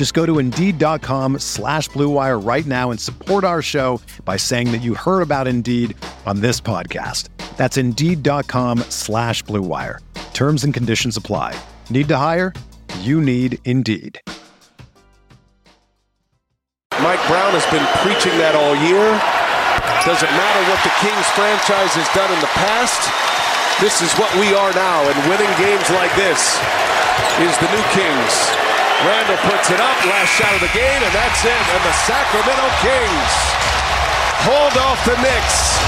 Just 0.00 0.14
go 0.14 0.24
to 0.24 0.38
Indeed.com 0.38 1.40
slash 1.40 1.90
BlueWire 1.90 2.42
right 2.42 2.64
now 2.64 2.90
and 2.90 2.98
support 2.98 3.44
our 3.44 3.60
show 3.60 4.00
by 4.24 4.38
saying 4.38 4.72
that 4.72 4.80
you 4.80 4.94
heard 4.94 5.20
about 5.20 5.46
Indeed 5.46 5.94
on 6.24 6.40
this 6.40 6.58
podcast. 6.58 7.28
That's 7.58 7.76
Indeed.com 7.76 8.78
slash 8.88 9.44
BlueWire. 9.44 9.98
Terms 10.32 10.64
and 10.64 10.72
conditions 10.72 11.18
apply. 11.18 11.54
Need 11.90 12.08
to 12.08 12.16
hire? 12.16 12.54
You 13.00 13.20
need 13.20 13.58
Indeed. 13.66 14.18
Mike 16.92 17.20
Brown 17.28 17.52
has 17.52 17.66
been 17.68 17.84
preaching 18.00 18.38
that 18.38 18.56
all 18.56 18.74
year. 18.80 19.04
Doesn't 20.08 20.32
matter 20.32 20.62
what 20.72 20.80
the 20.80 20.96
Kings 21.04 21.28
franchise 21.36 21.92
has 21.92 22.08
done 22.16 22.32
in 22.32 22.40
the 22.40 22.48
past. 22.56 23.04
This 23.84 24.00
is 24.00 24.10
what 24.16 24.32
we 24.40 24.48
are 24.56 24.72
now, 24.72 25.04
and 25.04 25.28
winning 25.28 25.52
games 25.60 25.90
like 25.90 26.16
this 26.16 26.56
is 27.44 27.52
the 27.60 27.68
new 27.68 27.84
Kings. 27.92 28.79
Randle 29.00 29.40
puts 29.48 29.72
it 29.72 29.80
up, 29.80 29.96
last 30.04 30.28
shot 30.28 30.52
of 30.52 30.60
the 30.60 30.68
game, 30.76 31.00
and 31.00 31.08
that's 31.16 31.40
it. 31.40 31.64
And 31.72 31.80
the 31.88 31.96
Sacramento 32.04 32.68
Kings 32.84 33.32
hold 34.44 34.76
off 34.76 35.00
the 35.08 35.16
Knicks. 35.24 35.80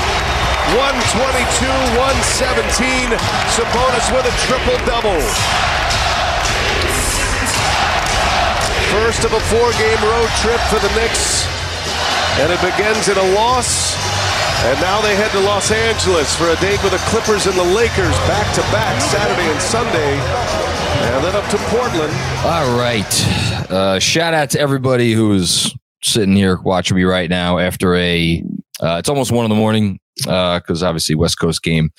122-117. 0.73 3.13
Sabonis 3.53 4.09
with 4.17 4.25
a 4.25 4.33
triple-double. 4.49 5.21
First 8.97 9.25
of 9.25 9.33
a 9.37 9.41
four-game 9.41 10.03
road 10.09 10.29
trip 10.41 10.61
for 10.73 10.79
the 10.81 10.89
Knicks, 10.97 11.45
and 12.41 12.53
it 12.53 12.61
begins 12.61 13.09
in 13.09 13.17
a 13.19 13.23
loss. 13.37 14.02
And 14.65 14.81
now 14.81 15.01
they 15.01 15.17
head 15.17 15.33
to 15.33 15.41
Los 15.41 15.73
Angeles 15.73 16.37
for 16.37 16.45
a 16.49 16.57
date 16.61 16.81
with 16.85 16.93
the 16.93 17.03
Clippers 17.11 17.47
and 17.47 17.57
the 17.57 17.65
Lakers 17.65 18.17
back 18.29 18.55
to 18.55 18.61
back 18.71 19.03
Saturday 19.03 19.51
and 19.51 19.61
Sunday. 19.61 20.15
And 21.15 21.25
then 21.25 21.35
up 21.35 21.51
to 21.51 21.57
Portland. 21.69 22.13
All 22.45 22.79
right. 22.79 23.69
Uh, 23.69 23.99
shout 23.99 24.35
out 24.35 24.51
to 24.51 24.61
everybody 24.61 25.15
who's 25.15 25.75
sitting 26.05 26.37
here 26.37 26.61
watching 26.61 26.97
me 26.97 27.03
right 27.03 27.29
now 27.29 27.59
after 27.59 27.97
a, 27.97 28.41
uh, 28.81 28.99
it's 29.01 29.09
almost 29.09 29.33
one 29.33 29.45
in 29.45 29.49
the 29.49 29.57
morning 29.57 29.99
because 30.17 30.83
uh, 30.85 30.87
obviously 30.87 31.17
West 31.17 31.41
Coast 31.41 31.61
game. 31.65 31.91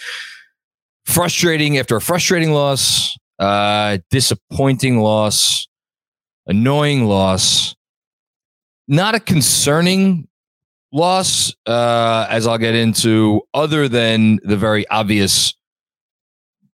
Frustrating 1.06 1.78
after 1.78 1.98
a 1.98 2.02
frustrating 2.02 2.54
loss, 2.54 3.18
uh, 3.40 3.98
disappointing 4.10 5.00
loss, 5.00 5.68
annoying 6.48 7.08
loss, 7.08 7.76
not 8.88 9.16
a 9.16 9.20
concerning 9.20 10.30
loss, 10.94 11.54
uh, 11.66 12.28
as 12.30 12.48
I'll 12.48 12.58
get 12.58 12.76
into, 12.76 13.42
other 13.54 13.90
than 13.90 14.40
the 14.44 14.56
very 14.56 14.88
obvious, 14.88 15.54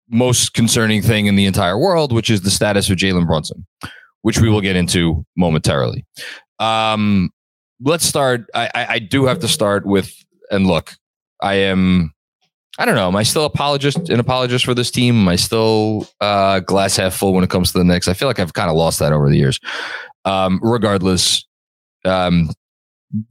most 0.09 0.53
concerning 0.53 1.01
thing 1.01 1.27
in 1.27 1.35
the 1.35 1.45
entire 1.45 1.77
world, 1.77 2.11
which 2.11 2.29
is 2.29 2.41
the 2.41 2.49
status 2.49 2.89
of 2.89 2.97
Jalen 2.97 3.27
Brunson, 3.27 3.65
which 4.23 4.39
we 4.39 4.49
will 4.49 4.61
get 4.61 4.75
into 4.75 5.25
momentarily. 5.37 6.05
Um, 6.59 7.29
let's 7.83 8.05
start. 8.05 8.45
I, 8.53 8.69
I, 8.73 8.85
I 8.89 8.99
do 8.99 9.25
have 9.25 9.39
to 9.39 9.47
start 9.47 9.85
with, 9.85 10.11
and 10.51 10.65
look, 10.65 10.93
I 11.41 11.55
am. 11.55 12.13
I 12.79 12.85
don't 12.85 12.93
know. 12.93 13.07
Am 13.07 13.15
I 13.15 13.23
still 13.23 13.45
apologist 13.45 14.09
an 14.09 14.19
apologist 14.19 14.63
for 14.63 14.75
this 14.75 14.91
team? 14.91 15.21
Am 15.21 15.27
I 15.27 15.35
still 15.35 16.07
uh, 16.21 16.59
glass 16.59 16.95
half 16.95 17.15
full 17.15 17.33
when 17.33 17.43
it 17.43 17.49
comes 17.49 17.71
to 17.71 17.79
the 17.79 17.83
Knicks? 17.83 18.07
I 18.07 18.13
feel 18.13 18.27
like 18.27 18.39
I've 18.39 18.53
kind 18.53 18.69
of 18.69 18.75
lost 18.75 18.99
that 18.99 19.13
over 19.13 19.29
the 19.29 19.37
years. 19.37 19.59
Um, 20.25 20.59
regardless, 20.61 21.43
um, 22.05 22.51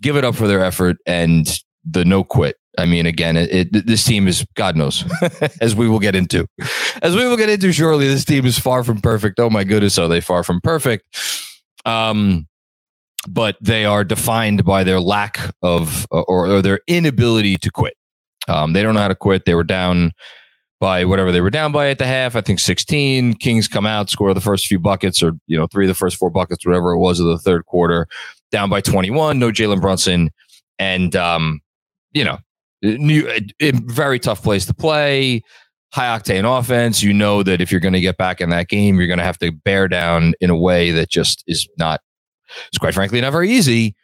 give 0.01 0.17
it 0.17 0.25
up 0.25 0.35
for 0.35 0.47
their 0.47 0.63
effort 0.63 0.97
and 1.07 1.61
the 1.85 2.05
no 2.05 2.25
quit. 2.25 2.57
I 2.79 2.85
mean, 2.85 3.07
again, 3.07 3.37
it, 3.37 3.53
it, 3.75 3.87
this 3.87 4.05
team 4.05 4.29
is 4.29 4.45
God 4.55 4.77
knows, 4.77 5.05
as 5.61 5.75
we 5.75 5.89
will 5.89 5.99
get 5.99 6.15
into, 6.15 6.47
as 7.01 7.17
we 7.17 7.27
will 7.27 7.37
get 7.37 7.49
into 7.49 7.73
shortly. 7.73 8.07
This 8.07 8.25
team 8.25 8.45
is 8.45 8.59
far 8.59 8.85
from 8.85 9.01
perfect. 9.01 9.41
Oh 9.41 9.49
my 9.49 9.65
goodness, 9.65 9.99
are 9.99 10.09
they 10.09 10.21
far 10.21 10.43
from 10.43 10.61
perfect? 10.61 11.07
Um, 11.87 12.47
but 13.29 13.57
they 13.61 13.85
are 13.85 14.05
defined 14.05 14.65
by 14.65 14.85
their 14.85 15.01
lack 15.01 15.39
of 15.63 16.07
or, 16.11 16.47
or 16.47 16.63
their 16.63 16.81
inability 16.87 17.57
to 17.57 17.71
quit. 17.71 17.95
Um, 18.49 18.73
they 18.73 18.83
don't 18.83 18.95
know 18.95 19.01
how 19.01 19.09
to 19.09 19.15
quit. 19.15 19.45
They 19.45 19.55
were 19.55 19.65
down 19.65 20.13
by 20.79 21.05
whatever 21.05 21.33
they 21.33 21.41
were 21.41 21.51
down 21.51 21.73
by 21.73 21.89
at 21.89 21.99
the 21.99 22.07
half. 22.07 22.37
I 22.37 22.41
think 22.41 22.61
16. 22.61 23.35
Kings 23.35 23.69
come 23.69 23.87
out, 23.87 24.11
score 24.11 24.35
the 24.35 24.41
first 24.41 24.67
few 24.67 24.79
buckets, 24.79 25.23
or 25.23 25.33
you 25.47 25.57
know, 25.57 25.67
three 25.67 25.87
of 25.87 25.89
the 25.89 25.95
first 25.95 26.17
four 26.17 26.31
buckets, 26.31 26.67
whatever 26.67 26.93
it 26.93 26.99
was 26.99 27.19
of 27.19 27.27
the 27.27 27.39
third 27.39 27.65
quarter. 27.67 28.07
Down 28.53 28.71
by 28.71 28.81
21. 28.81 29.39
No 29.39 29.51
Jalen 29.51 29.81
Brunson, 29.81 30.31
and 30.79 31.15
um, 31.17 31.61
you 32.13 32.25
know, 32.25 32.39
new, 32.83 33.29
very 33.61 34.19
tough 34.19 34.43
place 34.43 34.67
to 34.67 34.75
play. 34.75 35.43
High 35.93 36.19
octane 36.19 36.45
offense. 36.45 37.03
You 37.03 37.13
know 37.13 37.43
that 37.43 37.61
if 37.61 37.71
you're 37.71 37.81
going 37.81 37.95
to 37.95 38.01
get 38.01 38.17
back 38.17 38.41
in 38.41 38.51
that 38.51 38.69
game, 38.69 38.99
you're 38.99 39.07
going 39.07 39.19
to 39.19 39.25
have 39.25 39.39
to 39.39 39.53
bear 39.53 39.89
down 39.89 40.35
in 40.41 40.51
a 40.51 40.57
way 40.57 40.91
that 40.93 41.11
just 41.11 41.43
is 41.47 41.69
not. 41.79 42.01
It's 42.69 42.79
quite 42.79 42.95
frankly 42.95 43.21
not 43.21 43.33
very 43.33 43.51
easy. 43.51 43.95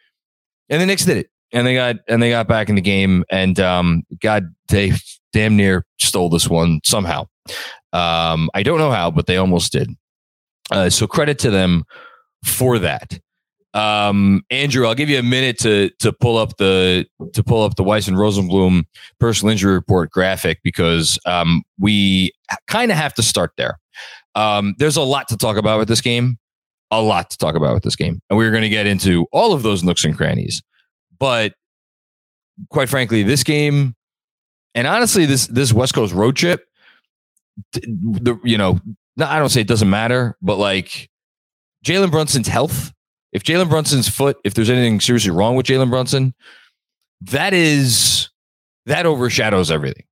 And 0.69 0.81
the 0.81 0.85
Knicks 0.85 1.05
did 1.05 1.17
it 1.17 1.29
and 1.53 1.67
they 1.67 1.75
got 1.75 1.97
and 2.09 2.21
they 2.21 2.31
got 2.31 2.47
back 2.47 2.67
in 2.67 2.75
the 2.75 2.81
game 2.81 3.23
and 3.29 3.59
um 3.59 4.03
god 4.19 4.53
they 4.67 4.91
damn 5.31 5.55
near 5.55 5.85
stole 5.99 6.29
this 6.29 6.49
one 6.49 6.81
somehow 6.83 7.25
um 7.93 8.49
i 8.53 8.63
don't 8.63 8.79
know 8.79 8.91
how 8.91 9.09
but 9.09 9.27
they 9.27 9.37
almost 9.37 9.71
did 9.71 9.89
uh, 10.71 10.89
so 10.89 11.05
credit 11.05 11.37
to 11.39 11.51
them 11.51 11.83
for 12.43 12.79
that 12.79 13.19
um 13.73 14.43
andrew 14.51 14.85
i'll 14.85 14.93
give 14.93 15.09
you 15.09 15.17
a 15.17 15.23
minute 15.23 15.57
to 15.57 15.89
to 15.97 16.13
pull 16.13 16.37
up 16.37 16.57
the 16.57 17.05
to 17.33 17.43
pull 17.43 17.63
up 17.63 17.75
the 17.75 17.83
weiss 17.83 18.07
and 18.07 18.17
rosenblum 18.17 18.83
personal 19.19 19.51
injury 19.51 19.73
report 19.73 20.11
graphic 20.11 20.59
because 20.63 21.17
um 21.25 21.63
we 21.79 22.31
kind 22.67 22.91
of 22.91 22.97
have 22.97 23.13
to 23.15 23.23
start 23.23 23.51
there. 23.57 23.79
Um 24.35 24.75
there's 24.77 24.97
a 24.97 25.01
lot 25.01 25.27
to 25.29 25.37
talk 25.37 25.57
about 25.57 25.79
with 25.79 25.87
this 25.87 26.01
game 26.01 26.37
a 26.91 27.01
lot 27.01 27.31
to 27.31 27.37
talk 27.37 27.55
about 27.55 27.73
with 27.73 27.83
this 27.83 27.95
game 27.95 28.21
and 28.29 28.37
we're 28.37 28.51
going 28.51 28.61
to 28.61 28.69
get 28.69 28.85
into 28.85 29.25
all 29.31 29.53
of 29.53 29.63
those 29.63 29.83
nooks 29.83 30.05
and 30.05 30.15
crannies. 30.15 30.61
But 31.17 31.53
quite 32.69 32.89
frankly, 32.89 33.23
this 33.23 33.43
game, 33.43 33.95
and 34.75 34.87
honestly, 34.87 35.25
this 35.25 35.47
this 35.47 35.73
West 35.73 35.93
Coast 35.93 36.13
road 36.13 36.35
trip, 36.35 36.65
the 37.73 38.39
you 38.43 38.57
know, 38.57 38.79
I 39.19 39.39
don't 39.39 39.49
say 39.49 39.61
it 39.61 39.67
doesn't 39.67 39.89
matter, 39.89 40.37
but 40.41 40.57
like 40.57 41.09
Jalen 41.85 42.11
Brunson's 42.11 42.47
health, 42.47 42.91
if 43.33 43.43
Jalen 43.43 43.69
Brunson's 43.69 44.07
foot, 44.07 44.37
if 44.43 44.53
there's 44.53 44.69
anything 44.69 44.99
seriously 44.99 45.31
wrong 45.31 45.55
with 45.55 45.65
Jalen 45.65 45.89
Brunson, 45.89 46.33
that 47.21 47.53
is 47.53 48.29
that 48.85 49.05
overshadows 49.05 49.71
everything 49.71 50.05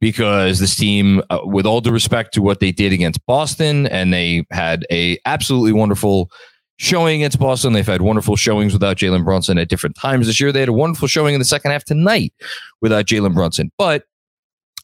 because 0.00 0.60
this 0.60 0.76
team, 0.76 1.22
uh, 1.30 1.40
with 1.42 1.66
all 1.66 1.80
due 1.80 1.90
respect 1.90 2.32
to 2.34 2.42
what 2.42 2.60
they 2.60 2.70
did 2.70 2.92
against 2.92 3.24
Boston, 3.26 3.86
and 3.88 4.12
they 4.12 4.46
had 4.50 4.86
a 4.92 5.18
absolutely 5.24 5.72
wonderful 5.72 6.30
showing 6.76 7.16
against 7.20 7.40
Boston. 7.40 7.72
They've 7.72 7.84
had 7.84 8.02
wonderful 8.02 8.36
showings 8.36 8.72
without 8.72 8.96
Jalen 8.96 9.24
Brunson 9.24 9.58
at 9.58 9.68
different 9.68 9.96
times 9.96 10.26
this 10.26 10.40
year. 10.40 10.52
They 10.52 10.60
had 10.60 10.68
a 10.68 10.72
wonderful 10.74 11.08
showing 11.08 11.34
in 11.34 11.40
the 11.40 11.44
second 11.44 11.72
half 11.72 11.84
tonight 11.84 12.32
without 12.80 13.06
Jalen 13.06 13.34
Brunson. 13.34 13.72
But 13.76 14.04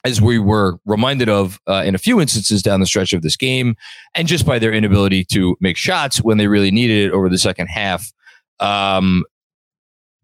as 0.04 0.20
we 0.20 0.38
were 0.38 0.78
reminded 0.84 1.28
of 1.28 1.58
uh, 1.66 1.82
in 1.84 1.94
a 1.94 1.98
few 1.98 2.20
instances 2.20 2.62
down 2.62 2.80
the 2.80 2.86
stretch 2.86 3.12
of 3.12 3.22
this 3.22 3.36
game, 3.36 3.74
and 4.14 4.28
just 4.28 4.44
by 4.44 4.58
their 4.58 4.72
inability 4.72 5.24
to 5.24 5.56
make 5.60 5.76
shots 5.76 6.22
when 6.22 6.38
they 6.38 6.46
really 6.46 6.70
needed 6.70 7.06
it 7.06 7.12
over 7.12 7.28
the 7.28 7.38
second 7.38 7.68
half, 7.68 8.12
um, 8.60 9.24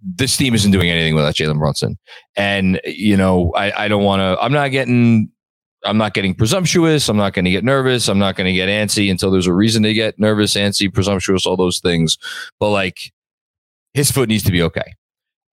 this 0.03 0.37
team 0.37 0.55
isn't 0.55 0.71
doing 0.71 0.91
anything 0.91 1.15
without 1.15 1.35
Jalen 1.35 1.59
Brunson. 1.59 1.99
And, 2.37 2.81
you 2.85 3.17
know, 3.17 3.53
I, 3.55 3.85
I 3.85 3.89
don't 3.89 4.05
want 4.05 4.21
to, 4.21 4.43
I'm 4.43 4.53
not 4.53 4.69
getting 4.69 5.31
I'm 5.85 5.97
not 5.97 6.13
getting 6.13 6.35
presumptuous. 6.35 7.09
I'm 7.09 7.17
not 7.17 7.33
going 7.33 7.47
to 7.47 7.51
get 7.51 7.65
nervous. 7.65 8.09
I'm 8.09 8.19
not 8.19 8.37
going 8.37 8.47
to 8.47 8.53
get 8.53 8.69
antsy 8.69 9.11
until 9.11 9.31
there's 9.31 9.47
a 9.47 9.55
reason 9.55 9.83
to 9.85 9.95
get 9.95 10.19
nervous, 10.19 10.55
antsy, 10.55 10.93
presumptuous, 10.93 11.47
all 11.47 11.57
those 11.57 11.81
things. 11.81 12.19
But 12.59 12.71
like 12.71 13.13
his 13.95 14.11
foot 14.11 14.29
needs 14.29 14.45
to 14.45 14.53
be 14.53 14.63
okay. 14.63 14.95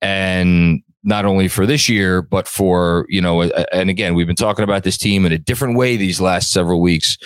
And 0.02 0.84
not 1.04 1.26
only 1.26 1.48
for 1.48 1.66
this 1.66 1.88
year, 1.88 2.22
but 2.22 2.48
for, 2.48 3.06
you 3.08 3.22
know, 3.22 3.44
and 3.44 3.90
again, 3.90 4.16
we've 4.16 4.28
been 4.28 4.36
talking 4.36 4.64
about 4.64 4.84
this 4.84 4.98
team 4.98 5.26
in 5.26 5.32
a 5.32 5.38
different 5.38 5.78
way 5.78 5.96
these 5.96 6.20
last 6.20 6.52
several 6.52 6.82
weeks 6.82 7.18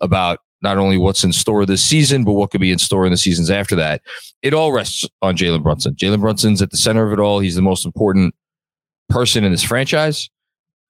about 0.00 0.40
not 0.60 0.78
only 0.78 0.98
what's 0.98 1.22
in 1.22 1.32
store 1.32 1.64
this 1.64 1.84
season, 1.84 2.24
but 2.24 2.32
what 2.32 2.50
could 2.50 2.60
be 2.60 2.72
in 2.72 2.78
store 2.78 3.04
in 3.04 3.12
the 3.12 3.16
seasons 3.16 3.50
after 3.50 3.76
that. 3.76 4.02
It 4.42 4.54
all 4.54 4.72
rests 4.72 5.04
on 5.22 5.36
Jalen 5.36 5.62
Brunson. 5.62 5.94
Jalen 5.94 6.20
Brunson's 6.20 6.60
at 6.62 6.70
the 6.70 6.76
center 6.76 7.06
of 7.06 7.12
it 7.12 7.20
all. 7.20 7.38
He's 7.38 7.54
the 7.54 7.62
most 7.62 7.86
important 7.86 8.34
person 9.08 9.44
in 9.44 9.52
this 9.52 9.62
franchise. 9.62 10.28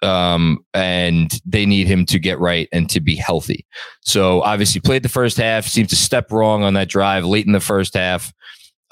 Um, 0.01 0.65
and 0.75 1.41
they 1.45 1.67
need 1.67 1.89
him 1.89 2.07
to 2.07 2.21
get 2.21 2.39
right 2.39 2.69
and 2.73 2.89
to 2.91 3.01
be 3.01 3.17
healthy. 3.17 3.67
So 4.01 4.43
obviously 4.43 4.81
played 4.81 5.03
the 5.03 5.09
first 5.09 5.37
half, 5.37 5.67
seemed 5.67 5.89
to 5.89 5.97
step 5.97 6.31
wrong 6.31 6.63
on 6.63 6.75
that 6.75 6.89
drive 6.89 7.25
late 7.25 7.47
in 7.47 7.53
the 7.53 7.61
first 7.61 7.95
half. 7.95 8.33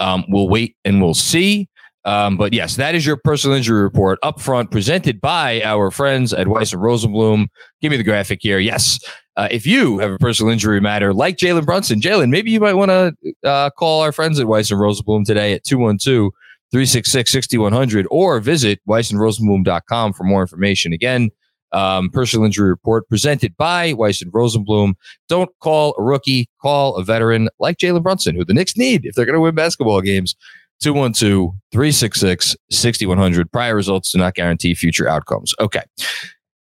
Um, 0.01 0.25
we'll 0.29 0.49
wait 0.49 0.77
and 0.85 1.01
we'll 1.01 1.15
see. 1.15 1.69
Um, 2.07 2.37
but 2.37 2.53
yes, 2.53 2.77
that 2.77 2.95
is 2.95 3.05
your 3.05 3.17
personal 3.17 3.57
injury 3.57 3.83
report 3.83 4.21
up 4.23 4.41
front, 4.41 4.71
presented 4.71 5.21
by 5.21 5.61
our 5.63 5.91
friends 5.91 6.33
at 6.33 6.47
Weiss 6.47 6.73
and 6.73 6.81
Rosenblum. 6.81 7.49
Give 7.83 7.91
me 7.91 7.97
the 7.97 8.05
graphic 8.05 8.39
here. 8.43 8.61
Yes, 8.61 9.01
uh, 9.37 9.49
if 9.51 9.67
you 9.67 9.99
have 9.99 10.13
a 10.13 10.19
personal 10.19 10.53
injury 10.53 10.81
matter 10.81 11.13
like 11.13 11.37
Jalen 11.37 11.67
Brunson, 11.67 12.01
Jalen, 12.01 12.31
maybe 12.31 12.53
you 12.53 12.61
might 12.61 12.75
want 12.75 12.91
to 12.91 13.13
uh, 13.43 13.71
call 13.71 14.03
our 14.03 14.13
friends 14.13 14.39
at 14.39 14.47
Weiss 14.47 14.71
and 14.71 14.81
Rosenblum 14.81 15.25
today 15.25 15.53
at 15.53 15.65
212 15.65 16.31
366 16.71 17.33
6100 17.33 18.07
or 18.11 18.39
visit 18.39 18.81
weissandrosenblum.com 18.89 20.13
for 20.13 20.23
more 20.23 20.43
information. 20.43 20.93
Again, 20.93 21.31
um, 21.73 22.09
personal 22.11 22.47
injury 22.47 22.71
report 22.71 23.09
presented 23.09 23.57
by 23.57 23.93
Weiss 23.95 24.23
and 24.23 24.33
Rosenblum. 24.33 24.95
Don't 25.29 25.51
call 25.61 25.95
a 25.99 26.03
rookie, 26.03 26.49
call 26.63 26.95
a 26.97 27.03
veteran 27.03 27.49
like 27.59 27.79
Jalen 27.79 28.05
Brunson, 28.05 28.37
who 28.37 28.45
the 28.45 28.55
Knicks 28.55 28.77
need 28.77 29.05
if 29.05 29.17
they're 29.17 29.27
going 29.27 29.35
to 29.35 29.41
win 29.41 29.57
basketball 29.57 30.01
games. 30.01 30.37
212 30.83 31.51
366 31.73 32.57
6100. 32.71 33.51
Prior 33.53 33.75
results 33.75 34.13
do 34.13 34.19
not 34.19 34.35
guarantee 34.35 34.75
future 34.75 35.09
outcomes. 35.09 35.55
Okay. 35.61 35.83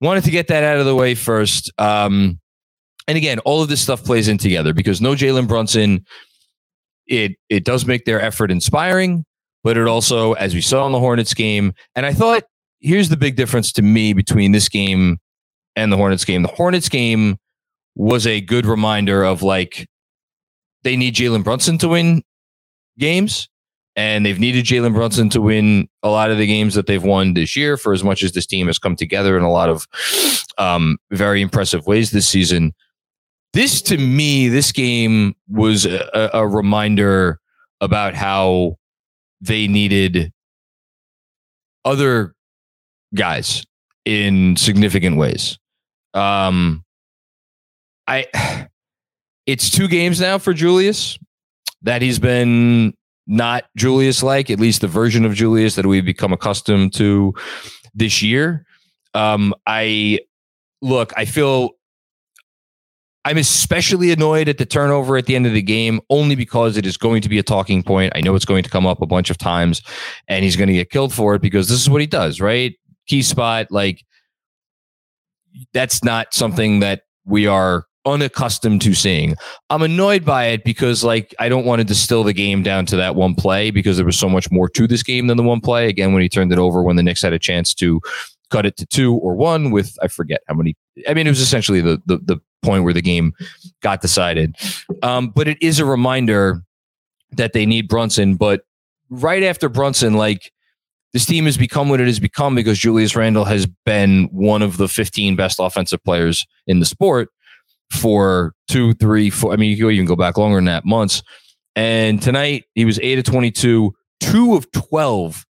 Wanted 0.02 0.24
to 0.26 0.32
get 0.32 0.48
that 0.48 0.64
out 0.64 0.78
of 0.78 0.86
the 0.86 0.96
way 0.96 1.16
first. 1.16 1.72
Um, 1.78 2.40
and 3.08 3.18
again, 3.18 3.40
all 3.40 3.62
of 3.62 3.70
this 3.70 3.82
stuff 3.82 4.04
plays 4.04 4.28
in 4.28 4.38
together 4.38 4.74
because 4.74 5.02
no 5.02 5.14
Jalen 5.14 5.48
Brunson, 5.48 6.06
it 7.08 7.34
it 7.50 7.66
does 7.66 7.86
make 7.86 8.06
their 8.06 8.22
effort 8.22 8.52
inspiring, 8.52 9.26
but 9.64 9.78
it 9.78 9.88
also, 9.88 10.34
as 10.34 10.54
we 10.54 10.62
saw 10.62 10.86
in 10.86 10.92
the 10.92 11.00
Hornets 11.00 11.34
game, 11.34 11.74
and 11.96 12.06
I 12.06 12.14
thought 12.14 12.44
here's 12.80 13.10
the 13.10 13.18
big 13.18 13.36
difference 13.36 13.72
to 13.74 13.82
me 13.82 14.14
between 14.14 14.52
this 14.52 14.70
game 14.70 15.18
and 15.76 15.92
the 15.92 15.98
Hornets 15.98 16.26
game. 16.26 16.44
The 16.44 16.50
Hornets 16.50 16.90
game 16.90 17.38
was 17.96 18.26
a 18.26 18.42
good 18.42 18.66
reminder 18.66 19.24
of 19.24 19.44
like 19.44 19.88
they 20.84 20.96
need 20.96 21.16
Jalen 21.16 21.44
Brunson 21.44 21.78
to 21.80 21.90
win 21.90 22.24
games 22.98 23.50
and 23.96 24.26
they've 24.26 24.40
needed 24.40 24.66
Jalen 24.66 24.94
Brunson 24.94 25.30
to 25.30 25.42
win 25.42 25.88
a 26.02 26.10
lot 26.10 26.32
of 26.32 26.38
the 26.38 26.48
games 26.48 26.74
that 26.76 26.88
they've 26.88 27.04
won 27.04 27.34
this 27.34 27.56
year. 27.56 27.78
For 27.78 27.94
as 27.94 28.04
much 28.04 28.24
as 28.24 28.32
this 28.32 28.46
team 28.46 28.68
has 28.68 28.80
come 28.80 28.96
together 28.96 29.38
in 29.38 29.44
a 29.44 29.52
lot 29.52 29.70
of 29.70 29.88
um, 30.58 30.98
very 31.12 31.42
impressive 31.42 31.86
ways 31.86 32.12
this 32.12 32.28
season, 32.28 32.74
this 33.54 33.82
to 33.84 33.98
me, 33.98 34.48
this 34.50 34.72
game 34.72 35.36
was 35.48 35.86
a, 35.86 36.30
a 36.34 36.48
reminder 36.48 37.40
about 37.82 38.16
how 38.16 38.78
they 39.42 39.68
needed 39.68 40.32
other 41.86 42.34
guys 43.14 43.64
in 44.06 44.56
significant 44.56 45.18
ways. 45.18 45.60
Um, 46.14 46.84
I, 48.08 48.26
it's 49.46 49.70
two 49.70 49.88
games 49.88 50.20
now 50.20 50.38
for 50.38 50.54
Julius 50.54 51.20
that 51.84 52.02
he's 52.02 52.20
been 52.20 52.94
not 53.28 53.66
Julius 53.76 54.24
like, 54.24 54.50
at 54.50 54.60
least 54.60 54.82
the 54.82 54.88
version 54.88 55.26
of 55.26 55.34
Julius 55.34 55.76
that 55.76 55.86
we've 55.86 56.06
become 56.06 56.34
accustomed 56.34 56.94
to 56.96 57.34
this 57.94 58.22
year. 58.22 58.66
Um, 59.14 59.54
I 59.68 60.20
look, 60.82 61.14
I 61.16 61.26
feel 61.26 61.72
I'm 63.26 63.38
especially 63.38 64.12
annoyed 64.12 64.50
at 64.50 64.58
the 64.58 64.66
turnover 64.66 65.16
at 65.16 65.28
the 65.28 65.36
end 65.36 65.48
of 65.48 65.54
the 65.54 65.62
game 65.62 66.02
only 66.10 66.36
because 66.36 66.76
it 66.76 66.86
is 66.86 66.98
going 66.98 67.22
to 67.22 67.30
be 67.30 67.40
a 67.40 67.44
talking 67.44 67.82
point. 67.82 68.12
I 68.16 68.22
know 68.22 68.36
it's 68.36 68.46
going 68.46 68.64
to 68.64 68.70
come 68.70 68.86
up 68.86 69.02
a 69.02 69.06
bunch 69.06 69.30
of 69.30 69.38
times 69.38 69.82
and 70.28 70.44
he's 70.44 70.58
going 70.58 70.68
to 70.68 70.74
get 70.74 70.90
killed 70.90 71.14
for 71.14 71.36
it 71.36 71.42
because 71.42 71.70
this 71.70 71.80
is 71.80 71.90
what 71.90 72.02
he 72.02 72.08
does, 72.08 72.42
right? 72.42 72.78
Key 73.08 73.22
spot, 73.22 73.68
like 73.72 74.04
that's 75.74 76.04
not 76.04 76.34
something 76.34 76.80
that 76.82 77.04
we 77.26 77.48
are 77.48 77.86
unaccustomed 78.06 78.82
to 78.82 78.94
seeing. 78.94 79.36
I'm 79.70 79.82
annoyed 79.82 80.26
by 80.26 80.46
it 80.46 80.64
because 80.64 81.04
like 81.04 81.34
I 81.40 81.50
don't 81.50 81.66
want 81.66 81.80
to 81.80 81.86
distill 81.86 82.24
the 82.24 82.34
game 82.34 82.64
down 82.64 82.86
to 82.88 82.96
that 82.98 83.16
one 83.16 83.36
play 83.36 83.72
because 83.72 83.98
there 83.98 84.06
was 84.06 84.20
so 84.20 84.30
much 84.30 84.52
more 84.52 84.70
to 84.70 84.88
this 84.88 85.04
game 85.04 85.28
than 85.28 85.38
the 85.38 85.44
one 85.44 85.62
play. 85.62 85.88
Again, 85.88 86.14
when 86.14 86.22
he 86.22 86.30
turned 86.30 86.52
it 86.52 86.60
over 86.60 86.84
when 86.84 86.96
the 86.96 87.04
Knicks 87.04 87.22
had 87.22 87.34
a 87.34 87.40
chance 87.40 87.74
to 87.76 88.02
cut 88.50 88.66
it 88.66 88.78
to 88.78 88.86
two 88.86 89.16
or 89.16 89.36
one 89.36 89.72
with 89.72 89.98
I 90.02 90.08
forget 90.08 90.42
how 90.48 90.56
many. 90.56 90.76
I 91.08 91.14
mean, 91.14 91.28
it 91.28 91.32
was 91.32 91.42
essentially 91.42 91.82
the 91.82 92.02
the, 92.06 92.18
the 92.18 92.42
point 92.62 92.84
where 92.84 92.94
the 92.94 93.02
game 93.02 93.34
got 93.82 94.02
decided. 94.02 94.56
Um, 95.02 95.30
but 95.30 95.48
it 95.48 95.58
is 95.62 95.80
a 95.80 95.86
reminder 95.86 96.64
that 97.32 97.54
they 97.54 97.66
need 97.66 97.88
Brunson. 97.88 98.36
But 98.36 98.62
right 99.10 99.44
after 99.44 99.70
Brunson, 99.70 100.14
like 100.14 100.52
this 101.14 101.26
team 101.26 101.46
has 101.46 101.58
become 101.58 101.90
what 101.90 102.00
it 102.00 102.08
has 102.08 102.20
become 102.20 102.56
because 102.56 102.80
Julius 102.80 103.16
Randle 103.16 103.46
has 103.46 103.68
been 103.86 104.30
one 104.32 104.62
of 104.62 104.78
the 104.78 104.88
15 104.88 105.36
best 105.36 105.60
offensive 105.60 106.04
players 106.04 106.46
in 106.68 106.80
the 106.80 106.86
sport 106.86 107.30
for 107.94 108.54
two, 108.68 108.94
three, 108.96 109.30
four. 109.30 109.54
I 109.54 109.56
mean, 109.56 109.70
you 109.70 109.78
can 109.78 109.92
even 109.92 110.06
go 110.06 110.16
back 110.16 110.38
longer 110.38 110.58
than 110.58 110.66
that, 110.66 110.86
months. 110.86 111.22
And 111.76 112.22
tonight 112.22 112.66
he 112.76 112.86
was 112.86 113.00
eight 113.02 113.18
of 113.18 113.26
22, 113.26 113.94
two 114.20 114.56
of 114.56 114.72
12 114.72 115.46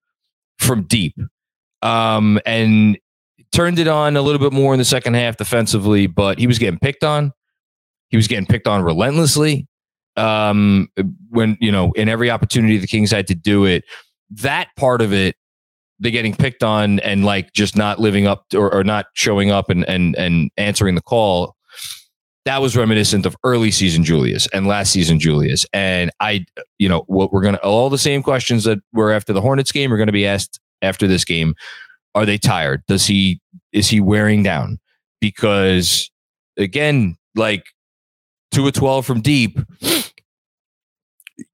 from 0.59 0.83
deep. 0.83 1.15
Um, 1.81 2.39
and 2.45 2.97
turned 3.51 3.77
it 3.79 3.87
on 3.87 4.15
a 4.15 4.21
little 4.21 4.39
bit 4.39 4.53
more 4.53 4.73
in 4.73 4.79
the 4.79 4.85
second 4.85 5.15
half 5.15 5.37
defensively, 5.37 6.07
but 6.07 6.39
he 6.39 6.47
was 6.47 6.59
getting 6.59 6.79
picked 6.79 7.03
on. 7.03 7.33
He 8.09 8.17
was 8.17 8.27
getting 8.27 8.45
picked 8.45 8.67
on 8.67 8.83
relentlessly. 8.83 9.67
Um, 10.15 10.89
when, 11.29 11.57
you 11.59 11.71
know, 11.71 11.91
in 11.93 12.07
every 12.07 12.29
opportunity 12.29 12.77
the 12.77 12.87
Kings 12.87 13.11
had 13.11 13.27
to 13.27 13.35
do 13.35 13.65
it, 13.65 13.83
that 14.29 14.69
part 14.77 15.01
of 15.01 15.11
it, 15.11 15.35
the 15.99 16.11
getting 16.11 16.35
picked 16.35 16.63
on 16.63 16.99
and 16.99 17.25
like 17.25 17.53
just 17.53 17.75
not 17.75 17.99
living 17.99 18.27
up 18.27 18.47
to, 18.49 18.57
or, 18.57 18.73
or 18.73 18.83
not 18.83 19.07
showing 19.13 19.51
up 19.51 19.69
and, 19.69 19.87
and, 19.87 20.15
and 20.15 20.51
answering 20.57 20.95
the 20.95 21.01
call 21.01 21.55
that 22.45 22.61
was 22.61 22.75
reminiscent 22.75 23.25
of 23.25 23.35
early 23.43 23.71
season 23.71 24.03
Julius 24.03 24.47
and 24.53 24.67
last 24.67 24.91
season 24.91 25.19
Julius. 25.19 25.65
And 25.71 26.11
I, 26.19 26.45
you 26.77 26.89
know, 26.89 27.03
what 27.07 27.31
we're 27.31 27.41
going 27.41 27.55
to, 27.55 27.63
all 27.63 27.89
the 27.89 27.97
same 27.97 28.21
questions 28.21 28.65
that 28.65 28.79
were 28.91 29.11
after 29.11 29.31
the 29.31 29.41
Hornets 29.41 29.71
game 29.71 29.93
are 29.93 29.97
going 29.97 30.07
to 30.07 30.13
be 30.13 30.27
asked 30.27 30.59
after 30.81 31.07
this 31.07 31.23
game. 31.23 31.55
Are 32.15 32.25
they 32.25 32.37
tired? 32.37 32.83
Does 32.87 33.05
he, 33.05 33.39
is 33.71 33.87
he 33.87 34.01
wearing 34.01 34.43
down? 34.43 34.79
Because 35.21 36.11
again, 36.57 37.15
like 37.35 37.65
two 38.51 38.67
of 38.67 38.73
12 38.73 39.05
from 39.05 39.21
deep, 39.21 39.57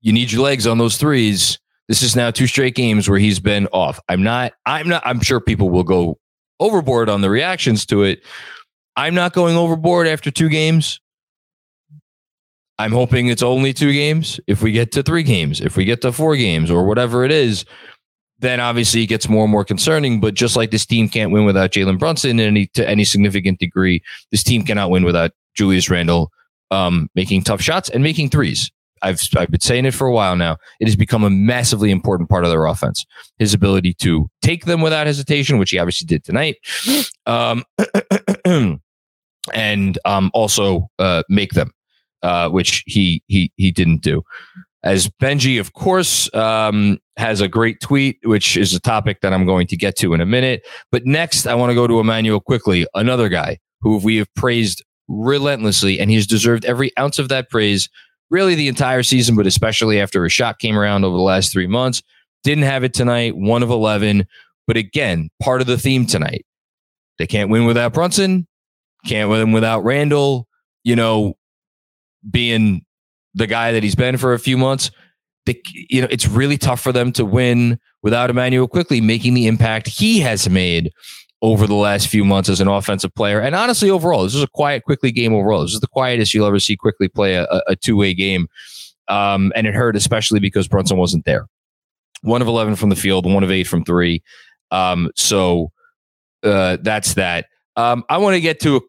you 0.01 0.11
need 0.11 0.31
your 0.31 0.41
legs 0.41 0.65
on 0.65 0.79
those 0.79 0.97
threes. 0.97 1.59
This 1.87 2.01
is 2.01 2.15
now 2.15 2.31
two 2.31 2.47
straight 2.47 2.75
games 2.75 3.07
where 3.07 3.19
he's 3.19 3.39
been 3.39 3.67
off. 3.67 3.99
I'm 4.09 4.23
not, 4.23 4.53
I'm 4.65 4.89
not, 4.89 5.03
I'm 5.05 5.21
sure 5.21 5.39
people 5.39 5.69
will 5.69 5.83
go 5.83 6.17
overboard 6.59 7.09
on 7.09 7.21
the 7.21 7.29
reactions 7.29 7.85
to 7.85 8.03
it 8.03 8.23
I'm 8.99 9.15
not 9.15 9.31
going 9.31 9.55
overboard 9.55 10.07
after 10.07 10.29
two 10.29 10.49
games. 10.49 10.99
I'm 12.77 12.91
hoping 12.91 13.27
it's 13.27 13.41
only 13.41 13.71
two 13.71 13.93
games. 13.93 14.41
If 14.45 14.61
we 14.61 14.73
get 14.73 14.91
to 14.91 15.03
three 15.03 15.23
games, 15.23 15.61
if 15.61 15.77
we 15.77 15.85
get 15.85 16.01
to 16.01 16.11
four 16.11 16.35
games 16.35 16.69
or 16.69 16.83
whatever 16.85 17.23
it 17.23 17.31
is, 17.31 17.63
then 18.39 18.59
obviously 18.59 19.03
it 19.03 19.07
gets 19.07 19.29
more 19.29 19.45
and 19.45 19.51
more 19.53 19.63
concerning. 19.63 20.19
But 20.19 20.33
just 20.33 20.57
like 20.57 20.71
this 20.71 20.85
team 20.85 21.07
can't 21.07 21.31
win 21.31 21.45
without 21.45 21.71
Jalen 21.71 21.97
Brunson 21.97 22.41
any, 22.41 22.67
to 22.73 22.89
any 22.89 23.05
significant 23.05 23.59
degree, 23.59 24.03
this 24.31 24.43
team 24.43 24.63
cannot 24.63 24.89
win 24.89 25.05
without 25.05 25.31
Julius 25.55 25.89
Randle 25.89 26.29
um, 26.69 27.09
making 27.15 27.43
tough 27.43 27.61
shots 27.61 27.89
and 27.89 28.03
making 28.03 28.27
threes. 28.27 28.69
I've 29.01 29.21
I've 29.37 29.49
been 29.49 29.61
saying 29.61 29.85
it 29.85 29.93
for 29.93 30.07
a 30.07 30.13
while 30.13 30.35
now. 30.35 30.57
It 30.81 30.89
has 30.89 30.97
become 30.97 31.23
a 31.23 31.29
massively 31.29 31.89
important 31.89 32.29
part 32.29 32.43
of 32.43 32.49
their 32.49 32.65
offense. 32.65 33.05
His 33.37 33.53
ability 33.53 33.93
to 34.01 34.29
take 34.41 34.65
them 34.65 34.81
without 34.81 35.07
hesitation, 35.07 35.57
which 35.57 35.69
he 35.69 35.79
obviously 35.79 36.05
did 36.05 36.25
tonight, 36.25 36.57
um, 37.25 37.63
and 39.53 39.97
um, 40.05 40.31
also 40.33 40.89
uh, 40.99 41.23
make 41.29 41.53
them, 41.53 41.71
uh, 42.23 42.49
which 42.49 42.83
he 42.85 43.23
he 43.27 43.51
he 43.57 43.71
didn't 43.71 44.01
do. 44.01 44.23
As 44.81 45.09
Benji, 45.21 45.59
of 45.59 45.73
course, 45.73 46.33
um, 46.33 46.99
has 47.17 47.41
a 47.41 47.49
great 47.49 47.81
tweet, 47.81 48.17
which 48.23 48.55
is 48.55 48.73
a 48.73 48.79
topic 48.79 49.19
that 49.21 49.33
I'm 49.33 49.45
going 49.45 49.67
to 49.67 49.77
get 49.77 49.97
to 49.97 50.13
in 50.13 50.21
a 50.21 50.25
minute. 50.25 50.65
But 50.91 51.05
next, 51.05 51.47
I 51.47 51.55
want 51.55 51.71
to 51.71 51.75
go 51.75 51.85
to 51.85 51.99
Immanuel 51.99 52.39
Quickley, 52.39 52.87
another 52.93 53.27
guy 53.27 53.59
who 53.81 53.97
we 53.97 54.17
have 54.17 54.33
praised 54.35 54.83
relentlessly, 55.09 55.99
and 55.99 56.09
he's 56.09 56.27
deserved 56.27 56.63
every 56.63 56.97
ounce 56.97 57.19
of 57.19 57.27
that 57.29 57.49
praise, 57.49 57.89
really 58.29 58.55
the 58.55 58.69
entire 58.69 59.03
season, 59.03 59.35
but 59.35 59.47
especially 59.47 59.99
after 59.99 60.23
a 60.23 60.29
shot 60.29 60.59
came 60.59 60.77
around 60.77 61.03
over 61.03 61.17
the 61.17 61.23
last 61.23 61.51
three 61.51 61.67
months. 61.67 62.01
Didn't 62.43 62.63
have 62.63 62.85
it 62.85 62.93
tonight, 62.93 63.35
one 63.35 63.63
of 63.63 63.69
11. 63.69 64.25
But 64.65 64.77
again, 64.77 65.29
part 65.41 65.61
of 65.61 65.67
the 65.67 65.77
theme 65.77 66.05
tonight. 66.05 66.45
They 67.17 67.27
can't 67.27 67.49
win 67.49 67.65
without 67.65 67.93
Brunson. 67.93 68.47
Can't 69.05 69.29
win 69.29 69.51
without 69.51 69.83
Randle, 69.83 70.47
you 70.83 70.95
know, 70.95 71.37
being 72.29 72.85
the 73.33 73.47
guy 73.47 73.71
that 73.71 73.83
he's 73.83 73.95
been 73.95 74.17
for 74.17 74.33
a 74.33 74.39
few 74.39 74.57
months. 74.57 74.91
you 75.45 76.01
know, 76.01 76.07
it's 76.11 76.27
really 76.27 76.57
tough 76.57 76.81
for 76.81 76.91
them 76.91 77.11
to 77.13 77.25
win 77.25 77.79
without 78.03 78.29
Immanuel 78.29 78.67
Quickley 78.67 79.01
making 79.01 79.33
the 79.33 79.47
impact 79.47 79.87
he 79.87 80.19
has 80.19 80.49
made 80.49 80.91
over 81.41 81.65
the 81.65 81.75
last 81.75 82.07
few 82.07 82.25
months 82.25 82.49
as 82.49 82.59
an 82.59 82.67
offensive 82.67 83.13
player. 83.15 83.39
And 83.39 83.55
honestly, 83.55 83.89
overall, 83.89 84.23
this 84.23 84.35
is 84.35 84.43
a 84.43 84.47
quiet, 84.47 84.83
Quickley 84.83 85.11
game 85.11 85.33
overall. 85.33 85.61
This 85.61 85.73
is 85.73 85.79
the 85.79 85.87
quietest 85.87 86.33
you'll 86.33 86.45
ever 86.45 86.59
see 86.59 86.75
Quickley 86.75 87.07
play 87.07 87.35
a, 87.35 87.47
a 87.67 87.75
two 87.75 87.95
way 87.95 88.13
game. 88.13 88.47
Um, 89.07 89.51
and 89.55 89.65
it 89.65 89.73
hurt 89.73 89.95
especially 89.95 90.39
because 90.39 90.67
Brunson 90.67 90.97
wasn't 90.97 91.25
there. 91.25 91.47
One 92.21 92.41
of 92.41 92.47
11 92.47 92.75
from 92.75 92.89
the 92.89 92.95
field, 92.95 93.25
one 93.25 93.43
of 93.43 93.51
eight 93.51 93.67
from 93.67 93.83
three. 93.83 94.21
Um, 94.71 95.09
so 95.15 95.71
uh, 96.43 96.77
that's 96.81 97.13
that. 97.15 97.47
Um, 97.75 98.03
I 98.09 98.17
want 98.17 98.35
to 98.35 98.41
get 98.41 98.59
to 98.61 98.81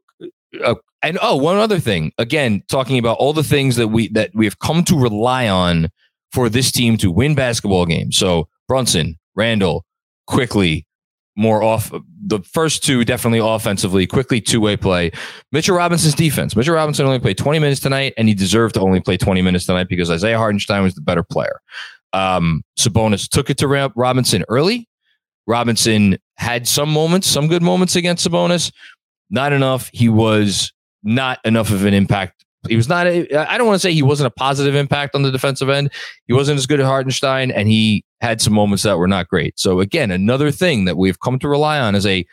a, 0.65 0.77
and 1.03 1.19
oh, 1.23 1.37
one 1.37 1.57
other 1.57 1.79
thing. 1.79 2.13
Again, 2.19 2.63
talking 2.69 2.99
about 2.99 3.19
all 3.19 3.33
the 3.33 3.45
things 3.45 3.77
that 3.77 3.89
we 3.89 4.09
that 4.09 4.31
we 4.35 4.45
have 4.45 4.59
come 4.59 4.85
to 4.85 4.99
rely 4.99 5.49
on 5.49 5.91
for 6.33 6.49
this 6.49 6.71
team 6.71 6.97
to 6.99 7.11
win 7.11 7.35
basketball 7.35 7.87
games. 7.87 8.17
So 8.17 8.49
Brunson, 8.69 9.19
Randle, 9.35 9.85
Quickley, 10.27 10.87
more 11.37 11.63
off 11.63 11.91
the 12.23 12.41
first 12.41 12.85
two 12.85 13.05
definitely 13.05 13.39
offensively, 13.39 14.07
Quickley 14.07 14.41
two 14.41 14.61
way 14.61 14.77
play. 14.77 15.11
Mitchell 15.53 15.77
Robinson's 15.77 16.15
defense. 16.15 16.55
Mitchell 16.55 16.75
Robinson 16.75 17.07
only 17.07 17.19
played 17.19 17.39
20 17.39 17.59
minutes 17.59 17.81
tonight, 17.81 18.13
and 18.17 18.29
he 18.29 18.35
deserved 18.35 18.75
to 18.75 18.81
only 18.81 19.01
play 19.01 19.17
20 19.17 19.41
minutes 19.43 19.67
tonight 19.67 19.89
because 19.89 20.11
Isaiah 20.11 20.39
Hartenstein 20.39 20.83
was 20.83 20.95
the 20.95 21.01
better 21.01 21.23
player. 21.23 21.61
Um, 22.13 22.63
Sabonis 22.79 23.29
took 23.29 23.51
it 23.51 23.59
to 23.59 23.69
Robinson 23.69 24.45
early. 24.49 24.89
Robinson 25.47 26.19
had 26.37 26.69
some 26.69 26.93
moments, 26.93 27.27
some 27.27 27.49
good 27.49 27.63
moments 27.63 27.97
against 27.97 28.29
Sabonis. 28.29 28.71
Not 29.31 29.53
enough. 29.53 29.91
He 29.93 30.09
was 30.09 30.73
not 31.03 31.39
enough 31.45 31.71
of 31.71 31.85
an 31.85 31.95
impact. 31.95 32.45
He 32.69 32.77
was 32.77 32.89
not. 32.89 33.07
I 33.07 33.57
don't 33.57 33.67
want 33.67 33.77
to 33.77 33.79
say 33.79 33.93
he 33.93 34.03
wasn't 34.03 34.27
a 34.27 34.31
positive 34.31 34.75
impact 34.75 35.15
on 35.15 35.23
the 35.23 35.31
defensive 35.31 35.71
end. 35.71 35.91
He 36.27 36.35
wasn't 36.35 36.59
as 36.59 36.67
good 36.67 36.81
as 36.81 36.87
Hartenstein, 36.87 37.51
and 37.51 37.69
he 37.69 38.05
had 38.21 38.43
some 38.43 38.53
moments 38.53 38.83
that 38.83 38.99
were 38.99 39.09
not 39.09 39.29
great. 39.29 39.59
So 39.59 39.81
again, 39.81 40.11
another 40.11 40.51
thing 40.51 40.85
that 40.85 40.99
we've 40.99 41.19
come 41.21 41.39
to 41.39 41.49
rely 41.49 41.81
on 41.81 41.95
is 41.95 42.05
a 42.05 42.27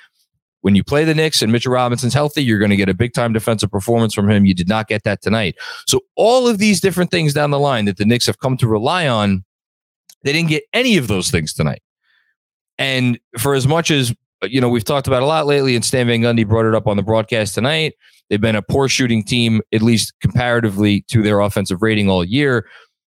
when 0.62 0.76
you 0.76 0.84
play 0.84 1.06
the 1.06 1.16
Knicks 1.16 1.42
and 1.42 1.50
Mitchell 1.50 1.72
Robinson's 1.72 2.14
healthy, 2.14 2.44
you're 2.44 2.60
going 2.60 2.72
to 2.72 2.76
get 2.76 2.90
a 2.90 2.94
big 2.94 3.14
time 3.14 3.32
defensive 3.32 3.72
performance 3.72 4.14
from 4.14 4.30
him. 4.30 4.44
You 4.46 4.54
did 4.54 4.68
not 4.68 4.90
get 4.90 5.04
that 5.04 5.22
tonight. 5.22 5.56
So 5.86 6.02
all 6.18 6.48
of 6.48 6.58
these 6.58 6.82
different 6.82 7.10
things 7.10 7.34
down 7.34 7.52
the 7.52 7.60
line 7.60 7.86
that 7.86 7.96
the 7.96 8.06
Knicks 8.06 8.26
have 8.26 8.40
come 8.40 8.58
to 8.58 8.68
rely 8.68 9.08
on, 9.08 9.46
they 10.24 10.34
didn't 10.34 10.50
get 10.50 10.64
any 10.74 10.98
of 10.98 11.08
those 11.08 11.32
things 11.32 11.54
tonight. 11.54 11.82
And 12.78 13.18
for 13.38 13.54
as 13.54 13.66
much 13.66 13.92
as 13.92 14.14
you 14.44 14.62
know, 14.62 14.70
we've 14.70 14.84
talked 14.84 15.08
about 15.08 15.24
a 15.24 15.26
lot 15.26 15.48
lately, 15.48 15.76
and 15.76 15.84
Stan 15.84 16.08
Van 16.08 16.22
Gundy 16.22 16.48
brought 16.48 16.66
it 16.66 16.76
up 16.76 16.88
on 16.88 16.98
the 16.98 17.04
broadcast 17.04 17.56
tonight. 17.56 17.94
They've 18.30 18.42
been 18.42 18.56
a 18.56 18.62
poor 18.62 18.88
shooting 18.90 19.24
team, 19.24 19.62
at 19.72 19.82
least 19.82 20.14
comparatively 20.22 21.02
to 21.10 21.22
their 21.22 21.40
offensive 21.40 21.82
rating 21.82 22.10
all 22.10 22.24
year. 22.24 22.68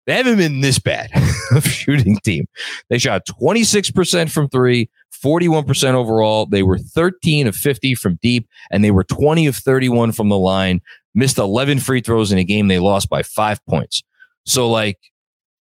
They 0.07 0.15
haven't 0.15 0.37
been 0.37 0.61
this 0.61 0.79
bad 0.79 1.11
of 1.53 1.65
shooting 1.65 2.19
team. 2.19 2.47
They 2.91 2.99
shot 2.99 3.23
26% 3.27 4.31
from 4.31 4.49
three, 4.49 4.91
41% 5.25 5.95
overall. 5.95 6.47
They 6.47 6.63
were 6.63 6.79
13 6.79 7.47
of 7.47 7.57
50 7.57 7.95
from 7.95 8.19
deep, 8.21 8.47
and 8.71 8.85
they 8.85 8.91
were 8.91 9.05
20 9.05 9.47
of 9.47 9.57
31 9.57 10.13
from 10.13 10.29
the 10.29 10.39
line. 10.39 10.81
Missed 11.15 11.39
11 11.39 11.79
free 11.79 12.01
throws 12.01 12.33
in 12.33 12.39
a 12.39 12.45
game 12.45 12.69
they 12.69 12.81
lost 12.81 13.09
by 13.09 13.23
five 13.23 13.65
points. 13.67 14.03
So, 14.45 14.69
like, 14.69 14.99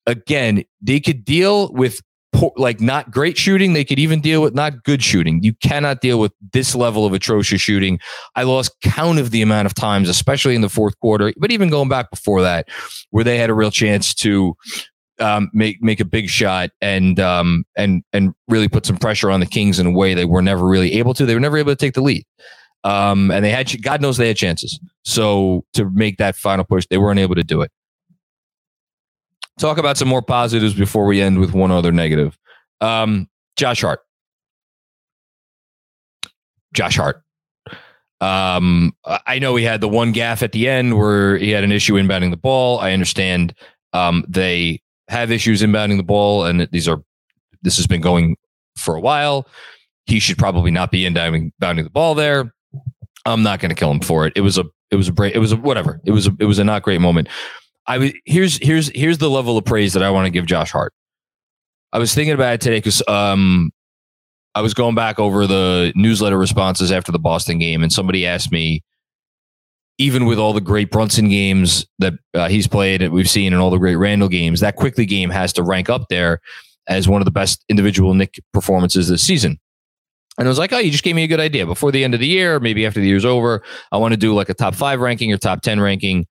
again, 0.06 0.64
they 0.80 0.98
could 0.98 1.24
deal 1.24 1.72
with 1.72 2.00
poor, 2.32 2.52
like 2.56 2.80
not 2.80 3.10
great 3.10 3.36
shooting. 3.36 3.72
They 3.72 3.84
could 3.84 3.98
even 3.98 4.20
deal 4.20 4.42
with 4.42 4.54
not 4.54 4.82
good 4.84 5.02
shooting. 5.02 5.42
You 5.42 5.54
cannot 5.54 6.00
deal 6.00 6.18
with 6.18 6.32
this 6.52 6.74
level 6.74 7.06
of 7.06 7.12
atrocious 7.12 7.60
shooting. 7.60 7.98
I 8.34 8.42
lost 8.44 8.72
count 8.82 9.18
of 9.18 9.30
the 9.30 9.42
amount 9.42 9.66
of 9.66 9.74
times, 9.74 10.08
especially 10.08 10.54
in 10.54 10.60
the 10.60 10.68
fourth 10.68 10.98
quarter, 11.00 11.32
but 11.36 11.52
even 11.52 11.70
going 11.70 11.88
back 11.88 12.10
before 12.10 12.42
that, 12.42 12.68
where 13.10 13.24
they 13.24 13.38
had 13.38 13.50
a 13.50 13.54
real 13.54 13.70
chance 13.70 14.14
to 14.14 14.54
um, 15.18 15.50
make 15.52 15.82
make 15.82 16.00
a 16.00 16.04
big 16.04 16.28
shot 16.28 16.70
and 16.80 17.20
um, 17.20 17.64
and 17.76 18.02
and 18.12 18.34
really 18.48 18.68
put 18.68 18.86
some 18.86 18.96
pressure 18.96 19.30
on 19.30 19.40
the 19.40 19.46
Kings 19.46 19.78
in 19.78 19.86
a 19.86 19.90
way 19.90 20.14
they 20.14 20.24
were 20.24 20.42
never 20.42 20.66
really 20.66 20.94
able 20.94 21.14
to. 21.14 21.26
They 21.26 21.34
were 21.34 21.40
never 21.40 21.58
able 21.58 21.72
to 21.72 21.76
take 21.76 21.94
the 21.94 22.02
lead. 22.02 22.24
Um, 22.84 23.30
and 23.30 23.44
they 23.44 23.50
had, 23.50 23.80
God 23.80 24.02
knows, 24.02 24.16
they 24.16 24.26
had 24.26 24.36
chances. 24.36 24.80
So 25.04 25.64
to 25.74 25.88
make 25.90 26.16
that 26.16 26.34
final 26.34 26.64
push, 26.64 26.84
they 26.90 26.98
weren't 26.98 27.20
able 27.20 27.36
to 27.36 27.44
do 27.44 27.60
it 27.60 27.70
talk 29.58 29.78
about 29.78 29.96
some 29.96 30.08
more 30.08 30.22
positives 30.22 30.74
before 30.74 31.06
we 31.06 31.20
end 31.20 31.38
with 31.38 31.52
one 31.52 31.70
other 31.70 31.92
negative. 31.92 32.38
Um, 32.80 33.28
Josh 33.56 33.82
Hart. 33.82 34.00
Josh 36.74 36.96
Hart. 36.96 37.22
Um, 38.20 38.94
I 39.26 39.40
know 39.40 39.56
he 39.56 39.64
had 39.64 39.80
the 39.80 39.88
one 39.88 40.12
gaff 40.12 40.42
at 40.42 40.52
the 40.52 40.68
end 40.68 40.96
where 40.96 41.36
he 41.36 41.50
had 41.50 41.64
an 41.64 41.72
issue 41.72 41.94
inbounding 41.94 42.30
the 42.30 42.36
ball. 42.36 42.78
I 42.78 42.92
understand 42.92 43.52
um, 43.92 44.24
they 44.28 44.80
have 45.08 45.32
issues 45.32 45.60
inbounding 45.60 45.96
the 45.96 46.04
ball, 46.04 46.44
and 46.44 46.68
these 46.70 46.88
are 46.88 47.02
this 47.62 47.76
has 47.76 47.86
been 47.86 48.00
going 48.00 48.36
for 48.76 48.94
a 48.94 49.00
while. 49.00 49.48
He 50.06 50.20
should 50.20 50.38
probably 50.38 50.70
not 50.70 50.90
be 50.90 51.02
inbounding 51.02 51.52
the 51.58 51.90
ball 51.90 52.14
there. 52.14 52.52
I'm 53.26 53.42
not 53.42 53.60
going 53.60 53.70
to 53.70 53.74
kill 53.74 53.90
him 53.90 54.00
for 54.00 54.26
it. 54.26 54.32
It 54.36 54.40
was 54.40 54.56
a 54.56 54.64
it 54.92 54.96
was 54.96 55.08
a 55.08 55.12
break. 55.12 55.34
It 55.34 55.38
was 55.38 55.52
a 55.52 55.56
whatever. 55.56 56.00
It 56.04 56.12
was 56.12 56.28
a, 56.28 56.36
it 56.38 56.44
was 56.44 56.58
a 56.58 56.64
not 56.64 56.82
great 56.82 57.00
moment. 57.00 57.28
I 57.86 57.98
was 57.98 58.12
here's 58.24 58.58
here's 58.58 58.88
here's 58.94 59.18
the 59.18 59.30
level 59.30 59.58
of 59.58 59.64
praise 59.64 59.92
that 59.94 60.02
I 60.02 60.10
want 60.10 60.26
to 60.26 60.30
give 60.30 60.46
Josh 60.46 60.70
Hart. 60.70 60.92
I 61.92 61.98
was 61.98 62.14
thinking 62.14 62.34
about 62.34 62.54
it 62.54 62.60
today 62.60 62.78
because 62.78 63.02
um, 63.08 63.70
I 64.54 64.60
was 64.60 64.74
going 64.74 64.94
back 64.94 65.18
over 65.18 65.46
the 65.46 65.92
newsletter 65.94 66.38
responses 66.38 66.92
after 66.92 67.12
the 67.12 67.18
Boston 67.18 67.58
game, 67.58 67.82
and 67.82 67.92
somebody 67.92 68.26
asked 68.26 68.50
me, 68.50 68.82
even 69.98 70.24
with 70.24 70.38
all 70.38 70.52
the 70.52 70.60
great 70.60 70.90
Brunson 70.90 71.28
games 71.28 71.86
that 71.98 72.14
uh, 72.34 72.48
he's 72.48 72.66
played 72.66 73.02
and 73.02 73.12
we've 73.12 73.28
seen, 73.28 73.52
and 73.52 73.60
all 73.60 73.70
the 73.70 73.78
great 73.78 73.96
Randle 73.96 74.28
games, 74.28 74.60
that 74.60 74.76
Quickley 74.76 75.06
game 75.06 75.30
has 75.30 75.52
to 75.54 75.62
rank 75.62 75.90
up 75.90 76.08
there 76.08 76.40
as 76.88 77.08
one 77.08 77.20
of 77.20 77.24
the 77.24 77.30
best 77.30 77.64
individual 77.68 78.14
Knick 78.14 78.40
performances 78.52 79.08
this 79.08 79.22
season. 79.22 79.58
And 80.38 80.48
I 80.48 80.50
was 80.50 80.58
like, 80.58 80.72
oh, 80.72 80.78
you 80.78 80.90
just 80.90 81.04
gave 81.04 81.14
me 81.14 81.24
a 81.24 81.28
good 81.28 81.40
idea. 81.40 81.66
Before 81.66 81.92
the 81.92 82.04
end 82.04 82.14
of 82.14 82.20
the 82.20 82.26
year, 82.26 82.58
maybe 82.58 82.86
after 82.86 83.00
the 83.00 83.06
year's 83.06 83.24
over, 83.24 83.62
I 83.92 83.98
want 83.98 84.12
to 84.12 84.16
do 84.16 84.34
like 84.34 84.48
a 84.48 84.54
top 84.54 84.74
five 84.74 85.00
ranking 85.00 85.30
or 85.32 85.36
top 85.36 85.60
10 85.60 85.78
ranking 85.78 86.26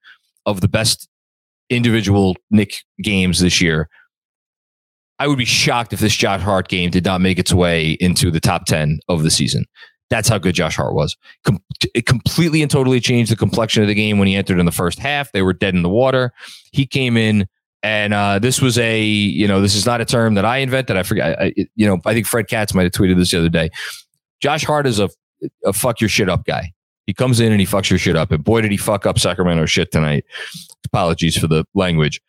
of 0.45 0.59
the 0.59 0.67
best 0.67 1.07
individual 1.71 2.35
Knick 2.51 2.83
games 3.01 3.39
this 3.39 3.61
year. 3.61 3.89
I 5.17 5.27
would 5.27 5.37
be 5.37 5.45
shocked 5.45 5.93
if 5.93 5.99
this 5.99 6.15
Josh 6.15 6.41
Hart 6.41 6.67
game 6.67 6.89
did 6.89 7.05
not 7.05 7.21
make 7.21 7.39
its 7.39 7.53
way 7.53 7.91
into 7.99 8.31
the 8.31 8.39
top 8.39 8.65
10 8.65 8.99
of 9.07 9.23
the 9.23 9.29
season. 9.29 9.65
That's 10.09 10.27
how 10.27 10.37
good 10.37 10.55
Josh 10.55 10.75
Hart 10.75 10.93
was. 10.93 11.15
Com- 11.45 11.63
it 11.95 12.05
completely 12.05 12.61
and 12.61 12.69
totally 12.69 12.99
changed 12.99 13.31
the 13.31 13.35
complexion 13.35 13.81
of 13.81 13.87
the 13.87 13.95
game 13.95 14.19
when 14.19 14.27
he 14.27 14.35
entered 14.35 14.59
in 14.59 14.65
the 14.65 14.71
first 14.71 14.99
half. 14.99 15.31
They 15.31 15.41
were 15.41 15.53
dead 15.53 15.73
in 15.73 15.83
the 15.83 15.89
water. 15.89 16.33
He 16.71 16.85
came 16.85 17.17
in, 17.17 17.47
and 17.81 18.13
uh, 18.13 18.39
this 18.39 18.61
was 18.61 18.77
a, 18.77 19.01
you 19.01 19.47
know, 19.47 19.61
this 19.61 19.75
is 19.75 19.85
not 19.85 20.01
a 20.01 20.05
term 20.05 20.33
that 20.33 20.43
I 20.43 20.57
invented. 20.57 20.97
I 20.97 21.03
forget, 21.03 21.39
I, 21.39 21.53
you 21.75 21.87
know, 21.87 21.99
I 22.05 22.13
think 22.13 22.25
Fred 22.25 22.47
Katz 22.49 22.73
might 22.73 22.83
have 22.83 22.91
tweeted 22.91 23.15
this 23.15 23.31
the 23.31 23.37
other 23.37 23.49
day. 23.49 23.69
Josh 24.41 24.65
Hart 24.65 24.85
is 24.85 24.99
a, 24.99 25.09
a 25.63 25.71
fuck 25.71 26.01
your 26.01 26.09
shit 26.09 26.29
up 26.29 26.45
guy. 26.45 26.73
He 27.11 27.13
comes 27.13 27.41
in 27.41 27.51
and 27.51 27.59
he 27.59 27.67
fucks 27.67 27.89
your 27.89 27.99
shit 27.99 28.15
up. 28.15 28.31
And 28.31 28.41
boy, 28.41 28.61
did 28.61 28.71
he 28.71 28.77
fuck 28.77 29.05
up 29.05 29.19
Sacramento 29.19 29.65
shit 29.65 29.91
tonight. 29.91 30.23
Apologies 30.85 31.37
for 31.37 31.47
the 31.47 31.65
language. 31.73 32.21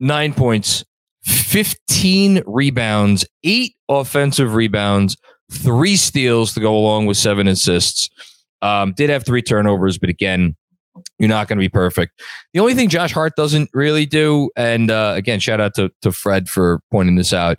Nine 0.00 0.32
points, 0.32 0.86
15 1.24 2.42
rebounds, 2.46 3.26
eight 3.44 3.76
offensive 3.90 4.54
rebounds, 4.54 5.18
three 5.52 5.96
steals 5.96 6.54
to 6.54 6.60
go 6.60 6.74
along 6.74 7.04
with 7.04 7.18
seven 7.18 7.46
assists. 7.46 8.08
Um, 8.62 8.94
did 8.96 9.10
have 9.10 9.26
three 9.26 9.42
turnovers, 9.42 9.98
but 9.98 10.08
again, 10.08 10.56
you're 11.18 11.28
not 11.28 11.46
going 11.46 11.58
to 11.58 11.60
be 11.60 11.68
perfect. 11.68 12.22
The 12.54 12.60
only 12.60 12.72
thing 12.72 12.88
Josh 12.88 13.12
Hart 13.12 13.36
doesn't 13.36 13.68
really 13.74 14.06
do, 14.06 14.48
and 14.56 14.90
uh, 14.90 15.12
again, 15.14 15.40
shout 15.40 15.60
out 15.60 15.74
to, 15.74 15.92
to 16.00 16.10
Fred 16.10 16.48
for 16.48 16.80
pointing 16.90 17.16
this 17.16 17.34
out, 17.34 17.58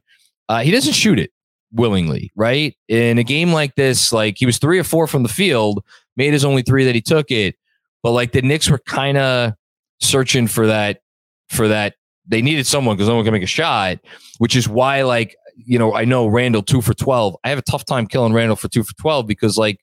uh, 0.49 0.61
he 0.61 0.71
doesn't 0.71 0.93
shoot 0.93 1.19
it 1.19 1.29
willingly, 1.71 2.31
right? 2.35 2.75
In 2.87 3.19
a 3.19 3.23
game 3.23 3.53
like 3.53 3.75
this, 3.75 4.11
like 4.11 4.39
he 4.39 4.47
was 4.47 4.57
three 4.57 4.79
or 4.79 4.83
four 4.83 5.05
from 5.05 5.21
the 5.21 5.29
field, 5.29 5.83
made 6.17 6.33
his 6.33 6.43
only 6.43 6.63
three 6.63 6.83
that 6.85 6.95
he 6.95 7.01
took 7.01 7.31
it, 7.31 7.55
but 8.03 8.11
like 8.11 8.33
the 8.33 8.41
Knicks 8.41 8.69
were 8.69 8.79
kind 8.79 9.17
of 9.17 9.53
searching 9.99 10.47
for 10.47 10.67
that 10.67 11.01
for 11.49 11.67
that 11.69 11.95
they 12.27 12.41
needed 12.41 12.67
someone 12.67 12.95
because 12.95 13.07
no 13.07 13.15
one 13.15 13.23
can 13.23 13.33
make 13.33 13.43
a 13.43 13.47
shot, 13.47 13.99
which 14.37 14.55
is 14.55 14.67
why 14.67 15.03
like 15.03 15.35
you 15.55 15.79
know 15.79 15.95
I 15.95 16.05
know 16.05 16.27
Randle 16.27 16.61
two 16.63 16.81
for 16.81 16.93
twelve. 16.93 17.35
I 17.43 17.49
have 17.49 17.57
a 17.57 17.63
tough 17.63 17.85
time 17.85 18.07
killing 18.07 18.33
Randle 18.33 18.55
for 18.55 18.67
two 18.67 18.83
for 18.83 18.93
twelve 18.95 19.27
because 19.27 19.57
like 19.57 19.79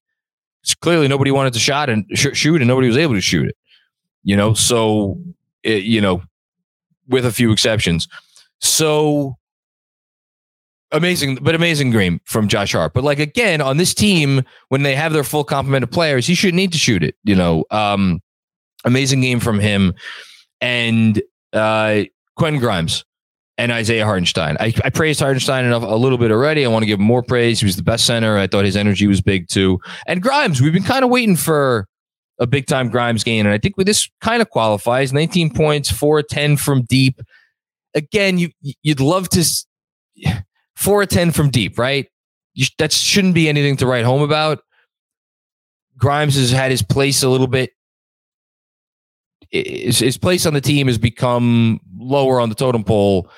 clearly 0.80 1.08
nobody 1.08 1.30
wanted 1.30 1.52
to 1.54 1.58
shot 1.58 1.88
and 1.88 2.06
sh- 2.14 2.34
shoot 2.34 2.60
and 2.60 2.68
nobody 2.68 2.88
was 2.88 2.96
able 2.96 3.14
to 3.14 3.20
shoot 3.20 3.48
it. 3.48 3.56
You 4.22 4.36
know, 4.36 4.54
so 4.54 5.18
it, 5.62 5.84
you 5.84 6.00
know, 6.00 6.22
with 7.08 7.26
a 7.26 7.32
few 7.32 7.52
exceptions. 7.52 8.08
So 8.60 9.36
amazing, 10.94 11.36
but 11.36 11.54
amazing 11.54 11.90
game 11.90 12.20
from 12.24 12.48
Josh 12.48 12.72
Hart. 12.72 12.94
But 12.94 13.04
like 13.04 13.18
again, 13.18 13.60
on 13.60 13.76
this 13.76 13.94
team, 13.94 14.42
when 14.68 14.82
they 14.82 14.94
have 14.94 15.12
their 15.12 15.24
full 15.24 15.44
complement 15.44 15.82
of 15.82 15.90
players, 15.90 16.26
he 16.26 16.34
shouldn't 16.34 16.56
need 16.56 16.72
to 16.72 16.78
shoot 16.78 17.02
it. 17.02 17.16
You 17.24 17.36
know, 17.36 17.64
um, 17.70 18.22
amazing 18.84 19.20
game 19.20 19.40
from 19.40 19.58
him 19.58 19.94
and 20.60 21.20
uh, 21.52 22.04
Quentin 22.36 22.60
Grimes 22.60 23.04
and 23.56 23.70
Isaiah 23.70 24.04
Hartenstein. 24.04 24.56
I, 24.58 24.74
I 24.84 24.90
praised 24.90 25.20
Hartenstein 25.20 25.64
enough 25.64 25.82
a 25.82 25.94
little 25.94 26.18
bit 26.18 26.30
already. 26.30 26.64
I 26.64 26.68
want 26.68 26.82
to 26.82 26.86
give 26.86 26.98
him 26.98 27.06
more 27.06 27.22
praise. 27.22 27.60
He 27.60 27.66
was 27.66 27.76
the 27.76 27.82
best 27.82 28.06
center. 28.06 28.36
I 28.36 28.46
thought 28.46 28.64
his 28.64 28.76
energy 28.76 29.06
was 29.06 29.20
big 29.20 29.48
too. 29.48 29.80
And 30.06 30.22
Grimes, 30.22 30.60
we've 30.60 30.72
been 30.72 30.82
kind 30.82 31.04
of 31.04 31.10
waiting 31.10 31.36
for 31.36 31.86
a 32.40 32.46
big 32.46 32.66
time 32.66 32.88
Grimes 32.88 33.22
game, 33.22 33.46
and 33.46 33.54
I 33.54 33.58
think 33.58 33.76
this 33.76 34.10
kind 34.20 34.42
of 34.42 34.50
qualifies 34.50 35.12
19 35.12 35.54
points, 35.54 35.90
4 35.90 36.22
10 36.22 36.56
from 36.56 36.82
deep. 36.82 37.20
again, 37.94 38.38
you 38.38 38.50
you'd 38.82 39.00
love 39.00 39.28
to 39.30 39.44
four 40.76 41.00
or 41.00 41.06
ten 41.06 41.30
from 41.30 41.50
deep, 41.50 41.78
right? 41.78 42.06
You, 42.54 42.66
that 42.78 42.92
shouldn't 42.92 43.34
be 43.34 43.48
anything 43.48 43.76
to 43.78 43.86
write 43.86 44.04
home 44.04 44.22
about. 44.22 44.60
Grimes 45.96 46.36
has 46.36 46.50
had 46.50 46.70
his 46.70 46.82
place 46.82 47.22
a 47.22 47.28
little 47.28 47.46
bit. 47.46 47.70
His, 49.50 50.00
his 50.00 50.18
place 50.18 50.46
on 50.46 50.54
the 50.54 50.60
team 50.60 50.88
has 50.88 50.98
become 50.98 51.80
lower 51.96 52.40
on 52.40 52.48
the 52.48 52.54
totem 52.54 52.82
pole 52.82 53.30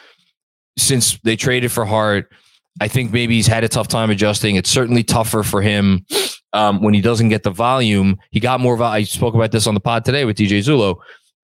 since 0.78 1.18
they 1.20 1.36
traded 1.36 1.72
for 1.72 1.84
Hart. 1.84 2.32
I 2.80 2.88
think 2.88 3.12
maybe 3.12 3.34
he's 3.34 3.46
had 3.46 3.64
a 3.64 3.68
tough 3.68 3.88
time 3.88 4.10
adjusting. 4.10 4.56
It's 4.56 4.70
certainly 4.70 5.02
tougher 5.02 5.42
for 5.42 5.62
him 5.62 6.04
um, 6.52 6.82
when 6.82 6.94
he 6.94 7.00
doesn't 7.00 7.30
get 7.30 7.42
the 7.42 7.50
volume. 7.50 8.18
He 8.30 8.40
got 8.40 8.60
more. 8.60 8.76
Vo- 8.76 8.84
I 8.84 9.02
spoke 9.04 9.34
about 9.34 9.52
this 9.52 9.66
on 9.66 9.74
the 9.74 9.80
pod 9.80 10.04
today 10.04 10.24
with 10.24 10.36
DJ 10.36 10.58
Zullo. 10.58 10.96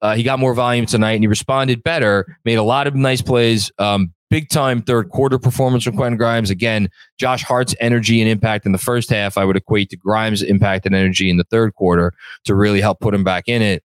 Uh, 0.02 0.14
he 0.14 0.22
got 0.22 0.38
more 0.38 0.52
volume 0.52 0.84
tonight 0.84 1.12
and 1.12 1.22
he 1.22 1.28
responded 1.28 1.82
better. 1.82 2.38
Made 2.44 2.56
a 2.56 2.62
lot 2.62 2.87
of 2.87 2.94
nice 2.94 3.22
plays. 3.22 3.70
Um, 3.78 4.12
big 4.32 4.48
time 4.48 4.80
third 4.80 5.10
quarter 5.10 5.38
performance 5.38 5.84
from 5.84 5.94
Quentin 5.94 6.16
Grimes. 6.16 6.48
Again, 6.48 6.88
Josh 7.18 7.42
Hart's 7.42 7.74
energy 7.80 8.18
and 8.22 8.30
impact 8.30 8.64
in 8.64 8.72
the 8.72 8.78
first 8.78 9.10
half, 9.10 9.36
I 9.36 9.44
would 9.44 9.56
equate 9.56 9.90
to 9.90 9.96
Grimes' 9.98 10.40
impact 10.40 10.86
and 10.86 10.94
energy 10.94 11.28
in 11.28 11.36
the 11.36 11.44
third 11.44 11.74
quarter 11.74 12.14
to 12.44 12.54
really 12.54 12.80
help 12.80 12.98
put 12.98 13.12
him 13.12 13.24
back 13.24 13.44
in 13.46 13.60
it. 13.60 13.84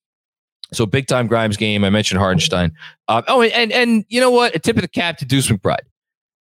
So 0.72 0.84
big 0.84 1.06
time 1.06 1.28
Grimes 1.28 1.56
game. 1.56 1.84
I 1.84 1.90
mentioned 1.90 2.18
Hartenstein. 2.18 2.72
Uh, 3.06 3.22
oh, 3.28 3.42
and 3.42 3.70
and 3.70 4.04
you 4.08 4.20
know 4.20 4.32
what? 4.32 4.56
A 4.56 4.58
tip 4.58 4.76
of 4.76 4.82
the 4.82 4.88
cap 4.88 5.18
to 5.18 5.24
Deuce 5.24 5.46
McBride. 5.48 5.86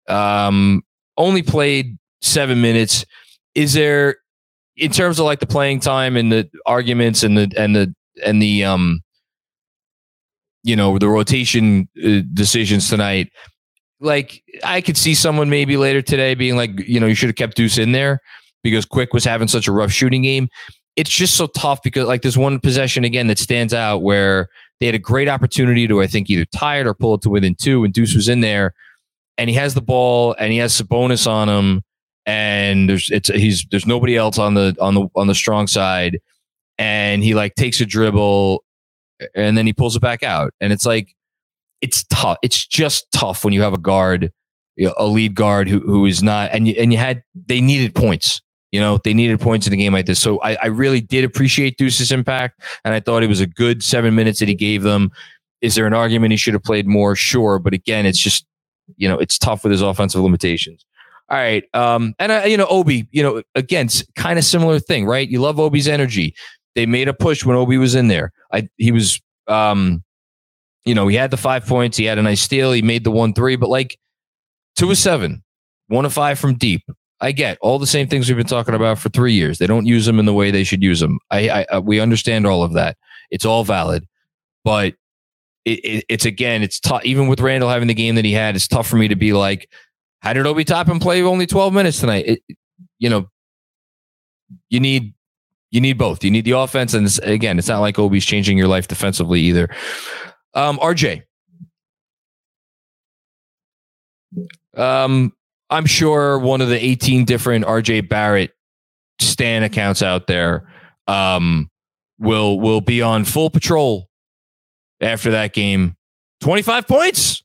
Um, 0.09 0.83
only 1.19 1.43
played 1.43 1.99
seven 2.23 2.63
minutes. 2.63 3.05
Is 3.55 3.75
there, 3.75 4.17
in 4.77 4.93
terms 4.93 5.19
of 5.19 5.27
like 5.27 5.41
the 5.41 5.47
playing 5.47 5.81
time 5.81 6.17
and 6.17 6.33
the 6.33 6.49
arguments 6.65 7.23
and 7.23 7.37
the 7.37 7.53
and 7.55 7.77
the 7.77 7.95
and 8.25 8.41
the 8.41 8.65
um, 8.65 9.03
you 10.63 10.75
know, 10.75 10.99
the 10.99 11.09
rotation 11.09 11.87
uh, 12.03 12.21
decisions 12.33 12.89
tonight? 12.89 13.31
Like 14.01 14.43
I 14.65 14.81
could 14.81 14.97
see 14.97 15.15
someone 15.15 15.51
maybe 15.51 15.77
later 15.77 16.03
today 16.03 16.35
being 16.35 16.57
like, 16.57 16.89
you 16.89 16.99
know, 16.99 17.07
you 17.07 17.15
should 17.15 17.29
have 17.29 17.37
kept 17.37 17.57
Deuce 17.57 17.79
in 17.79 17.93
there 17.93 18.21
because 18.63 18.85
Quick 18.85 19.13
was 19.13 19.25
having 19.25 19.49
such 19.49 19.69
a 19.69 19.73
rough 19.73 19.93
shooting 19.93 20.23
game. 20.23 20.49
It's 20.97 21.11
just 21.11 21.37
so 21.37 21.47
tough 21.47 21.83
because 21.83 22.07
like 22.07 22.23
there's 22.23 22.39
one 22.39 22.61
possession 22.61 23.05
again 23.05 23.27
that 23.29 23.39
stands 23.39 23.73
out 23.73 23.99
where 23.99 24.49
they 24.81 24.87
had 24.87 24.95
a 24.95 24.99
great 24.99 25.29
opportunity 25.29 25.87
to 25.87 26.03
I 26.03 26.07
think 26.07 26.31
either 26.31 26.47
tie 26.47 26.81
it 26.81 26.87
or 26.87 26.95
pull 26.95 27.15
it 27.15 27.23
to 27.23 27.31
within 27.31 27.55
two, 27.55 27.85
and 27.85 27.93
Deuce 27.93 28.15
was 28.15 28.29
in 28.29 28.41
there 28.41 28.75
and 29.41 29.49
he 29.49 29.57
has 29.57 29.73
the 29.73 29.81
ball 29.81 30.37
and 30.39 30.53
he 30.53 30.59
has 30.59 30.79
Sabonis 30.79 31.27
on 31.27 31.49
him 31.49 31.83
and 32.27 32.91
there's 32.91 33.11
it's 33.11 33.29
he's 33.29 33.65
there's 33.71 33.87
nobody 33.87 34.15
else 34.15 34.39
on 34.39 34.53
the 34.53 34.77
on 34.81 34.95
the 34.95 35.09
on 35.17 35.27
the 35.27 35.35
strong 35.35 35.67
side 35.67 36.21
and 36.79 37.25
he 37.25 37.35
like 37.35 37.55
takes 37.55 37.81
a 37.81 37.87
dribble 37.87 38.63
and 39.35 39.57
then 39.57 39.67
he 39.67 39.73
pulls 39.73 39.97
it 39.97 40.03
back 40.03 40.23
out 40.23 40.53
and 40.61 40.75
it's 40.75 40.85
like 40.85 41.15
it's 41.81 42.05
tough 42.05 42.39
it's 42.43 42.67
just 42.67 43.11
tough 43.13 43.45
when 43.45 43.55
you 43.55 43.63
have 43.63 43.73
a 43.73 43.79
guard 43.79 44.33
you 44.77 44.87
know, 44.87 44.95
a 44.97 45.07
lead 45.07 45.35
guard 45.35 45.69
who 45.69 45.81
who 45.81 46.07
is 46.07 46.23
not 46.23 46.51
and 46.53 46.69
you, 46.69 46.75
and 46.79 46.93
you 46.93 46.99
had 46.99 47.23
they 47.47 47.61
needed 47.61 47.95
points 47.95 48.41
you 48.73 48.81
know 48.81 48.99
they 49.05 49.15
needed 49.15 49.41
points 49.41 49.67
in 49.67 49.73
a 49.73 49.77
game 49.77 49.93
like 49.93 50.07
this 50.07 50.21
so 50.21 50.41
I, 50.43 50.57
I 50.63 50.67
really 50.67 51.01
did 51.01 51.25
appreciate 51.25 51.77
Deuce's 51.77 52.13
impact 52.13 52.61
and 52.85 52.95
I 52.95 53.01
thought 53.01 53.23
it 53.23 53.29
was 53.29 53.41
a 53.41 53.47
good 53.47 53.83
seven 53.83 54.15
minutes 54.15 54.39
that 54.41 54.49
he 54.49 54.55
gave 54.55 54.83
them 54.83 55.11
is 55.61 55.75
there 55.75 55.87
an 55.87 55.93
argument 55.93 56.31
he 56.31 56.37
should 56.37 56.55
have 56.55 56.63
played 56.63 56.87
more 56.87 57.17
sure 57.17 57.59
but 57.59 57.75
again 57.75 58.07
it's 58.07 58.19
just 58.19 58.47
you 58.97 59.09
know, 59.09 59.19
it's 59.19 59.39
tough 59.39 59.65
with 59.65 59.73
his 59.73 59.83
offensive 59.83 60.21
limitations. 60.21 60.85
All 61.29 61.39
right. 61.39 61.65
Um, 61.75 62.15
and 62.19 62.33
uh, 62.33 62.43
you 62.47 62.57
know, 62.57 62.67
Obi, 62.67 63.07
you 63.13 63.23
know, 63.23 63.43
again, 63.55 63.89
kind 64.17 64.39
of 64.39 64.45
similar 64.45 64.81
thing, 64.81 65.07
right? 65.07 65.29
You 65.29 65.41
love 65.41 65.61
Obi's 65.61 65.87
energy. 65.87 66.35
They 66.75 66.87
made 66.87 67.09
a 67.09 67.15
push 67.15 67.45
when 67.45 67.57
Obi 67.57 67.79
was 67.79 67.95
in 67.95 68.09
there. 68.09 68.33
I 68.53 68.69
he 68.79 68.93
was 68.93 69.21
um, 69.47 70.03
you 70.85 70.95
know, 70.95 71.09
he 71.09 71.17
had 71.17 71.31
the 71.31 71.37
five 71.37 71.67
points, 71.67 71.97
he 71.97 72.05
had 72.05 72.19
a 72.19 72.23
nice 72.23 72.41
steal, 72.41 72.73
he 72.73 72.83
made 72.83 73.05
the 73.05 73.11
one 73.11 73.35
three, 73.35 73.57
but 73.57 73.69
like 73.69 73.99
two 74.77 74.91
of 74.91 74.99
seven, 74.99 75.43
one 75.89 76.05
of 76.05 76.13
five 76.13 76.39
from 76.39 76.55
deep. 76.55 76.83
I 77.21 77.33
get 77.33 77.59
all 77.61 77.79
the 77.79 77.87
same 77.87 78.09
things 78.09 78.29
we've 78.29 78.37
been 78.37 78.47
talking 78.47 78.75
about 78.75 78.99
for 78.99 79.11
three 79.11 79.35
years. 79.35 79.59
They 79.59 79.67
don't 79.67 79.85
use 79.85 80.07
them 80.07 80.19
in 80.19 80.25
the 80.25 80.33
way 80.33 80.51
they 80.51 80.65
should 80.65 80.83
use 80.83 81.01
them. 81.01 81.19
I, 81.31 81.51
I, 81.51 81.67
I 81.73 81.79
we 81.79 82.01
understand 82.01 82.47
all 82.47 82.63
of 82.63 82.73
that. 82.73 82.97
It's 83.31 83.45
all 83.45 83.63
valid, 83.63 84.07
but 84.65 84.95
it, 85.67 85.85
it, 85.85 86.05
it's 86.09 86.25
again, 86.25 86.63
it's 86.63 86.81
tough. 86.81 87.05
Even 87.05 87.29
with 87.29 87.41
Randle 87.41 87.69
having 87.69 87.89
the 87.89 87.95
game 87.95 88.15
that 88.15 88.25
he 88.25 88.33
had, 88.33 88.57
it's 88.57 88.67
tough 88.67 88.89
for 88.89 88.97
me 88.97 89.09
to 89.09 89.17
be 89.17 89.35
like, 89.35 89.69
how 90.21 90.33
did 90.33 90.47
Obi 90.47 90.65
Toppin 90.65 90.99
play 90.99 91.23
only 91.23 91.47
12 91.47 91.75
minutes 91.75 92.01
tonight? 92.01 92.25
It, 92.27 92.57
you 92.99 93.11
know, 93.11 93.29
you 94.69 94.81
need 94.81 95.15
you 95.71 95.81
need 95.81 95.99
both. 95.99 96.25
You 96.25 96.31
need 96.31 96.45
the 96.45 96.53
offense, 96.53 96.95
and 96.95 97.19
again, 97.23 97.59
it's 97.59 97.69
not 97.69 97.81
like 97.81 97.99
Obi's 97.99 98.25
changing 98.25 98.59
your 98.59 98.67
life 98.67 98.89
defensively 98.89 99.41
either. 99.41 99.69
Um, 100.55 100.79
RJ, 100.79 101.23
um, 104.77 105.33
I'm 105.69 105.87
sure 105.87 106.39
one 106.39 106.61
of 106.61 106.69
the 106.69 106.85
18 106.85 107.25
different 107.25 107.65
RJ 107.65 108.09
Barrett 108.09 108.53
Stan 109.21 109.63
accounts 109.63 110.03
out 110.03 110.27
there 110.27 110.69
um, 111.07 111.71
will 112.19 112.59
will 112.59 112.81
be 112.81 113.03
on 113.03 113.25
full 113.25 113.51
patrol 113.51 114.09
after 115.01 115.31
that 115.33 115.53
game. 115.53 115.97
25 116.41 116.87
points. 116.87 117.43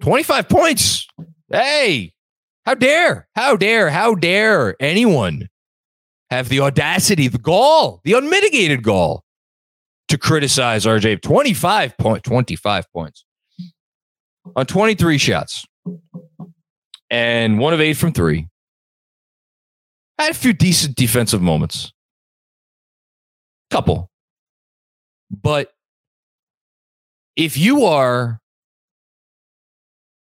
25 0.00 0.48
points. 0.48 1.06
Hey, 1.50 2.12
how 2.64 2.74
dare, 2.74 3.28
how 3.34 3.56
dare, 3.56 3.90
how 3.90 4.14
dare 4.14 4.74
anyone 4.80 5.48
have 6.30 6.48
the 6.48 6.60
audacity, 6.60 7.28
the 7.28 7.38
gall, 7.38 8.00
the 8.04 8.14
unmitigated 8.14 8.82
gall 8.82 9.23
to 10.14 10.18
criticize 10.18 10.84
RJ? 10.84 11.22
25 11.22 11.96
point, 11.98 12.24
25 12.24 12.92
points 12.92 13.24
on 14.56 14.66
23 14.66 15.18
shots 15.18 15.66
and 17.10 17.58
one 17.58 17.74
of 17.74 17.80
eight 17.80 17.96
from 17.96 18.12
three. 18.12 18.48
Had 20.18 20.30
a 20.30 20.34
few 20.34 20.52
decent 20.52 20.96
defensive 20.96 21.42
moments. 21.42 21.92
Couple. 23.70 24.10
But 25.30 25.72
if 27.34 27.56
you 27.56 27.84
are 27.84 28.40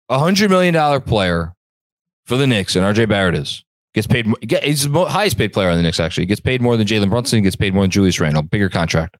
a 0.09 0.19
hundred 0.19 0.51
million 0.51 0.73
dollar 0.73 1.01
player 1.01 1.55
for 2.25 2.39
the 2.39 2.47
Knicks, 2.47 2.77
and 2.77 2.85
RJ 2.85 3.09
Barrett 3.09 3.35
is 3.35 3.63
gets 3.95 4.07
paid. 4.07 4.27
He's 4.63 4.89
the 4.89 5.05
highest 5.07 5.39
paid 5.39 5.53
player 5.53 5.71
on 5.71 5.77
the 5.77 5.83
Knicks. 5.83 6.01
Actually, 6.01 6.27
gets 6.27 6.41
paid 6.41 6.61
more 6.61 6.77
than 6.77 6.87
Jalen 6.87 7.11
Brunson. 7.11 7.43
Gets 7.43 7.57
paid 7.57 7.73
more 7.73 7.85
than 7.85 7.91
Julius 7.91 8.21
Randle. 8.21 8.43
Bigger 8.43 8.69
contract 8.69 9.17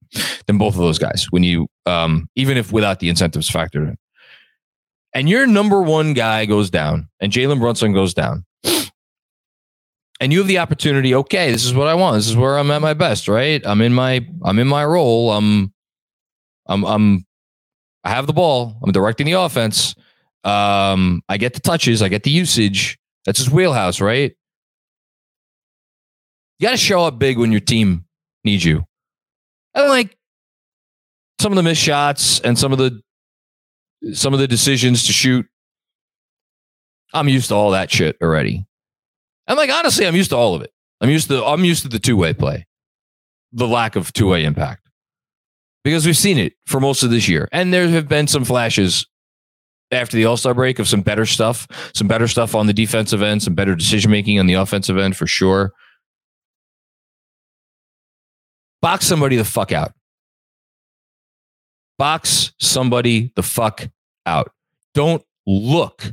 than 0.47 0.59
both 0.59 0.75
of 0.75 0.81
those 0.81 0.99
guys. 0.99 1.27
When 1.31 1.43
you, 1.43 1.69
um, 1.87 2.29
even 2.37 2.57
if 2.57 2.73
without 2.73 3.01
the 3.01 3.09
incentives 3.09 3.51
factored 3.51 3.89
in, 3.89 3.99
and 5.15 5.29
your 5.29 5.47
number 5.47 5.81
one 5.81 6.13
guy 6.13 6.45
goes 6.45 6.71
down, 6.71 7.09
and 7.21 7.33
Jalen 7.33 7.61
Brunson 7.61 7.93
goes 7.93 8.13
down, 8.13 8.45
and 10.21 10.33
you 10.33 10.39
have 10.39 10.49
the 10.49 10.59
opportunity. 10.59 11.15
Okay, 11.15 11.51
this 11.53 11.65
is 11.65 11.73
what 11.73 11.87
I 11.87 11.95
want. 11.95 12.17
This 12.17 12.29
is 12.29 12.37
where 12.37 12.59
I'm 12.59 12.71
at 12.71 12.83
my 12.83 12.95
best. 12.95 13.29
Right? 13.29 13.63
I'm 13.65 13.81
in 13.81 13.95
my 13.95 14.27
I'm 14.43 14.59
in 14.59 14.67
my 14.67 14.85
role. 14.85 15.33
I'm 15.33 15.73
I'm 16.67 16.85
I'm 16.85 17.27
I 18.03 18.11
have 18.11 18.27
the 18.27 18.33
ball. 18.33 18.77
I'm 18.83 18.93
directing 18.93 19.27
the 19.27 19.33
offense. 19.33 19.95
Um, 20.43 21.23
I 21.29 21.39
get 21.39 21.55
the 21.55 21.61
touches. 21.61 22.03
I 22.03 22.09
get 22.09 22.23
the 22.23 22.31
usage. 22.31 22.99
That's 23.25 23.39
his 23.39 23.51
wheelhouse, 23.51 24.01
right? 24.03 24.37
You 26.65 26.71
got 26.71 26.77
to 26.77 26.79
show 26.79 27.05
up 27.05 27.19
big 27.19 27.37
when 27.37 27.53
your 27.53 27.61
team 27.61 28.07
needs 28.43 28.65
you. 28.65 28.87
And 29.75 29.87
like 29.87 30.17
some 31.39 31.53
of 31.53 31.57
the 31.57 31.63
missed 31.63 31.83
shots 31.83 32.41
and 32.41 32.59
some 32.59 32.73
of 32.73 32.79
the 32.79 33.03
some 34.15 34.33
of 34.33 34.41
the 34.41 34.49
decisions 34.49 35.05
to 35.05 35.13
shoot. 35.13 35.45
I'm 37.13 37.29
used 37.29 37.49
to 37.49 37.55
all 37.55 37.73
that 37.73 37.91
shit 37.91 38.17
already. 38.23 38.65
And 39.47 39.59
like 39.59 39.69
honestly, 39.69 40.07
I'm 40.07 40.17
used 40.17 40.31
to 40.31 40.37
all 40.37 40.55
of 40.55 40.63
it. 40.63 40.71
I'm 41.03 41.11
used 41.11 41.29
to 41.29 41.45
I'm 41.45 41.67
used 41.67 41.83
to 41.83 41.91
the 41.91 41.99
two 41.99 42.17
way 42.17 42.33
play, 42.33 42.67
the 43.53 43.69
lack 43.69 43.95
of 43.95 44.15
two 44.15 44.29
way 44.29 44.43
impact 44.43 44.89
because 45.85 46.07
we've 46.07 46.17
seen 46.17 46.39
it 46.39 46.55
for 46.67 46.81
most 46.81 47.03
of 47.03 47.11
this 47.11 47.29
year. 47.29 47.47
And 47.53 47.75
there 47.75 47.89
have 47.89 48.09
been 48.09 48.27
some 48.27 48.47
flashes 48.47 49.07
after 49.91 50.17
the 50.17 50.25
All 50.25 50.39
Star 50.39 50.55
break 50.55 50.79
of 50.79 50.89
some 50.89 51.03
better 51.03 51.27
stuff, 51.27 51.67
some 51.95 52.09
better 52.09 52.27
stuff 52.27 52.55
on 52.55 52.69
the 52.69 52.73
defensive 52.73 53.21
end, 53.21 53.43
some 53.43 53.55
better 53.55 53.75
decision 53.75 54.11
making 54.11 54.41
on 54.41 54.47
the 54.47 54.55
offensive 54.55 54.97
end 54.97 55.15
for 55.15 55.27
sure. 55.27 55.75
Box 58.85 59.07
somebody 59.07 59.37
the 59.37 59.47
fuck 59.47 59.73
out. 59.73 59.95
Box 61.97 62.53
somebody 62.61 63.33
the 63.35 63.43
fuck 63.43 63.89
out. 64.27 64.53
Don't 64.93 65.25
look 65.47 66.13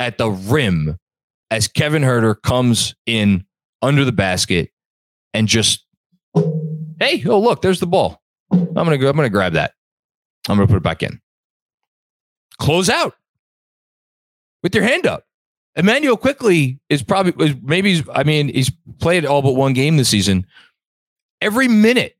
at 0.00 0.18
the 0.18 0.28
rim 0.28 0.98
as 1.52 1.68
Kevin 1.68 2.02
Huerter 2.02 2.34
comes 2.42 2.96
in 3.06 3.46
under 3.80 4.04
the 4.04 4.10
basket 4.10 4.72
and 5.34 5.46
just, 5.46 5.86
hey, 6.98 7.22
oh, 7.26 7.38
look, 7.38 7.62
there's 7.62 7.78
the 7.78 7.86
ball. 7.86 8.20
I'm 8.50 8.74
gonna 8.74 8.98
go. 8.98 9.08
I'm 9.08 9.14
gonna 9.14 9.30
grab 9.30 9.52
that. 9.52 9.74
I'm 10.48 10.56
gonna 10.56 10.66
put 10.66 10.78
it 10.78 10.82
back 10.82 11.04
in. 11.04 11.20
Close 12.58 12.88
out 12.88 13.14
with 14.64 14.74
your 14.74 14.82
hand 14.82 15.06
up. 15.06 15.22
Immanuel 15.76 16.16
Quickley 16.16 16.80
is 16.88 17.04
probably 17.04 17.54
maybe. 17.62 18.02
I 18.12 18.24
mean, 18.24 18.48
he's 18.48 18.72
played 18.98 19.24
all 19.24 19.42
but 19.42 19.52
one 19.52 19.74
game 19.74 19.96
this 19.96 20.08
season. 20.08 20.44
Every 21.40 21.68
minute 21.68 22.16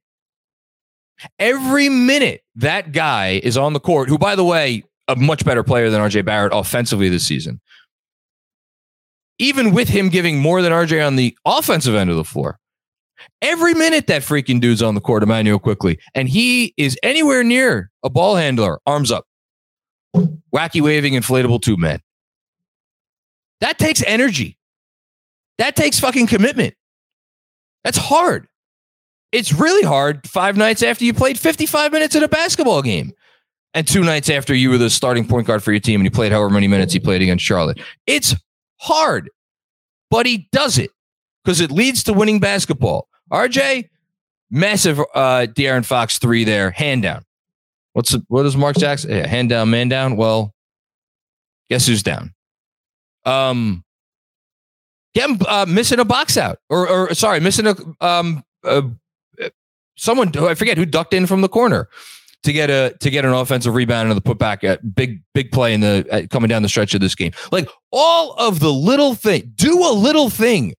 Every 1.38 1.88
minute 1.88 2.42
that 2.57 2.92
guy 2.92 3.40
is 3.42 3.57
on 3.57 3.72
the 3.72 3.81
court, 3.81 4.09
who, 4.09 4.18
by 4.18 4.37
the 4.37 4.44
way, 4.44 4.85
a 5.09 5.16
much 5.16 5.44
better 5.44 5.62
player 5.62 5.88
than 5.88 6.00
RJ 6.00 6.24
Barrett 6.24 6.52
offensively 6.55 7.09
this 7.09 7.26
season, 7.26 7.61
even 9.38 9.72
with 9.72 9.88
him 9.88 10.09
giving 10.09 10.38
more 10.38 10.62
than 10.62 10.72
RJ 10.72 11.07
on 11.07 11.16
the 11.16 11.37
offensive 11.44 11.94
end 11.94 12.11
of 12.11 12.16
the 12.16 12.24
floor, 12.24 12.59
every 13.40 13.72
minute 13.72 14.09
that 14.09 14.22
freaking 14.22 14.61
dude's 14.61 14.83
on 14.83 14.94
the 14.94 15.00
court, 15.00 15.22
Immanuel 15.22 15.59
Quickley, 15.59 15.98
and 16.14 16.29
he 16.29 16.74
is 16.76 16.98
anywhere 17.02 17.42
near 17.42 17.90
a 18.02 18.11
ball 18.11 18.37
handler, 18.37 18.81
arms 18.85 19.11
up, 19.11 19.26
wacky 20.55 20.83
waving 20.83 21.14
inflatable 21.14 21.62
two 21.62 21.76
man. 21.76 22.00
That 23.61 23.79
takes 23.79 24.02
energy. 24.07 24.59
That 25.57 25.76
takes 25.76 25.98
fucking 25.98 26.26
commitment. 26.26 26.74
That's 27.85 27.96
hard. 27.96 28.48
It's 29.32 29.52
really 29.52 29.86
hard 29.86 30.26
five 30.28 30.56
nights 30.56 30.82
after 30.82 31.04
you 31.04 31.12
played 31.12 31.38
55 31.38 31.92
minutes 31.92 32.14
in 32.14 32.22
a 32.22 32.28
basketball 32.28 32.82
game 32.82 33.12
and 33.74 33.86
two 33.86 34.02
nights 34.02 34.30
after 34.30 34.54
you 34.54 34.70
were 34.70 34.78
the 34.78 34.88
starting 34.88 35.26
point 35.26 35.46
guard 35.46 35.62
for 35.62 35.72
your 35.72 35.80
team 35.80 36.00
and 36.00 36.06
you 36.06 36.10
played 36.10 36.32
however 36.32 36.50
many 36.50 36.68
minutes 36.68 36.92
he 36.92 36.98
played 36.98 37.22
against 37.22 37.44
Charlotte. 37.44 37.78
It's 38.06 38.34
hard, 38.80 39.30
but 40.10 40.26
he 40.26 40.48
does 40.52 40.78
it 40.78 40.90
because 41.44 41.60
it 41.60 41.70
leads 41.70 42.02
to 42.04 42.12
winning 42.12 42.40
basketball. 42.40 43.08
RJ, 43.32 43.88
massive 44.50 45.00
uh 45.00 45.46
De'Aaron 45.50 45.84
Fox 45.84 46.18
three 46.18 46.44
there, 46.44 46.70
hand 46.70 47.02
down. 47.02 47.22
What's 47.92 48.16
what 48.28 48.44
does 48.44 48.56
Mark 48.56 48.76
Jackson? 48.76 49.10
Yeah, 49.10 49.26
hand 49.26 49.48
down, 49.48 49.70
man 49.70 49.88
down. 49.88 50.16
Well, 50.16 50.54
guess 51.68 51.86
who's 51.86 52.02
down? 52.02 52.32
Um, 53.24 53.84
get 55.14 55.28
him 55.28 55.38
uh, 55.48 55.66
missing 55.66 55.98
a 55.98 56.04
box 56.04 56.36
out, 56.36 56.58
or 56.70 56.88
or 56.88 57.14
sorry, 57.14 57.40
missing 57.40 57.66
a 57.66 57.74
um 58.00 58.44
someone 59.96 60.37
I 60.37 60.54
forget 60.54 60.78
who 60.78 60.87
ducked 60.87 61.14
in 61.14 61.26
from 61.26 61.40
the 61.40 61.48
corner 61.48 61.88
to 62.42 62.52
get 62.52 62.70
a 62.70 62.96
to 63.00 63.11
get 63.11 63.24
an 63.24 63.32
offensive 63.32 63.74
rebound 63.74 64.11
and 64.11 64.16
the 64.16 64.22
putback 64.22 64.64
at 64.64 64.94
big 64.94 65.22
big 65.35 65.50
play 65.50 65.74
in 65.74 65.80
the 65.80 66.06
at, 66.11 66.30
coming 66.30 66.48
down 66.48 66.62
the 66.62 66.68
stretch 66.68 66.94
of 66.94 67.00
this 67.00 67.14
game. 67.14 67.32
Like 67.50 67.68
all 67.92 68.32
of 68.35 68.61
the 68.61 68.72
little 68.72 69.14
thing, 69.14 69.52
do 69.56 69.78
a 69.85 69.92
little 69.92 70.30
thing, 70.30 70.74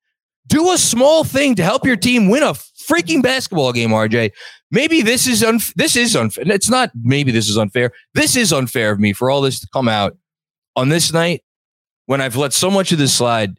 do 0.48 0.72
a 0.72 0.78
small 0.78 1.24
thing 1.24 1.56
to 1.56 1.64
help 1.64 1.86
your 1.86 1.98
team 1.98 2.30
win 2.30 2.44
a 2.44 2.54
freaking 2.54 3.22
basketball 3.22 3.74
game. 3.74 3.90
RJ, 3.90 4.32
maybe 4.72 5.02
this 5.02 5.28
is 5.28 5.44
un, 5.44 5.60
this 5.76 5.96
is 5.96 6.16
unfair. 6.16 6.46
It's 6.48 6.70
not. 6.70 6.92
Maybe 7.04 7.32
this 7.32 7.50
is 7.50 7.58
unfair. 7.58 7.92
This 8.14 8.36
is 8.36 8.54
unfair 8.54 8.92
of 8.92 9.00
me 9.00 9.14
for 9.14 9.30
all 9.30 9.42
this 9.42 9.60
to 9.60 9.68
come 9.74 9.90
out 9.90 10.18
on 10.76 10.90
this 10.90 11.12
night 11.12 11.44
when 12.06 12.22
I've 12.22 12.38
let 12.38 12.54
so 12.54 12.72
much 12.72 12.92
of 12.92 12.98
this 12.98 13.14
slide 13.14 13.58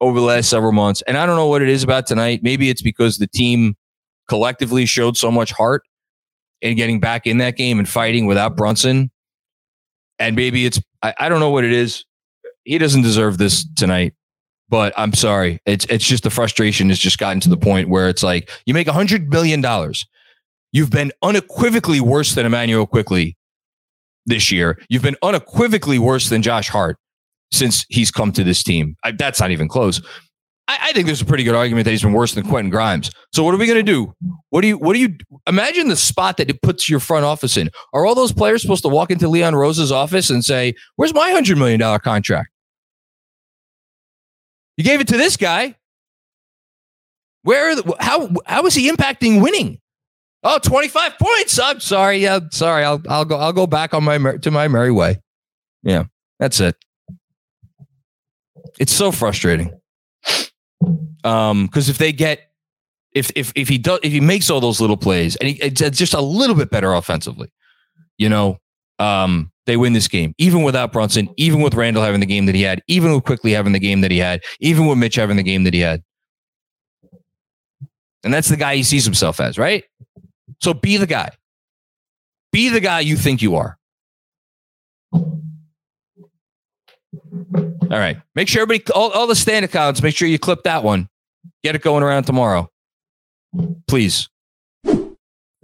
over 0.00 0.20
the 0.20 0.26
last 0.26 0.50
several 0.50 0.72
months. 0.72 1.02
And 1.02 1.16
I 1.16 1.24
don't 1.24 1.36
know 1.36 1.46
what 1.46 1.62
it 1.62 1.70
is 1.70 1.82
about 1.82 2.06
tonight. 2.06 2.40
Maybe 2.42 2.68
it's 2.68 2.82
because 2.82 3.16
the 3.16 3.26
team 3.26 3.76
collectively 4.28 4.86
showed 4.86 5.16
so 5.16 5.30
much 5.30 5.52
heart 5.52 5.82
in 6.60 6.76
getting 6.76 7.00
back 7.00 7.26
in 7.26 7.38
that 7.38 7.56
game 7.56 7.78
and 7.78 7.88
fighting 7.88 8.26
without 8.26 8.56
Brunson. 8.56 9.10
And 10.18 10.34
maybe 10.34 10.64
it's, 10.64 10.80
I, 11.02 11.14
I 11.18 11.28
don't 11.28 11.40
know 11.40 11.50
what 11.50 11.64
it 11.64 11.72
is. 11.72 12.04
He 12.64 12.78
doesn't 12.78 13.02
deserve 13.02 13.38
this 13.38 13.66
tonight, 13.74 14.14
but 14.68 14.92
I'm 14.96 15.12
sorry. 15.12 15.60
It's, 15.66 15.84
it's 15.86 16.04
just 16.04 16.24
the 16.24 16.30
frustration 16.30 16.88
has 16.88 16.98
just 16.98 17.18
gotten 17.18 17.40
to 17.40 17.48
the 17.48 17.56
point 17.56 17.88
where 17.88 18.08
it's 18.08 18.22
like 18.22 18.50
you 18.64 18.74
make 18.74 18.88
a 18.88 18.92
hundred 18.92 19.28
million 19.28 19.60
dollars. 19.60 20.06
You've 20.72 20.90
been 20.90 21.12
unequivocally 21.22 22.00
worse 22.00 22.34
than 22.34 22.44
Immanuel 22.44 22.86
Quickley 22.86 23.36
this 24.26 24.50
year. 24.50 24.78
You've 24.88 25.02
been 25.02 25.16
unequivocally 25.22 25.98
worse 25.98 26.28
than 26.28 26.42
Josh 26.42 26.68
Hart 26.68 26.98
since 27.52 27.86
he's 27.88 28.10
come 28.10 28.32
to 28.32 28.44
this 28.44 28.62
team. 28.62 28.96
I, 29.04 29.12
that's 29.12 29.40
not 29.40 29.50
even 29.50 29.68
close. 29.68 30.02
I, 30.68 30.78
I, 30.82 30.92
think 30.92 31.06
there's 31.06 31.20
a 31.20 31.26
pretty 31.26 31.44
good 31.44 31.54
argument 31.54 31.84
that 31.84 31.92
he's 31.92 32.02
been 32.02 32.12
worse 32.12 32.34
than 32.34 32.44
Quentin 32.46 32.70
Grimes. 32.70 33.10
So 33.32 33.44
what 33.44 33.54
are 33.54 33.58
we 33.58 33.66
going 33.66 33.78
to 33.78 33.82
do? 33.82 34.12
What 34.50 34.62
do 34.62 34.68
you 34.68 34.78
what 34.78 34.94
do 34.94 34.98
you 34.98 35.16
imagine 35.46 35.88
the 35.88 35.96
spot 35.96 36.38
that 36.38 36.50
it 36.50 36.60
puts 36.62 36.88
your 36.88 37.00
front 37.00 37.24
office 37.24 37.56
in? 37.56 37.70
Are 37.92 38.04
all 38.04 38.14
those 38.14 38.32
players 38.32 38.62
supposed 38.62 38.82
to 38.82 38.88
walk 38.88 39.10
into 39.10 39.28
Leon 39.28 39.54
Rose's 39.54 39.92
office 39.92 40.30
and 40.30 40.44
say, 40.44 40.74
"Where's 40.96 41.14
my 41.14 41.30
hundred 41.30 41.58
million 41.58 41.80
dollar 41.80 41.98
contract? 41.98 42.50
You 44.76 44.84
gave 44.84 45.00
it 45.00 45.08
to 45.08 45.16
this 45.16 45.36
guy. 45.36 45.76
Where? 47.42 47.76
The, 47.76 47.94
how? 48.00 48.30
How 48.44 48.66
is 48.66 48.74
he 48.74 48.90
impacting 48.90 49.40
winning? 49.42 49.78
Oh, 50.42 50.58
25 50.58 51.18
points. 51.18 51.58
I'm 51.58 51.80
sorry. 51.80 52.18
Yeah, 52.18 52.40
sorry. 52.50 52.84
I'll 52.84 53.02
I'll 53.08 53.24
go 53.24 53.36
I'll 53.36 53.52
go 53.52 53.66
back 53.66 53.94
on 53.94 54.04
my 54.04 54.18
to 54.18 54.50
my 54.50 54.68
merry 54.68 54.92
way. 54.92 55.20
Yeah, 55.82 56.04
that's 56.38 56.60
it. 56.60 56.76
It's 58.78 58.92
so 58.92 59.12
frustrating. 59.12 59.75
Um, 61.24 61.66
because 61.66 61.88
if 61.88 61.98
they 61.98 62.12
get 62.12 62.50
if 63.12 63.30
if 63.34 63.52
if 63.54 63.68
he 63.68 63.78
does 63.78 63.98
if 64.02 64.12
he 64.12 64.20
makes 64.20 64.50
all 64.50 64.60
those 64.60 64.80
little 64.80 64.96
plays 64.96 65.36
and 65.36 65.48
he, 65.48 65.54
it's 65.62 65.98
just 65.98 66.14
a 66.14 66.20
little 66.20 66.54
bit 66.54 66.70
better 66.70 66.92
offensively, 66.92 67.50
you 68.18 68.28
know, 68.28 68.58
um, 68.98 69.50
they 69.66 69.76
win 69.76 69.92
this 69.92 70.08
game. 70.08 70.34
Even 70.38 70.62
without 70.62 70.92
Brunson, 70.92 71.28
even 71.36 71.60
with 71.60 71.74
Randle 71.74 72.02
having 72.02 72.20
the 72.20 72.26
game 72.26 72.46
that 72.46 72.54
he 72.54 72.62
had, 72.62 72.82
even 72.88 73.14
with 73.14 73.24
Quickley 73.24 73.52
having 73.52 73.72
the 73.72 73.80
game 73.80 74.00
that 74.02 74.10
he 74.10 74.18
had, 74.18 74.42
even 74.60 74.86
with 74.86 74.98
Mitch 74.98 75.16
having 75.16 75.36
the 75.36 75.42
game 75.42 75.64
that 75.64 75.74
he 75.74 75.80
had. 75.80 76.02
And 78.22 78.32
that's 78.32 78.48
the 78.48 78.56
guy 78.56 78.76
he 78.76 78.82
sees 78.82 79.04
himself 79.04 79.40
as, 79.40 79.58
right? 79.58 79.84
So 80.60 80.74
be 80.74 80.96
the 80.96 81.06
guy. 81.06 81.30
Be 82.52 82.68
the 82.68 82.80
guy 82.80 83.00
you 83.00 83.16
think 83.16 83.42
you 83.42 83.56
are. 83.56 83.78
All 87.90 87.98
right. 87.98 88.20
Make 88.34 88.48
sure 88.48 88.62
everybody, 88.62 88.92
all, 88.92 89.10
all 89.12 89.26
the 89.26 89.36
stand 89.36 89.64
accounts, 89.64 90.02
make 90.02 90.16
sure 90.16 90.28
you 90.28 90.38
clip 90.38 90.64
that 90.64 90.82
one. 90.82 91.08
Get 91.62 91.74
it 91.74 91.82
going 91.82 92.02
around 92.02 92.24
tomorrow. 92.24 92.70
Please. 93.86 94.28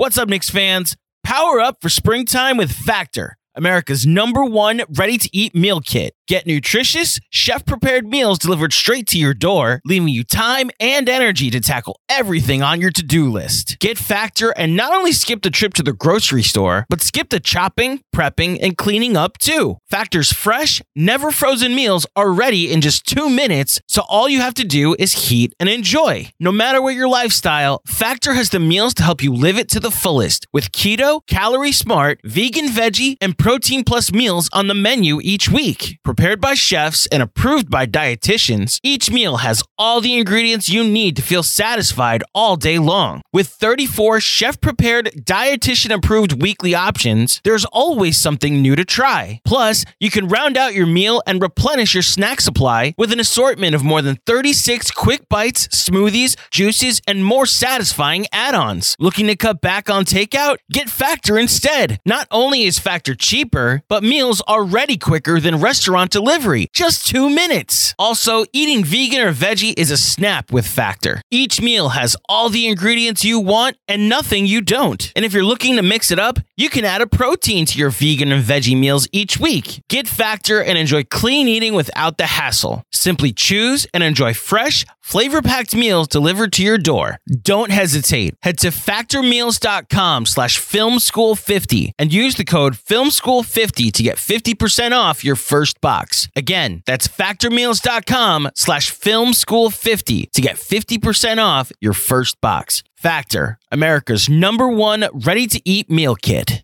What's 0.00 0.16
up, 0.16 0.30
Knicks 0.30 0.48
fans? 0.48 0.96
Power 1.24 1.60
up 1.60 1.82
for 1.82 1.90
springtime 1.90 2.56
with 2.56 2.72
Factor, 2.72 3.36
America's 3.54 4.06
number 4.06 4.42
one 4.42 4.80
ready 4.96 5.18
to 5.18 5.28
eat 5.30 5.54
meal 5.54 5.82
kit. 5.82 6.14
Get 6.30 6.46
nutritious, 6.46 7.18
chef 7.30 7.66
prepared 7.66 8.06
meals 8.06 8.38
delivered 8.38 8.72
straight 8.72 9.08
to 9.08 9.18
your 9.18 9.34
door, 9.34 9.80
leaving 9.84 10.10
you 10.10 10.22
time 10.22 10.70
and 10.78 11.08
energy 11.08 11.50
to 11.50 11.58
tackle 11.58 11.98
everything 12.08 12.62
on 12.62 12.80
your 12.80 12.92
to 12.92 13.02
do 13.02 13.28
list. 13.28 13.80
Get 13.80 13.98
Factor 13.98 14.50
and 14.50 14.76
not 14.76 14.94
only 14.94 15.10
skip 15.10 15.42
the 15.42 15.50
trip 15.50 15.74
to 15.74 15.82
the 15.82 15.92
grocery 15.92 16.44
store, 16.44 16.86
but 16.88 17.02
skip 17.02 17.30
the 17.30 17.40
chopping, 17.40 18.02
prepping, 18.14 18.60
and 18.62 18.76
cleaning 18.76 19.16
up 19.16 19.38
too. 19.38 19.78
Factor's 19.90 20.32
fresh, 20.32 20.80
never 20.94 21.32
frozen 21.32 21.74
meals 21.74 22.06
are 22.14 22.30
ready 22.30 22.70
in 22.70 22.80
just 22.80 23.06
two 23.06 23.28
minutes, 23.28 23.80
so 23.88 24.02
all 24.08 24.28
you 24.28 24.40
have 24.40 24.54
to 24.54 24.64
do 24.64 24.94
is 25.00 25.30
heat 25.30 25.52
and 25.58 25.68
enjoy. 25.68 26.30
No 26.38 26.52
matter 26.52 26.80
what 26.80 26.94
your 26.94 27.08
lifestyle, 27.08 27.80
Factor 27.88 28.34
has 28.34 28.50
the 28.50 28.60
meals 28.60 28.94
to 28.94 29.02
help 29.02 29.20
you 29.20 29.34
live 29.34 29.58
it 29.58 29.68
to 29.70 29.80
the 29.80 29.90
fullest 29.90 30.46
with 30.52 30.70
keto, 30.70 31.26
calorie 31.26 31.72
smart, 31.72 32.20
vegan, 32.22 32.66
veggie, 32.66 33.16
and 33.20 33.36
protein 33.36 33.82
plus 33.82 34.12
meals 34.12 34.48
on 34.52 34.68
the 34.68 34.74
menu 34.74 35.18
each 35.24 35.48
week. 35.48 35.98
Prepared 36.20 36.42
by 36.42 36.52
chefs 36.52 37.06
and 37.06 37.22
approved 37.22 37.70
by 37.70 37.86
dietitians, 37.86 38.78
each 38.82 39.10
meal 39.10 39.38
has 39.38 39.64
all 39.78 40.02
the 40.02 40.18
ingredients 40.18 40.68
you 40.68 40.84
need 40.84 41.16
to 41.16 41.22
feel 41.22 41.42
satisfied 41.42 42.22
all 42.34 42.56
day 42.56 42.78
long. 42.78 43.22
With 43.32 43.48
34 43.48 44.20
chef 44.20 44.60
prepared, 44.60 45.06
dietitian 45.16 45.94
approved 45.94 46.42
weekly 46.42 46.74
options, 46.74 47.40
there's 47.42 47.64
always 47.64 48.18
something 48.18 48.60
new 48.60 48.76
to 48.76 48.84
try. 48.84 49.40
Plus, 49.46 49.86
you 49.98 50.10
can 50.10 50.28
round 50.28 50.58
out 50.58 50.74
your 50.74 50.84
meal 50.84 51.22
and 51.26 51.40
replenish 51.40 51.94
your 51.94 52.02
snack 52.02 52.42
supply 52.42 52.92
with 52.98 53.12
an 53.12 53.20
assortment 53.20 53.74
of 53.74 53.82
more 53.82 54.02
than 54.02 54.18
36 54.26 54.90
quick 54.90 55.26
bites, 55.30 55.68
smoothies, 55.68 56.36
juices, 56.50 57.00
and 57.08 57.24
more 57.24 57.46
satisfying 57.46 58.26
add 58.30 58.54
ons. 58.54 58.94
Looking 58.98 59.26
to 59.28 59.36
cut 59.36 59.62
back 59.62 59.88
on 59.88 60.04
takeout? 60.04 60.58
Get 60.70 60.90
Factor 60.90 61.38
instead. 61.38 61.98
Not 62.04 62.28
only 62.30 62.64
is 62.64 62.78
Factor 62.78 63.14
cheaper, 63.14 63.80
but 63.88 64.02
meals 64.02 64.42
are 64.46 64.62
ready 64.62 64.98
quicker 64.98 65.40
than 65.40 65.62
restaurant 65.62 66.09
delivery. 66.10 66.66
Just 66.72 67.06
two 67.06 67.30
minutes. 67.30 67.94
Also, 67.98 68.44
eating 68.52 68.84
vegan 68.84 69.20
or 69.20 69.32
veggie 69.32 69.78
is 69.78 69.90
a 69.90 69.96
snap 69.96 70.52
with 70.52 70.66
Factor. 70.66 71.22
Each 71.30 71.60
meal 71.60 71.90
has 71.90 72.16
all 72.28 72.48
the 72.48 72.66
ingredients 72.66 73.24
you 73.24 73.38
want 73.38 73.76
and 73.88 74.08
nothing 74.08 74.46
you 74.46 74.60
don't. 74.60 75.12
And 75.16 75.24
if 75.24 75.32
you're 75.32 75.44
looking 75.44 75.76
to 75.76 75.82
mix 75.82 76.10
it 76.10 76.18
up, 76.18 76.38
you 76.60 76.68
can 76.68 76.84
add 76.84 77.00
a 77.00 77.06
protein 77.06 77.64
to 77.64 77.78
your 77.78 77.88
vegan 77.88 78.30
and 78.32 78.44
veggie 78.44 78.78
meals 78.78 79.08
each 79.12 79.40
week. 79.40 79.80
Get 79.88 80.06
Factor 80.06 80.62
and 80.62 80.76
enjoy 80.76 81.04
clean 81.04 81.48
eating 81.48 81.72
without 81.72 82.18
the 82.18 82.26
hassle. 82.26 82.82
Simply 82.92 83.32
choose 83.32 83.86
and 83.94 84.02
enjoy 84.02 84.34
fresh, 84.34 84.84
flavor 85.00 85.40
packed 85.40 85.74
meals 85.74 86.06
delivered 86.06 86.52
to 86.52 86.62
your 86.62 86.76
door. 86.76 87.16
Don't 87.42 87.70
hesitate. 87.70 88.34
Head 88.42 88.58
to 88.58 88.68
factormeals.com 88.68 90.26
slash 90.26 90.60
filmschool50 90.60 91.92
and 91.98 92.12
use 92.12 92.34
the 92.34 92.44
code 92.44 92.74
filmschool50 92.74 93.90
to 93.92 94.02
get 94.02 94.16
50% 94.18 94.92
off 94.92 95.24
your 95.24 95.36
first 95.36 95.80
box. 95.80 96.28
Again, 96.36 96.82
that's 96.84 97.08
factormeals.com 97.08 98.50
slash 98.54 98.92
filmschool50 98.92 100.30
to 100.32 100.40
get 100.42 100.56
50% 100.56 101.42
off 101.42 101.72
your 101.80 101.94
first 101.94 102.38
box. 102.42 102.82
Factor, 103.00 103.58
America's 103.72 104.28
number 104.28 104.68
one 104.68 105.08
ready 105.14 105.46
to 105.46 105.62
eat 105.64 105.88
meal 105.88 106.14
kit. 106.14 106.62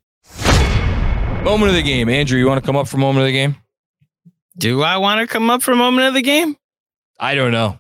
Moment 1.43 1.71
of 1.71 1.75
the 1.75 1.83
game. 1.83 2.11
Andrew, 2.11 2.39
you 2.39 2.47
want 2.47 2.63
to 2.63 2.67
come 2.67 2.77
up 2.77 2.89
for 2.89 2.99
moment 2.99 3.21
of 3.23 3.29
the 3.29 3.33
game? 3.33 3.57
Do 4.59 4.83
I 4.83 4.99
want 4.99 5.23
to 5.23 5.27
come 5.27 5.49
up 5.49 5.63
for 5.63 5.75
moment 5.75 6.09
of 6.09 6.13
the 6.13 6.21
game? 6.21 6.55
I 7.19 7.37
don't 7.37 7.53
know. 7.53 7.79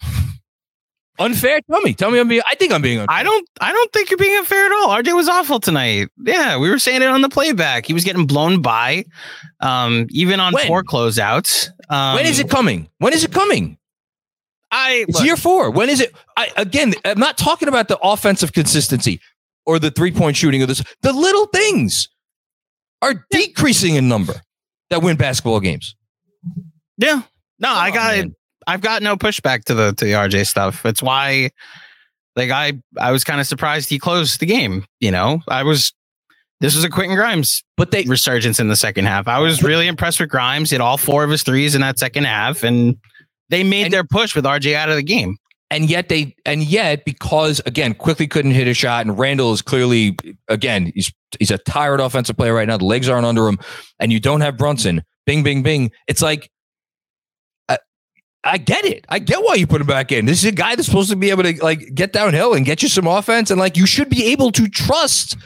unfair? 1.18 1.60
Tell 1.68 1.80
me. 1.80 1.94
Tell 1.94 2.12
me 2.12 2.20
I'm 2.20 2.28
being 2.28 2.42
I 2.48 2.54
think 2.54 2.72
I'm 2.72 2.80
being 2.80 3.00
unfair. 3.00 3.12
I 3.16 3.24
don't 3.24 3.48
I 3.60 3.72
don't 3.72 3.92
think 3.92 4.10
you're 4.10 4.18
being 4.18 4.38
unfair 4.38 4.66
at 4.66 4.70
all. 4.70 4.90
RJ 4.90 5.12
was 5.16 5.28
awful 5.28 5.58
tonight. 5.58 6.08
Yeah, 6.24 6.58
we 6.58 6.70
were 6.70 6.78
saying 6.78 7.02
it 7.02 7.08
on 7.08 7.22
the 7.22 7.28
playback. 7.28 7.86
He 7.86 7.92
was 7.92 8.04
getting 8.04 8.28
blown 8.28 8.62
by. 8.62 9.04
Um, 9.60 10.06
even 10.10 10.38
on 10.38 10.52
When? 10.52 10.68
four 10.68 10.84
closeouts. 10.84 11.70
Um, 11.90 12.14
when 12.14 12.26
is 12.26 12.38
it 12.38 12.48
coming? 12.48 12.88
When 12.98 13.12
is 13.12 13.24
it 13.24 13.32
coming? 13.32 13.78
I 14.76 15.06
It's 15.08 15.18
look, 15.18 15.24
year 15.24 15.36
four. 15.36 15.70
When 15.70 15.88
is 15.88 16.00
it? 16.00 16.14
I 16.36 16.50
again, 16.56 16.92
I'm 17.04 17.18
not 17.18 17.38
talking 17.38 17.66
about 17.66 17.88
the 17.88 17.98
offensive 17.98 18.52
consistency 18.52 19.20
or 19.64 19.78
the 19.78 19.90
three 19.90 20.12
point 20.12 20.36
shooting 20.36 20.62
or 20.62 20.66
this. 20.66 20.82
The 21.00 21.14
little 21.14 21.46
things 21.46 22.08
are 23.00 23.24
decreasing 23.30 23.94
in 23.94 24.06
number 24.06 24.34
that 24.90 25.02
win 25.02 25.16
basketball 25.16 25.60
games. 25.60 25.96
Yeah. 26.98 27.22
No, 27.58 27.70
I 27.70 27.90
got. 27.90 28.26
I've 28.66 28.80
got 28.82 29.02
no 29.02 29.16
pushback 29.16 29.64
to 29.64 29.74
the 29.74 29.94
to 29.94 30.04
the 30.04 30.12
RJ 30.12 30.46
stuff. 30.46 30.84
It's 30.84 31.02
why 31.02 31.50
like 32.34 32.50
I 32.50 32.74
I 32.98 33.12
was 33.12 33.24
kind 33.24 33.40
of 33.40 33.46
surprised 33.46 33.88
he 33.88 33.98
closed 33.98 34.40
the 34.40 34.46
game, 34.46 34.84
you 35.00 35.10
know. 35.10 35.40
I 35.48 35.62
was 35.62 35.94
this 36.60 36.74
was 36.74 36.84
a 36.84 36.90
Quentin 36.90 37.16
Grimes 37.16 37.62
But 37.78 37.92
they 37.92 38.02
resurgence 38.04 38.60
in 38.60 38.68
the 38.68 38.76
second 38.76 39.06
half. 39.06 39.26
I 39.26 39.38
was 39.38 39.62
really 39.62 39.86
impressed 39.86 40.20
with 40.20 40.28
Grimes. 40.28 40.70
He 40.70 40.74
hit 40.74 40.80
all 40.82 40.98
four 40.98 41.24
of 41.24 41.30
his 41.30 41.42
threes 41.42 41.74
in 41.74 41.80
that 41.80 41.98
second 41.98 42.24
half 42.24 42.62
and 42.62 42.96
they 43.50 43.62
made 43.64 43.84
And- 43.86 43.92
their 43.92 44.04
push 44.04 44.34
with 44.34 44.44
RJ 44.44 44.74
out 44.74 44.88
of 44.88 44.96
the 44.96 45.02
game. 45.02 45.36
and 45.70 45.90
yet 45.90 46.08
they 46.08 46.34
and 46.44 46.62
yet 46.62 47.04
because 47.04 47.60
again 47.66 47.92
Quickley 47.94 48.28
couldn't 48.28 48.52
hit 48.52 48.68
a 48.68 48.74
shot 48.74 49.04
and 49.04 49.18
Randle 49.18 49.52
is 49.52 49.62
clearly 49.62 50.16
again 50.48 50.92
he's 50.94 51.12
he's 51.40 51.50
a 51.50 51.58
tired 51.58 51.98
offensive 52.00 52.36
player 52.36 52.54
right 52.54 52.68
now. 52.68 52.76
The 52.76 52.84
legs 52.84 53.08
aren't 53.08 53.26
under 53.26 53.48
him 53.48 53.58
and 53.98 54.12
you 54.12 54.20
don't 54.20 54.42
have 54.42 54.56
Brunson. 54.56 55.02
Bing 55.26 55.42
bing 55.42 55.62
bing. 55.64 55.90
It's 56.06 56.22
like 56.22 56.48
I, 57.68 57.78
I 58.44 58.58
get 58.58 58.84
it. 58.84 59.04
I 59.08 59.18
get 59.18 59.42
why 59.42 59.54
you 59.56 59.66
put 59.66 59.80
him 59.80 59.88
back 59.88 60.12
in. 60.12 60.24
This 60.26 60.38
is 60.38 60.44
a 60.44 60.52
guy 60.52 60.76
that's 60.76 60.86
supposed 60.86 61.10
to 61.10 61.16
be 61.16 61.30
able 61.30 61.42
to 61.42 61.56
like 61.64 61.94
get 61.94 62.12
downhill 62.12 62.54
and 62.54 62.64
get 62.64 62.80
you 62.82 62.88
some 62.88 63.08
offense 63.08 63.50
and 63.50 63.58
like 63.58 63.76
you 63.76 63.86
should 63.86 64.08
be 64.08 64.26
able 64.26 64.52
to 64.52 64.68
trust 64.68 65.36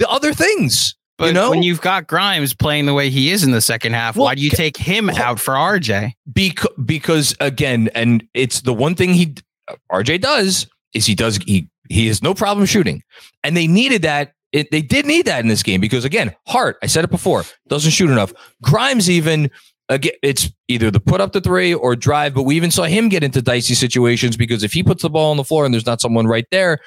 the 0.00 0.08
other 0.08 0.34
things 0.34 0.96
But 1.18 1.26
you 1.26 1.32
know 1.34 1.50
when 1.50 1.62
you've 1.62 1.80
got 1.80 2.06
Grimes 2.06 2.54
playing 2.54 2.86
the 2.86 2.94
way 2.94 3.10
he 3.10 3.30
is 3.30 3.44
in 3.44 3.50
the 3.52 3.60
second 3.60 3.92
half, 3.92 4.16
Well, 4.16 4.24
why 4.24 4.34
do 4.34 4.40
you 4.42 4.50
take 4.50 4.76
him 4.76 5.10
out 5.10 5.38
for 5.38 5.54
RJ? 5.54 6.12
because 6.32 6.70
because 6.84 7.34
again, 7.40 7.90
and 7.94 8.26
it's 8.34 8.62
the 8.62 8.72
one 8.74 8.94
thing 8.94 9.14
he 9.14 9.34
uh, 9.68 9.76
RJ 9.90 10.20
does 10.22 10.66
is 10.94 11.06
he 11.06 11.14
does 11.14 11.36
he 11.46 11.68
he 11.88 12.06
has 12.08 12.22
no 12.22 12.34
problem 12.34 12.66
shooting, 12.66 13.02
and 13.44 13.56
they 13.56 13.66
needed 13.66 14.02
that. 14.02 14.32
It, 14.52 14.70
they 14.70 14.82
did 14.82 15.06
need 15.06 15.24
that 15.26 15.40
in 15.40 15.48
this 15.48 15.62
game 15.62 15.80
because 15.80 16.04
again, 16.04 16.34
Hart. 16.46 16.76
I 16.82 16.86
said 16.86 17.04
it 17.04 17.10
before, 17.10 17.44
doesn't 17.68 17.90
shoot 17.92 18.10
enough. 18.10 18.32
Grimes 18.62 19.08
even. 19.08 19.50
Again, 19.88 20.12
it's 20.22 20.50
either 20.68 20.90
the 20.90 21.00
put 21.00 21.20
up 21.20 21.32
the 21.32 21.40
three 21.40 21.74
or 21.74 21.94
drive, 21.96 22.32
but 22.34 22.44
we 22.44 22.56
even 22.56 22.70
saw 22.70 22.84
him 22.84 23.08
get 23.10 23.22
into 23.22 23.42
dicey 23.42 23.74
situations 23.74 24.36
because 24.36 24.62
if 24.64 24.72
he 24.72 24.82
puts 24.82 25.02
the 25.02 25.10
ball 25.10 25.30
on 25.32 25.36
the 25.36 25.44
floor 25.44 25.66
and 25.66 25.74
there's 25.74 25.84
not 25.84 26.00
someone 26.00 26.26
right 26.26 26.46
there, 26.50 26.78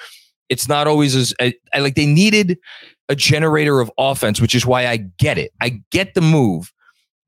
it's 0.50 0.68
not 0.68 0.88
always 0.88 1.16
as 1.16 1.34
I, 1.40 1.54
I 1.74 1.80
like 1.80 1.94
they 1.96 2.08
needed 2.08 2.58
a 3.10 3.16
generator 3.16 3.80
of 3.82 3.92
offense, 3.98 4.42
which 4.42 4.56
is 4.56 4.66
why 4.66 4.88
I 4.88 4.98
get 4.98 5.38
it. 5.38 5.52
I 5.62 5.82
get 5.92 6.14
the 6.16 6.22
move 6.22 6.72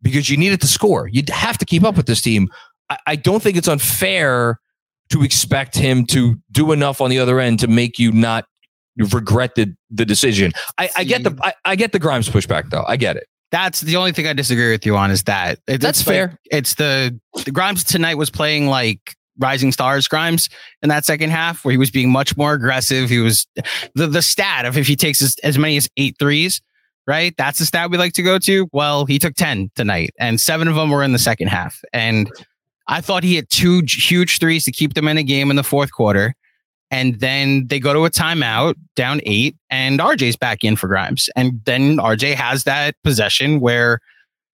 because 0.02 0.30
you 0.30 0.38
need 0.38 0.52
it 0.54 0.62
to 0.62 0.68
score. 0.68 1.08
You'd 1.08 1.30
have 1.30 1.58
to 1.60 1.66
keep 1.66 1.84
up 1.84 1.96
with 1.98 2.06
this 2.08 2.22
team. 2.22 2.50
I, 2.90 2.98
I 3.08 3.16
don't 3.16 3.42
think 3.44 3.58
it's 3.58 3.68
unfair 3.68 4.60
to 5.10 5.24
expect 5.24 5.76
him 5.78 6.06
to 6.08 6.36
do 6.52 6.72
enough 6.72 7.00
on 7.02 7.10
the 7.10 7.20
other 7.20 7.40
end 7.40 7.60
to 7.60 7.68
make 7.68 7.98
you 8.00 8.12
not 8.12 8.46
regret 9.14 9.56
the, 9.56 9.74
the 9.92 10.06
decision. 10.06 10.52
I, 10.78 10.90
I 10.98 11.04
get 11.04 11.24
the 11.24 11.38
I, 11.42 11.54
I 11.66 11.76
get 11.76 11.92
the 11.92 12.00
Grimes 12.00 12.28
pushback 12.30 12.70
though. 12.72 12.84
I 12.88 12.98
get 12.98 13.16
it. 13.16 13.28
That's 13.52 13.80
the 13.82 13.96
only 13.96 14.12
thing 14.12 14.28
I 14.28 14.34
disagree 14.34 14.72
with 14.72 14.86
you 14.86 14.98
on 14.98 15.10
is 15.12 15.24
that 15.24 15.60
It- 15.68 15.80
That's 15.80 16.00
it's 16.02 16.08
like- 16.08 16.14
fair. 16.16 16.40
it's 16.52 16.76
the, 16.76 17.18
the 17.46 17.52
Grimes 17.52 17.84
tonight 17.84 18.16
was 18.16 18.30
playing 18.30 18.68
like 18.68 19.16
Rising 19.40 19.72
Stars 19.72 20.08
Grimes 20.08 20.50
in 20.82 20.90
that 20.90 21.06
second 21.06 21.30
half 21.30 21.64
where 21.64 21.72
he 21.72 21.78
was 21.78 21.92
being 21.92 22.12
much 22.12 22.36
more 22.38 22.54
aggressive. 22.54 23.10
He 23.10 23.20
was 23.20 23.48
the 23.96 24.08
the 24.08 24.22
stat 24.22 24.66
of 24.66 24.78
if 24.78 24.88
he 24.88 24.96
takes 24.96 25.22
as, 25.22 25.36
as 25.44 25.58
many 25.58 25.78
as 25.78 25.90
eight 25.98 26.16
threes, 26.20 26.62
right? 27.06 27.34
That's 27.38 27.60
the 27.60 27.66
stat 27.66 27.90
we 27.90 27.98
like 27.98 28.14
to 28.14 28.24
go 28.24 28.40
to. 28.40 28.68
Well, 28.74 29.06
he 29.06 29.20
took 29.20 29.36
10 29.36 29.72
tonight 29.76 30.12
and 30.20 30.40
seven 30.40 30.68
of 30.68 30.76
them 30.76 30.90
were 30.90 31.04
in 31.04 31.14
the 31.14 31.20
second 31.20 31.48
half. 31.48 31.82
And 31.94 32.30
I 32.88 33.02
thought 33.02 33.24
he 33.24 33.36
had 33.36 33.50
two 33.50 33.84
huge 33.88 34.40
threes 34.40 34.66
to 34.66 34.72
keep 34.72 34.94
them 34.94 35.08
in 35.08 35.18
a 35.18 35.24
game 35.24 35.50
in 35.50 35.56
the 35.56 35.64
fourth 35.64 35.92
quarter. 35.92 36.36
And 36.90 37.20
then 37.20 37.68
they 37.68 37.80
go 37.80 37.94
to 37.94 38.06
a 38.06 38.10
timeout 38.10 38.76
down 38.96 39.20
eight, 39.26 39.58
and 39.70 40.00
RJ's 40.00 40.38
back 40.38 40.64
in 40.64 40.78
for 40.78 40.88
Grimes. 40.88 41.30
And 41.36 41.60
then 41.66 41.98
RJ 41.98 42.36
has 42.36 42.64
that 42.64 42.96
possession 43.04 43.60
where 43.60 44.00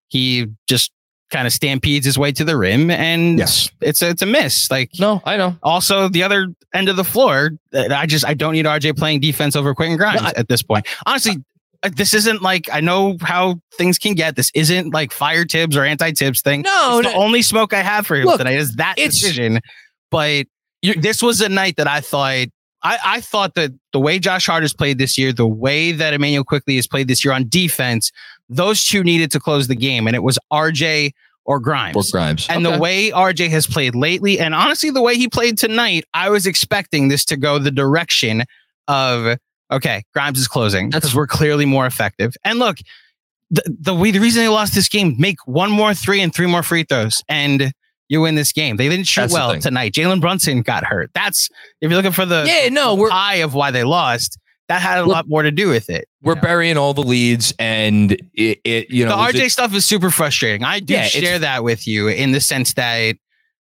he 0.08 0.48
just 0.68 0.92
kind 1.34 1.46
of 1.48 1.52
stampedes 1.52 2.06
his 2.06 2.18
way 2.18 2.32
to 2.32 2.46
the 2.46 2.56
rim, 2.56 2.90
and 2.90 3.38
Yes. 3.40 3.70
it's 3.82 4.02
a, 4.02 4.10
it's 4.10 4.22
a 4.22 4.26
miss. 4.26 4.72
Like 4.72 4.92
No, 5.00 5.22
I 5.26 5.36
know. 5.36 5.58
also 5.64 6.08
the 6.08 6.24
other 6.24 6.48
end 6.74 6.88
of 6.88 6.96
the 6.96 7.04
floor, 7.04 7.52
I 7.74 8.06
just 8.06 8.26
I 8.26 8.34
don't 8.36 8.54
need 8.54 8.66
RJ 8.66 8.96
playing 8.98 9.20
defense 9.20 9.56
over 9.58 9.76
Quentin 9.76 9.98
Grimes 9.98 10.22
No, 10.22 10.28
I- 10.28 10.34
at 10.38 10.48
this 10.48 10.64
point. 10.64 10.88
Honestly, 11.06 11.38
uh, 11.84 11.90
this 11.94 12.14
isn't 12.14 12.42
like 12.42 12.70
I 12.72 12.80
know 12.80 13.18
how 13.22 13.60
things 13.78 13.98
can 13.98 14.14
get. 14.14 14.38
This 14.38 14.52
isn't 14.56 14.94
like 14.94 15.12
fire 15.12 15.44
Thibs 15.44 15.76
or 15.76 15.84
anti 15.84 16.12
Thibs 16.14 16.42
thing. 16.42 16.62
No, 16.62 17.00
It's 17.00 17.08
the 17.10 17.14
no. 17.14 17.20
only 17.22 17.42
smoke 17.42 17.74
I 17.74 17.82
have 17.82 18.08
for 18.08 18.16
him 18.16 18.26
Look, 18.26 18.38
tonight 18.38 18.56
is 18.58 18.76
that 18.76 18.94
it's- 18.98 19.20
decision. 19.20 19.60
But 20.12 20.46
this 20.98 21.22
was 21.22 21.42
a 21.42 21.50
night 21.50 21.76
that 21.78 21.88
I 21.88 22.00
thought 22.00 22.48
I, 22.86 22.98
I 23.04 23.22
thought 23.22 23.56
that 23.56 23.72
the 23.94 24.00
way 24.00 24.20
Josh 24.20 24.46
Hart 24.46 24.62
has 24.64 24.74
played 24.74 24.98
this 24.98 25.18
year, 25.18 25.32
the 25.32 25.48
way 25.48 25.94
that 25.94 26.14
Emmanuel 26.14 26.44
quickly 26.44 26.76
has 26.76 26.86
played 26.86 27.08
this 27.08 27.24
year 27.24 27.34
on 27.34 27.48
defense, 27.48 28.12
those 28.56 28.84
two 28.84 29.04
needed 29.04 29.32
to 29.32 29.40
close 29.40 29.68
the 29.68 29.76
game, 29.76 30.08
and 30.08 30.16
it 30.16 30.24
was 30.24 30.38
RJ 30.52 31.12
or 31.46 31.60
Grimes. 31.60 31.96
Or 31.96 32.04
Grimes. 32.12 32.48
And 32.50 32.66
Okay. 32.66 32.76
the 32.76 32.82
way 32.82 33.12
RJ 33.12 33.50
has 33.50 33.68
played 33.68 33.96
lately, 33.96 34.40
and 34.40 34.56
honestly, 34.56 34.90
the 34.90 35.02
way 35.02 35.16
he 35.16 35.28
played 35.28 35.58
tonight, 35.58 36.06
I 36.14 36.30
was 36.30 36.46
expecting 36.48 37.10
this 37.10 37.26
to 37.26 37.38
go 37.38 37.60
the 37.60 37.72
direction 37.72 38.44
of 38.88 39.38
okay, 39.72 40.04
Grimes 40.14 40.40
is 40.40 40.48
closing 40.48 40.90
because 40.90 41.16
we're 41.16 41.28
clearly 41.28 41.66
more 41.66 41.86
effective. 41.86 42.36
And 42.44 42.60
look, 42.60 42.78
the 43.50 43.64
the 43.68 43.94
the 44.12 44.20
reason 44.20 44.42
they 44.44 44.50
lost 44.50 44.74
this 44.76 44.88
game, 44.90 45.16
make 45.20 45.38
one 45.46 45.72
more 45.72 45.94
three 45.94 46.22
and 46.22 46.34
three 46.34 46.48
more 46.48 46.64
free 46.64 46.84
throws, 46.84 47.22
and 47.28 47.74
you 48.10 48.22
win 48.22 48.36
this 48.36 48.52
game. 48.52 48.78
They 48.78 48.90
didn't 48.90 49.08
shoot 49.08 49.22
That's 49.22 49.34
well 49.34 49.60
tonight. 49.60 49.94
Jalen 49.94 50.22
Brunson 50.22 50.62
got 50.62 50.84
hurt. 50.84 51.10
That's 51.14 51.50
if 51.82 51.90
you're 51.90 51.98
looking 51.98 52.12
for 52.12 52.26
the 52.26 52.46
yeah, 52.48 52.70
no, 52.70 52.96
we're 52.96 53.12
eye 53.12 53.36
of 53.36 53.54
why 53.54 53.72
they 53.72 53.84
lost. 53.84 54.38
That 54.70 54.82
had 54.82 55.00
a 55.00 55.02
Look, 55.04 55.10
lot 55.14 55.28
more 55.30 55.44
to 55.44 55.52
do 55.52 55.68
with 55.70 55.90
it. 55.90 56.08
we're 56.22 56.36
burying 56.40 56.78
all 56.78 56.94
the 56.94 57.04
leads, 57.04 57.54
and 57.60 58.14
it, 58.34 58.60
it 58.64 58.90
you 58.90 59.04
know, 59.06 59.12
the 59.12 59.34
RJ 59.38 59.46
it- 59.46 59.52
stuff 59.52 59.74
is 59.76 59.86
super 59.86 60.10
frustrating. 60.10 60.64
I 60.64 60.80
do 60.80 60.94
Yeah, 60.94 61.04
share 61.04 61.38
that 61.40 61.64
with 61.64 61.86
you 61.86 62.08
in 62.08 62.32
the 62.32 62.40
sense 62.40 62.74
that 62.76 63.18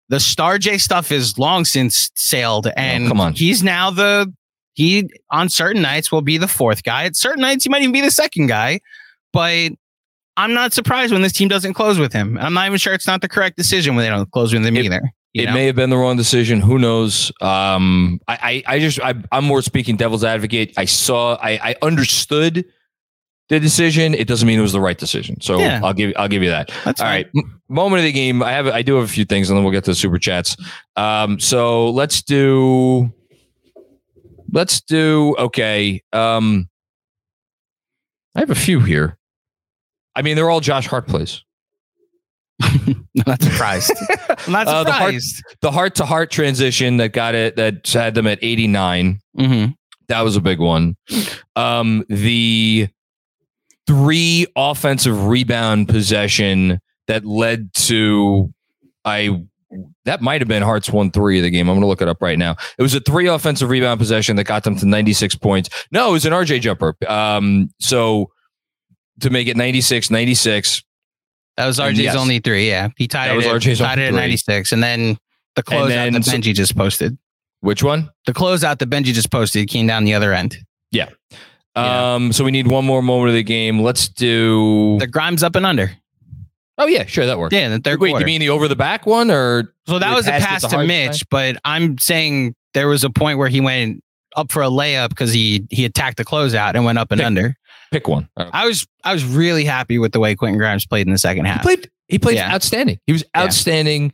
the 0.08 0.20
Star 0.20 0.56
J 0.58 0.78
stuff 0.78 1.12
is 1.12 1.38
long 1.38 1.64
since 1.66 2.10
sailed, 2.14 2.66
oh, 2.68 2.72
and 2.76 3.04
Oh, 3.06 3.08
come 3.08 3.20
on. 3.20 3.34
he's 3.34 3.62
now 3.62 3.90
the 3.90 4.32
he 4.72 5.08
on 5.30 5.48
certain 5.48 5.82
nights 5.82 6.10
will 6.12 6.22
be 6.22 6.38
the 6.38 6.48
fourth 6.48 6.82
guy. 6.82 7.04
At 7.04 7.16
certain 7.16 7.40
nights, 7.42 7.64
he 7.64 7.70
might 7.70 7.82
even 7.82 7.92
be 7.92 8.00
the 8.02 8.10
second 8.10 8.46
guy. 8.46 8.80
But 9.32 9.72
I'm 10.38 10.52
not 10.54 10.72
surprised 10.72 11.12
when 11.12 11.22
this 11.22 11.32
team 11.32 11.48
doesn't 11.48 11.74
close 11.74 11.98
with 11.98 12.12
him. 12.12 12.36
I'm 12.38 12.52
not 12.54 12.66
even 12.66 12.78
sure 12.78 12.92
it's 12.94 13.06
not 13.06 13.20
the 13.20 13.28
correct 13.28 13.56
decision 13.56 13.96
when 13.96 14.04
they 14.04 14.10
don't 14.10 14.30
close 14.30 14.52
with 14.52 14.64
him 14.64 14.76
It- 14.76 14.84
either. 14.86 15.12
It 15.42 15.46
know? 15.46 15.54
may 15.54 15.66
have 15.66 15.76
been 15.76 15.90
the 15.90 15.96
wrong 15.96 16.16
decision. 16.16 16.60
Who 16.60 16.78
knows? 16.78 17.30
Um, 17.40 18.20
I, 18.28 18.62
I, 18.66 18.74
I 18.74 18.78
just, 18.78 19.00
I, 19.00 19.14
I'm 19.32 19.44
more 19.44 19.62
speaking 19.62 19.96
devil's 19.96 20.24
advocate. 20.24 20.74
I 20.76 20.84
saw, 20.84 21.36
I, 21.40 21.70
I 21.70 21.74
understood 21.82 22.64
the 23.48 23.60
decision. 23.60 24.14
It 24.14 24.26
doesn't 24.26 24.46
mean 24.46 24.58
it 24.58 24.62
was 24.62 24.72
the 24.72 24.80
right 24.80 24.98
decision. 24.98 25.40
So 25.40 25.58
Yeah. 25.58 25.80
I'll 25.82 25.94
give, 25.94 26.12
I'll 26.16 26.28
give 26.28 26.42
you 26.42 26.50
that. 26.50 26.70
That's 26.84 27.00
All 27.00 27.06
right. 27.06 27.28
M- 27.36 27.60
Moment 27.68 28.00
of 28.00 28.04
the 28.04 28.12
game. 28.12 28.42
I 28.42 28.52
have, 28.52 28.66
I 28.68 28.82
do 28.82 28.94
have 28.94 29.04
a 29.04 29.08
few 29.08 29.24
things, 29.24 29.50
and 29.50 29.56
then 29.56 29.64
we'll 29.64 29.72
get 29.72 29.84
to 29.84 29.90
the 29.90 29.94
super 29.96 30.18
chats. 30.18 30.56
Um, 30.94 31.40
so 31.40 31.90
let's 31.90 32.22
do, 32.22 33.12
let's 34.52 34.80
do. 34.80 35.34
Okay. 35.38 36.02
Um, 36.12 36.68
I 38.34 38.40
have 38.40 38.50
a 38.50 38.54
few 38.54 38.80
here. 38.80 39.18
I 40.14 40.22
mean, 40.22 40.36
they're 40.36 40.48
all 40.48 40.60
Josh 40.60 40.86
Hart 40.86 41.06
plays. 41.08 41.42
I'm 42.62 43.06
not 43.26 43.42
surprised. 43.42 43.92
I'm 44.46 44.52
not 44.52 44.66
Uh, 44.66 44.84
the 44.84 44.92
heart- 44.92 45.14
surprised. 45.14 45.42
The 45.60 45.70
Hart 45.70 45.94
to 45.96 46.06
Hart 46.06 46.30
transition 46.30 46.96
that 46.98 47.12
got 47.12 47.34
it, 47.34 47.56
that 47.56 47.86
had 47.88 48.14
them 48.14 48.26
at 48.26 48.38
89. 48.42 49.20
Mhm. 49.38 49.74
That 50.08 50.20
was 50.22 50.36
a 50.36 50.40
big 50.40 50.58
one. 50.60 50.96
Um, 51.56 52.04
the 52.08 52.88
three 53.86 54.46
offensive 54.56 55.26
rebound 55.26 55.88
possession 55.88 56.80
that 57.08 57.24
led 57.24 57.72
to 57.74 58.52
I 59.04 59.42
that 60.04 60.20
might 60.22 60.40
have 60.40 60.48
been 60.48 60.62
Hart's 60.62 60.90
one 60.90 61.10
three 61.10 61.38
of 61.38 61.42
the 61.44 61.50
game. 61.50 61.68
I'm 61.68 61.76
gonna 61.76 61.86
look 61.86 62.00
it 62.02 62.08
up 62.08 62.22
right 62.22 62.38
now. 62.38 62.56
It 62.78 62.82
was 62.82 62.94
a 62.94 63.00
three 63.00 63.26
offensive 63.26 63.68
rebound 63.68 63.98
possession 64.00 64.36
that 64.36 64.44
got 64.44 64.64
them 64.64 64.76
to 64.76 64.86
96 64.86 65.34
points. 65.36 65.68
No, 65.90 66.08
it 66.08 66.12
was 66.12 66.24
an 66.26 66.32
RJ 66.32 66.60
jumper. 66.60 66.96
Um, 67.08 67.70
so 67.80 68.30
to 69.20 69.30
make 69.30 69.48
it 69.48 69.56
96, 69.56 70.10
96. 70.10 70.82
That 71.56 71.66
was 71.66 71.78
RJ's 71.78 71.98
yes. 71.98 72.16
only 72.16 72.38
three. 72.38 72.68
Yeah, 72.68 72.88
he 72.96 73.08
tied 73.08 73.28
That 73.28 73.34
it. 73.34 73.36
was 73.36 73.46
at- 73.46 73.54
RJ's 73.56 73.78
tied 73.78 73.98
it 73.98 74.08
at 74.08 74.14
96, 74.14 74.72
and 74.72 74.82
then 74.82 75.16
the 75.54 75.62
closeout 75.62 75.88
then 75.88 76.12
that 76.12 76.22
Benji 76.22 76.54
just 76.54 76.76
posted. 76.76 77.16
Which 77.60 77.82
one? 77.82 78.10
The 78.26 78.34
closeout 78.34 78.78
that 78.78 78.90
Benji 78.90 79.06
just 79.14 79.30
posted 79.30 79.68
came 79.68 79.86
down 79.86 80.04
the 80.04 80.12
other 80.14 80.32
end. 80.34 80.58
Yeah. 80.92 81.08
Um, 81.74 82.32
so 82.32 82.44
we 82.44 82.50
need 82.50 82.68
one 82.68 82.84
more 82.84 83.02
moment 83.02 83.30
of 83.30 83.34
the 83.34 83.42
game. 83.42 83.80
Let's 83.80 84.08
do. 84.08 84.98
The 84.98 85.06
Grimes 85.06 85.42
up 85.42 85.56
and 85.56 85.66
under. 85.66 85.90
oh 86.78 86.86
yeah, 86.86 87.04
sure, 87.06 87.26
that 87.26 87.38
works. 87.38 87.54
Yeah, 87.54 87.68
the 87.70 87.78
third 87.78 88.00
Wait, 88.00 88.10
quarter. 88.10 88.22
you 88.22 88.26
mean 88.26 88.40
the 88.40 88.50
over 88.50 88.68
the 88.68 88.76
back 88.76 89.06
one 89.06 89.30
or 89.30 89.74
so 89.86 89.98
that 89.98 90.14
was 90.14 90.26
a 90.26 90.32
pass 90.32 90.62
to 90.68 90.84
Mitch, 90.84 91.24
but 91.30 91.56
I'm 91.64 91.98
saying 91.98 92.54
there 92.74 92.88
was 92.88 93.02
a 93.04 93.10
point 93.10 93.38
where 93.38 93.48
he 93.48 93.60
went 93.60 94.02
up 94.36 94.52
for 94.52 94.62
a 94.62 94.68
layup 94.68 95.08
because 95.10 95.32
he 95.32 95.66
he 95.70 95.84
attacked 95.86 96.16
the 96.18 96.24
closeout 96.24 96.74
and 96.74 96.84
went 96.84 96.98
up 96.98 97.10
and 97.12 97.18
Pick- 97.20 97.26
under. 97.26 97.56
Pick 97.92 98.08
one? 98.08 98.28
I 98.36 98.66
was 98.66 98.86
I 99.04 99.12
was 99.12 99.24
really 99.24 99.64
happy 99.64 99.98
with 99.98 100.12
the 100.12 100.20
way 100.20 100.34
Quentin 100.34 100.58
Grimes 100.58 100.86
played 100.86 101.06
in 101.06 101.12
the 101.12 101.18
second 101.18 101.44
half. 101.44 101.54
He 101.54 101.58
half. 101.58 101.62
played. 101.78 101.90
He 102.08 102.18
played 102.18 102.36
Yeah. 102.36 102.52
outstanding. 102.52 102.98
He 103.06 103.12
was 103.12 103.22
Yeah. 103.34 103.42
outstanding. 103.44 104.12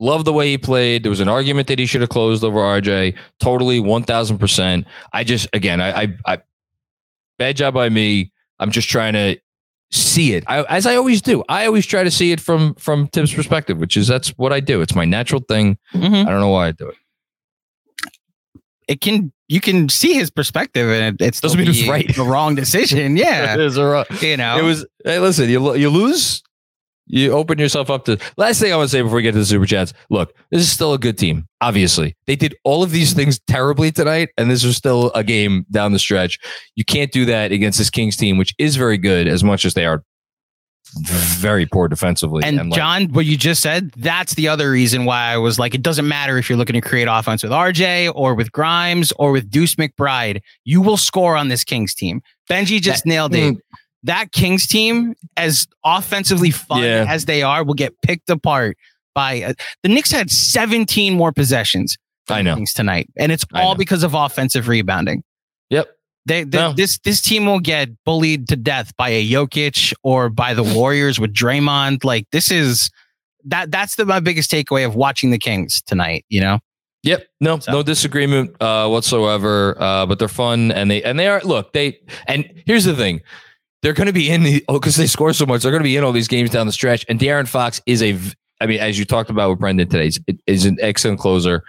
Love 0.00 0.24
the 0.24 0.32
way 0.32 0.50
he 0.50 0.58
played. 0.58 1.04
There 1.04 1.10
was 1.10 1.20
an 1.20 1.28
argument 1.28 1.68
that 1.68 1.78
he 1.78 1.86
should 1.86 2.00
have 2.00 2.10
closed 2.10 2.42
over 2.42 2.58
RJ. 2.58 3.14
Totally, 3.40 3.78
one 3.80 4.02
thousand 4.02 4.38
percent. 4.38 4.86
I 5.12 5.22
just 5.24 5.48
again, 5.52 5.80
I, 5.80 6.02
I, 6.02 6.14
I, 6.26 6.38
bad 7.38 7.56
job 7.56 7.74
by 7.74 7.88
me. 7.88 8.32
I'm 8.58 8.70
just 8.72 8.88
trying 8.88 9.12
to 9.14 9.38
see 9.92 10.32
it, 10.34 10.42
I, 10.46 10.62
as 10.64 10.86
I 10.86 10.96
always 10.96 11.20
do. 11.22 11.44
I 11.48 11.66
always 11.66 11.84
try 11.86 12.02
to 12.02 12.10
see 12.10 12.32
it 12.32 12.40
from 12.40 12.74
from 12.74 13.06
Thibs' 13.08 13.32
perspective, 13.34 13.78
which 13.78 13.96
is 13.96 14.08
that's 14.08 14.30
what 14.30 14.52
I 14.52 14.58
do. 14.60 14.80
It's 14.80 14.94
my 14.94 15.04
natural 15.04 15.42
thing. 15.48 15.78
Mhm. 15.94 16.26
I 16.26 16.30
don't 16.30 16.40
know 16.40 16.48
why 16.48 16.68
I 16.68 16.72
do 16.72 16.88
it. 16.88 16.96
It 18.88 19.00
can 19.00 19.32
you 19.48 19.60
can 19.60 19.88
see 19.88 20.14
his 20.14 20.30
perspective 20.30 20.88
and 20.88 21.20
it, 21.20 21.24
it's 21.24 21.40
Doesn't 21.40 21.58
mean 21.58 21.68
it's 21.68 21.86
right. 21.86 22.14
the 22.16 22.24
wrong 22.24 22.54
decision. 22.54 23.16
Yeah, 23.22 23.54
It 23.54 23.60
is 23.60 23.76
a 23.76 23.84
ro- 23.84 24.04
you 24.20 24.36
know 24.36 24.58
It 24.58 24.62
was. 24.62 24.86
Hey, 25.04 25.18
listen, 25.18 25.48
you 25.50 25.74
you 25.74 25.90
lose, 25.90 26.42
you 27.06 27.32
open 27.32 27.58
yourself 27.58 27.90
up 27.90 28.04
to. 28.06 28.18
Last 28.36 28.60
thing 28.60 28.72
I 28.72 28.76
want 28.76 28.88
to 28.88 28.96
say 28.96 29.02
before 29.02 29.16
we 29.16 29.22
get 29.22 29.32
to 29.32 29.38
the 29.38 29.44
super 29.44 29.66
chats. 29.66 29.92
Look, 30.10 30.32
this 30.50 30.62
is 30.62 30.70
still 30.70 30.94
a 30.94 30.98
good 30.98 31.18
team. 31.18 31.46
Obviously, 31.60 32.16
they 32.26 32.36
did 32.36 32.54
all 32.64 32.82
of 32.82 32.90
these 32.92 33.12
things 33.12 33.40
terribly 33.46 33.90
tonight, 33.92 34.30
and 34.38 34.50
this 34.50 34.64
was 34.64 34.76
still 34.76 35.10
a 35.14 35.22
game 35.24 35.66
down 35.70 35.92
the 35.92 35.98
stretch. 35.98 36.38
You 36.76 36.84
can't 36.84 37.10
do 37.12 37.24
that 37.26 37.52
against 37.52 37.78
this 37.78 37.90
Kings 37.90 38.16
team, 38.16 38.38
which 38.38 38.54
is 38.58 38.76
very 38.76 38.98
good, 38.98 39.26
as 39.28 39.42
much 39.44 39.64
as 39.64 39.74
they 39.74 39.84
are 39.84 40.02
very 41.00 41.66
poor 41.66 41.88
defensively. 41.88 42.42
And, 42.44 42.56
like, 42.70 42.72
John, 42.74 43.06
what 43.12 43.24
you 43.26 43.36
just 43.36 43.62
said, 43.62 43.90
that's 43.96 44.34
the 44.34 44.48
other 44.48 44.70
reason 44.70 45.04
why 45.04 45.32
I 45.32 45.36
was 45.38 45.58
like, 45.58 45.74
it 45.74 45.82
doesn't 45.82 46.06
matter 46.06 46.38
if 46.38 46.48
you're 46.48 46.58
looking 46.58 46.74
to 46.74 46.80
create 46.80 47.08
offense 47.10 47.42
with 47.42 47.52
RJ 47.52 48.12
or 48.14 48.34
with 48.34 48.52
Grimes 48.52 49.12
or 49.18 49.32
with 49.32 49.50
Deuce 49.50 49.74
McBride, 49.76 50.40
you 50.64 50.80
will 50.80 50.96
score 50.96 51.36
on 51.36 51.48
this 51.48 51.64
Kings 51.64 51.94
team. 51.94 52.20
Benji 52.50 52.80
just 52.80 53.04
That- 53.04 53.08
nailed 53.08 53.34
it. 53.34 53.56
That 54.04 54.32
Kings 54.32 54.66
team, 54.66 55.14
as 55.36 55.68
offensively 55.84 56.50
fun 56.50 56.82
Yeah. 56.82 57.06
as 57.08 57.24
they 57.26 57.42
are, 57.42 57.62
will 57.64 57.74
get 57.74 57.94
picked 58.02 58.28
apart 58.30 58.76
by 59.14 59.42
uh, 59.42 59.52
the 59.84 59.88
Knicks 59.88 60.10
had 60.10 60.30
17 60.30 61.14
more 61.14 61.32
possessions. 61.32 61.96
I 62.28 62.42
know. 62.42 62.54
Kings 62.56 62.72
tonight, 62.72 63.08
and 63.16 63.30
it's 63.30 63.44
all 63.54 63.74
because 63.74 64.02
of 64.02 64.14
offensive 64.14 64.66
rebounding. 64.68 65.22
Yep. 65.70 65.88
They, 66.26 66.44
they- 66.44 66.58
No. 66.58 66.72
this 66.72 66.98
this 67.00 67.20
team 67.20 67.46
will 67.46 67.60
get 67.60 67.88
bullied 68.04 68.48
to 68.48 68.56
death 68.56 68.96
by 68.96 69.08
a 69.08 69.28
Jokic 69.28 69.92
or 70.02 70.28
by 70.28 70.54
the 70.54 70.62
Warriors 70.62 71.18
with 71.18 71.32
Draymond. 71.34 72.04
Like 72.04 72.26
this 72.32 72.50
is 72.50 72.90
that 73.44 73.70
that's 73.72 73.96
the 73.96 74.04
my 74.06 74.20
biggest 74.20 74.50
takeaway 74.50 74.86
of 74.86 74.94
watching 74.94 75.30
the 75.32 75.38
Kings 75.38 75.82
tonight. 75.82 76.24
You 76.28 76.40
know, 76.40 76.58
Yep. 77.02 77.26
No, 77.40 77.58
So- 77.58 77.72
no 77.72 77.82
disagreement 77.82 78.54
uh, 78.60 78.88
whatsoever. 78.88 79.76
Uh, 79.82 80.06
but 80.06 80.18
they're 80.20 80.28
fun 80.28 80.70
and 80.70 80.90
they 80.90 81.02
and 81.02 81.18
they 81.18 81.26
are 81.26 81.40
look, 81.42 81.72
they 81.72 81.98
and 82.28 82.48
here's 82.66 82.84
the 82.84 82.94
thing. 82.94 83.20
They're 83.82 83.92
gonna 83.94 84.12
be 84.12 84.30
in 84.30 84.44
the 84.44 84.64
oh, 84.68 84.74
because 84.78 84.94
they 84.94 85.08
score 85.08 85.32
so 85.32 85.44
much, 85.44 85.62
they're 85.62 85.72
gonna 85.72 85.82
be 85.82 85.96
in 85.96 86.04
all 86.04 86.12
these 86.12 86.28
games 86.28 86.50
down 86.50 86.66
the 86.66 86.72
stretch. 86.72 87.04
And 87.08 87.18
De'Aaron 87.18 87.48
Fox 87.48 87.80
is 87.84 88.00
a, 88.00 88.16
I 88.60 88.66
mean, 88.66 88.78
as 88.78 88.96
you 88.96 89.04
talked 89.04 89.28
about 89.28 89.50
with 89.50 89.58
Brendan 89.58 89.88
today, 89.88 90.06
is, 90.06 90.20
is 90.46 90.64
an 90.66 90.76
excellent 90.80 91.18
closer. 91.18 91.64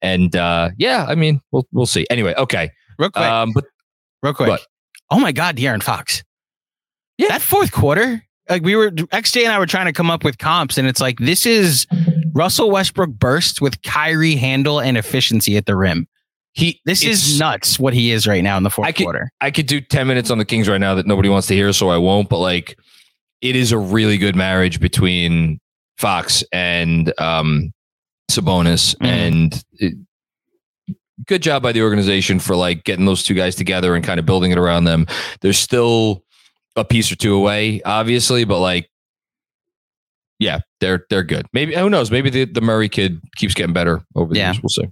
And 0.00 0.36
uh, 0.36 0.70
yeah, 0.78 1.06
I 1.08 1.16
mean, 1.16 1.40
we'll 1.50 1.66
we'll 1.72 1.86
see. 1.86 2.06
Anyway, 2.08 2.34
okay. 2.38 2.70
real 3.00 3.10
quick, 3.10 3.24
Um, 3.24 3.50
but 3.52 3.64
real 4.22 4.34
quick. 4.34 4.60
Oh 5.10 5.20
my 5.20 5.32
God, 5.32 5.56
De'Aaron 5.56 5.82
Fox. 5.82 6.22
Yeah. 7.18 7.28
that 7.28 7.42
fourth 7.42 7.72
quarter. 7.72 8.22
Like 8.48 8.62
we 8.62 8.76
were 8.76 8.90
XJ 8.90 9.42
and 9.44 9.52
I 9.52 9.58
were 9.58 9.66
trying 9.66 9.86
to 9.86 9.92
come 9.92 10.10
up 10.10 10.22
with 10.22 10.38
comps, 10.38 10.78
and 10.78 10.86
it's 10.86 11.00
like 11.00 11.18
this 11.18 11.46
is 11.46 11.86
Russell 12.32 12.70
Westbrook 12.70 13.10
burst 13.10 13.60
with 13.60 13.82
Kyrie 13.82 14.36
handle 14.36 14.80
and 14.80 14.96
efficiency 14.96 15.56
at 15.56 15.66
the 15.66 15.74
rim. 15.74 16.06
he 16.52 16.80
This 16.84 17.02
is 17.04 17.38
nuts 17.40 17.78
what 17.78 17.92
he 17.94 18.12
is 18.12 18.26
right 18.26 18.42
now 18.44 18.56
in 18.56 18.62
the 18.62 18.70
fourth 18.70 18.86
I 18.88 18.92
could- 18.92 19.04
quarter. 19.04 19.30
I 19.40 19.50
could 19.50 19.66
do 19.66 19.80
10 19.80 20.06
minutes 20.06 20.30
on 20.30 20.38
the 20.38 20.44
Kings 20.44 20.68
right 20.68 20.80
now 20.80 20.94
that 20.94 21.06
nobody 21.06 21.28
wants 21.28 21.48
to 21.48 21.54
hear, 21.54 21.72
so 21.72 21.88
I 21.88 21.96
won't. 21.98 22.28
But 22.28 22.38
like, 22.38 22.76
it 23.40 23.56
is 23.56 23.72
a 23.72 23.78
really 23.78 24.16
good 24.18 24.36
marriage 24.36 24.78
between 24.80 25.58
Fox 25.98 26.44
and 26.52 27.12
um, 27.18 27.72
Sabonis, 28.30 28.94
Mhm. 28.96 29.06
and 29.06 29.64
it, 29.74 29.94
good 31.26 31.42
job 31.42 31.62
by 31.62 31.72
the 31.72 31.82
organization 31.82 32.38
for 32.38 32.56
like 32.56 32.84
getting 32.84 33.04
those 33.06 33.22
two 33.22 33.34
guys 33.34 33.54
together 33.54 33.94
and 33.94 34.04
kind 34.04 34.18
of 34.20 34.26
building 34.26 34.50
it 34.52 34.58
around 34.58 34.84
them. 34.84 35.06
There's 35.40 35.58
still 35.58 36.22
a 36.76 36.84
piece 36.84 37.10
or 37.10 37.16
two 37.16 37.34
away, 37.34 37.80
obviously, 37.84 38.44
but 38.44 38.60
like. 38.60 38.88
yeah, 40.38 40.60
they're 40.80 41.04
they're 41.10 41.22
good. 41.22 41.46
Maybe 41.52 41.74
who 41.74 41.88
knows? 41.90 42.10
Maybe 42.10 42.28
the, 42.30 42.44
the 42.44 42.60
Murray 42.60 42.88
kid 42.88 43.20
keeps 43.36 43.54
getting 43.54 43.72
better 43.72 44.02
over 44.14 44.32
the 44.32 44.38
Yeah. 44.38 44.52
years. 44.52 44.62
We'll 44.62 44.68
see. 44.68 44.84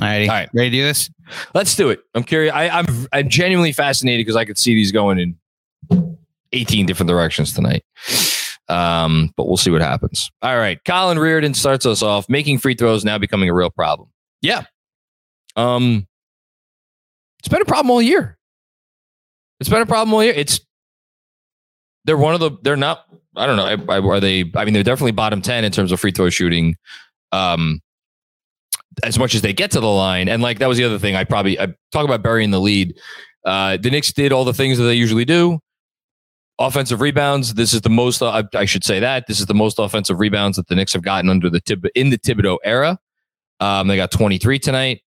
All 0.00 0.08
righty. 0.08 0.28
All 0.28 0.34
right. 0.34 0.48
Ready 0.52 0.70
to 0.70 0.76
do 0.78 0.82
this? 0.82 1.08
Let's 1.54 1.76
do 1.76 1.90
it. 1.90 2.00
I'm 2.14 2.24
curious. 2.24 2.52
I, 2.52 2.68
I'm 2.68 2.86
I'm 3.12 3.28
genuinely 3.28 3.72
fascinated 3.72 4.24
because 4.26 4.34
I 4.36 4.44
could 4.44 4.58
see 4.58 4.74
these 4.74 4.90
going 4.90 5.18
in 5.20 6.16
18 6.52 6.86
different 6.86 7.08
directions 7.08 7.52
tonight. 7.52 7.84
Um, 8.68 9.32
but 9.36 9.46
we'll 9.46 9.56
see 9.56 9.70
what 9.70 9.80
happens. 9.82 10.30
All 10.42 10.56
right. 10.56 10.82
Colin 10.84 11.18
Reardon 11.18 11.54
starts 11.54 11.86
us 11.86 12.02
off. 12.02 12.28
Making 12.28 12.58
free 12.58 12.74
throws 12.74 13.04
now 13.04 13.18
becoming 13.18 13.48
a 13.48 13.54
real 13.54 13.70
problem. 13.70 14.08
Yeah. 14.40 14.64
Um, 15.56 16.06
it's 17.38 17.48
been 17.48 17.62
a 17.62 17.66
problem 17.66 17.90
all 17.90 18.02
year. 18.02 18.38
It's 19.60 19.68
been 19.68 19.82
a 19.82 19.86
problem 19.86 20.14
all 20.14 20.24
year. 20.24 20.34
It's 20.34 20.60
they're 22.04 22.16
one 22.16 22.34
of 22.34 22.40
the 22.40 22.52
they're 22.62 22.76
not. 22.76 23.04
I 23.36 23.46
don't 23.46 23.56
know. 23.56 23.94
Are 23.94 24.20
they? 24.20 24.50
I 24.54 24.64
mean, 24.64 24.74
they're 24.74 24.82
definitely 24.82 25.12
bottom 25.12 25.40
ten 25.42 25.64
in 25.64 25.72
terms 25.72 25.92
of 25.92 26.00
free 26.00 26.12
throw 26.12 26.30
shooting. 26.30 26.76
Um, 27.32 27.80
as 29.04 29.18
much 29.18 29.34
as 29.34 29.40
they 29.42 29.52
get 29.52 29.70
to 29.72 29.80
the 29.80 29.86
line, 29.86 30.28
and 30.28 30.42
like 30.42 30.58
that 30.58 30.68
was 30.68 30.78
the 30.78 30.84
other 30.84 30.98
thing. 30.98 31.16
I 31.16 31.24
probably 31.24 31.58
I 31.58 31.66
talk 31.92 32.04
about 32.04 32.22
burying 32.22 32.50
the 32.50 32.60
lead. 32.60 32.98
Uh, 33.44 33.76
the 33.76 33.90
Knicks 33.90 34.12
did 34.12 34.32
all 34.32 34.44
the 34.44 34.52
things 34.52 34.78
that 34.78 34.84
they 34.84 34.94
usually 34.94 35.24
do. 35.24 35.58
Offensive 36.58 37.00
rebounds. 37.00 37.54
This 37.54 37.72
is 37.72 37.80
the 37.80 37.90
most. 37.90 38.22
I, 38.22 38.44
I 38.54 38.66
should 38.66 38.84
say 38.84 39.00
that 39.00 39.26
this 39.26 39.40
is 39.40 39.46
the 39.46 39.54
most 39.54 39.78
offensive 39.78 40.20
rebounds 40.20 40.56
that 40.56 40.68
the 40.68 40.74
Knicks 40.74 40.92
have 40.92 41.02
gotten 41.02 41.30
under 41.30 41.48
the 41.48 41.60
Tib- 41.60 41.88
in 41.94 42.10
the 42.10 42.18
Thibodeau 42.18 42.58
era. 42.64 42.98
Um, 43.60 43.88
they 43.88 43.96
got 43.96 44.10
23 44.10 44.58
tonight. 44.58 45.02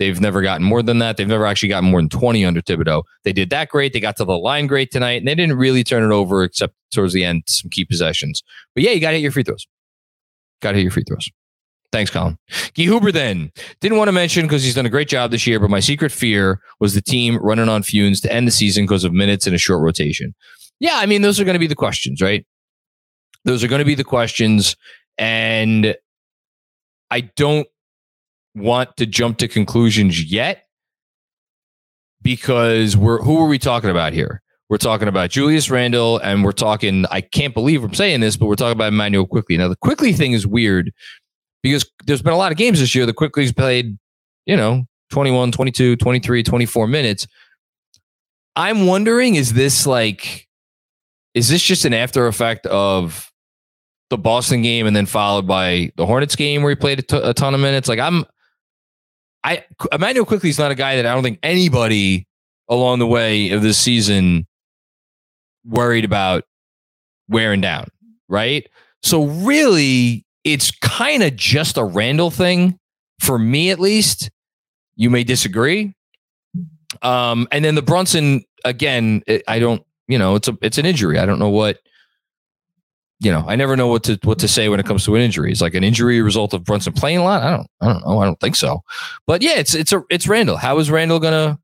They've 0.00 0.18
never 0.18 0.40
gotten 0.40 0.64
more 0.66 0.82
than 0.82 0.98
that. 1.00 1.18
They've 1.18 1.28
never 1.28 1.44
actually 1.44 1.68
gotten 1.68 1.90
more 1.90 2.00
than 2.00 2.08
20 2.08 2.42
under 2.42 2.62
Thibodeau. 2.62 3.02
They 3.22 3.34
did 3.34 3.50
that 3.50 3.68
great. 3.68 3.92
They 3.92 4.00
got 4.00 4.16
to 4.16 4.24
the 4.24 4.38
line 4.38 4.66
great 4.66 4.90
tonight, 4.90 5.20
and 5.20 5.28
they 5.28 5.34
didn't 5.34 5.58
really 5.58 5.84
turn 5.84 6.02
it 6.02 6.14
over 6.14 6.42
except 6.42 6.74
towards 6.90 7.12
the 7.12 7.22
end, 7.22 7.42
some 7.46 7.68
key 7.68 7.84
possessions. 7.84 8.42
But 8.74 8.82
yeah, 8.82 8.92
you 8.92 9.00
got 9.00 9.10
to 9.10 9.18
hit 9.18 9.22
your 9.22 9.30
free 9.30 9.42
throws. 9.42 9.66
Got 10.62 10.72
to 10.72 10.78
hit 10.78 10.84
your 10.84 10.90
free 10.90 11.04
throws. 11.06 11.30
Thanks, 11.92 12.10
Colin. 12.10 12.38
Guy 12.48 12.84
Huber 12.84 13.12
then 13.12 13.52
didn't 13.82 13.98
want 13.98 14.08
to 14.08 14.12
mention 14.12 14.46
because 14.46 14.64
he's 14.64 14.74
done 14.74 14.86
a 14.86 14.90
great 14.90 15.08
job 15.08 15.32
this 15.32 15.46
year, 15.46 15.60
but 15.60 15.68
my 15.68 15.80
secret 15.80 16.12
fear 16.12 16.62
was 16.78 16.94
the 16.94 17.02
team 17.02 17.36
running 17.36 17.68
on 17.68 17.82
fumes 17.82 18.22
to 18.22 18.32
end 18.32 18.46
the 18.48 18.52
season 18.52 18.84
because 18.84 19.04
of 19.04 19.12
minutes 19.12 19.46
and 19.46 19.54
a 19.54 19.58
short 19.58 19.82
rotation. 19.82 20.34
Yeah, 20.78 20.94
I 20.94 21.04
mean, 21.04 21.20
those 21.20 21.38
are 21.38 21.44
going 21.44 21.56
to 21.56 21.60
be 21.60 21.66
the 21.66 21.74
questions, 21.74 22.22
right? 22.22 22.46
Those 23.44 23.62
are 23.62 23.68
going 23.68 23.80
to 23.80 23.84
be 23.84 23.94
the 23.94 24.04
questions. 24.04 24.76
And 25.18 25.94
I 27.10 27.20
don't 27.20 27.66
want 28.54 28.96
to 28.96 29.06
jump 29.06 29.38
to 29.38 29.48
conclusions 29.48 30.30
yet 30.30 30.66
because 32.22 32.96
we're 32.96 33.22
who 33.22 33.38
are 33.38 33.48
we 33.48 33.58
talking 33.58 33.90
about 33.90 34.12
here? 34.12 34.42
We're 34.68 34.78
talking 34.78 35.08
about 35.08 35.30
Julius 35.30 35.68
Randle 35.68 36.18
and 36.18 36.44
we're 36.44 36.52
talking, 36.52 37.04
I 37.10 37.22
can't 37.22 37.52
believe 37.52 37.82
I'm 37.82 37.92
saying 37.92 38.20
this, 38.20 38.36
but 38.36 38.46
we're 38.46 38.54
talking 38.54 38.78
about 38.78 38.92
Immanuel 38.92 39.26
Quickley. 39.26 39.56
Now, 39.56 39.66
the 39.66 39.74
Quickley 39.74 40.12
thing 40.12 40.32
is 40.32 40.46
weird 40.46 40.92
because 41.60 41.90
there's 42.06 42.22
been 42.22 42.32
a 42.32 42.36
lot 42.36 42.52
of 42.52 42.58
games 42.58 42.78
this 42.78 42.94
year. 42.94 43.04
The 43.04 43.12
Quickley's 43.12 43.52
played, 43.52 43.98
you 44.46 44.56
know, 44.56 44.84
21, 45.10 45.50
22, 45.50 45.96
23, 45.96 46.42
24 46.44 46.86
minutes. 46.86 47.26
I'm 48.54 48.86
wondering, 48.86 49.34
is 49.34 49.54
this 49.54 49.88
like, 49.88 50.46
is 51.34 51.48
this 51.48 51.62
just 51.62 51.84
an 51.84 51.92
after 51.92 52.28
effect 52.28 52.64
of 52.66 53.28
the 54.08 54.18
Boston 54.18 54.62
game 54.62 54.86
and 54.86 54.94
then 54.94 55.06
followed 55.06 55.48
by 55.48 55.90
the 55.96 56.06
Hornets 56.06 56.36
game 56.36 56.62
where 56.62 56.70
he 56.70 56.76
played 56.76 57.00
a 57.00 57.02
t- 57.02 57.20
a 57.20 57.34
ton 57.34 57.54
of 57.54 57.60
minutes? 57.60 57.88
Like, 57.88 57.98
I'm, 57.98 58.24
I, 59.42 59.64
Immanuel 59.92 60.26
Quickley 60.26 60.50
is 60.50 60.58
not 60.58 60.70
a 60.70 60.74
guy 60.74 60.96
that 60.96 61.06
I 61.06 61.14
don't 61.14 61.22
think 61.22 61.38
anybody 61.42 62.26
along 62.68 62.98
the 62.98 63.06
way 63.06 63.50
of 63.50 63.62
this 63.62 63.78
season 63.78 64.46
worried 65.64 66.04
about 66.04 66.44
wearing 67.28 67.60
down, 67.60 67.86
right? 68.28 68.68
So, 69.02 69.24
really, 69.24 70.26
it's 70.44 70.70
kind 70.70 71.22
of 71.22 71.36
just 71.36 71.76
a 71.76 71.84
Randle 71.84 72.30
thing 72.30 72.78
for 73.20 73.38
me, 73.38 73.70
at 73.70 73.80
least. 73.80 74.30
You 74.96 75.08
may 75.10 75.24
disagree. 75.24 75.94
Um, 77.02 77.48
and 77.50 77.64
then 77.64 77.74
the 77.74 77.82
Brunson 77.82 78.44
again, 78.64 79.22
it, 79.26 79.42
I 79.48 79.58
don't, 79.58 79.82
you 80.08 80.18
know, 80.18 80.34
it's 80.34 80.48
a 80.48 80.58
it's 80.60 80.78
an 80.78 80.86
injury. 80.86 81.18
I 81.18 81.26
don't 81.26 81.38
know 81.38 81.48
what, 81.48 81.78
you 83.20 83.30
know, 83.30 83.44
I 83.46 83.54
never 83.54 83.76
know 83.76 83.86
what 83.86 84.02
to 84.04 84.18
what 84.24 84.38
to 84.38 84.48
say 84.48 84.70
when 84.70 84.80
it 84.80 84.86
comes 84.86 85.04
to 85.04 85.14
an 85.14 85.20
injury. 85.20 85.52
Is 85.52 85.60
like 85.60 85.74
an 85.74 85.84
injury 85.84 86.22
result 86.22 86.54
of 86.54 86.64
Brunson 86.64 86.94
playing 86.94 87.18
a 87.18 87.22
lot? 87.22 87.42
I 87.42 87.50
don't, 87.50 87.66
I 87.80 87.86
don't 87.92 88.06
know. 88.06 88.18
I 88.20 88.24
don't 88.24 88.40
think 88.40 88.56
so. 88.56 88.82
But 89.26 89.42
yeah, 89.42 89.58
it's 89.58 89.74
it's 89.74 89.92
a 89.92 90.02
it's 90.10 90.26
Randle. 90.26 90.56
How 90.56 90.78
is 90.78 90.90
Randle 90.90 91.20
gonna? 91.20 91.58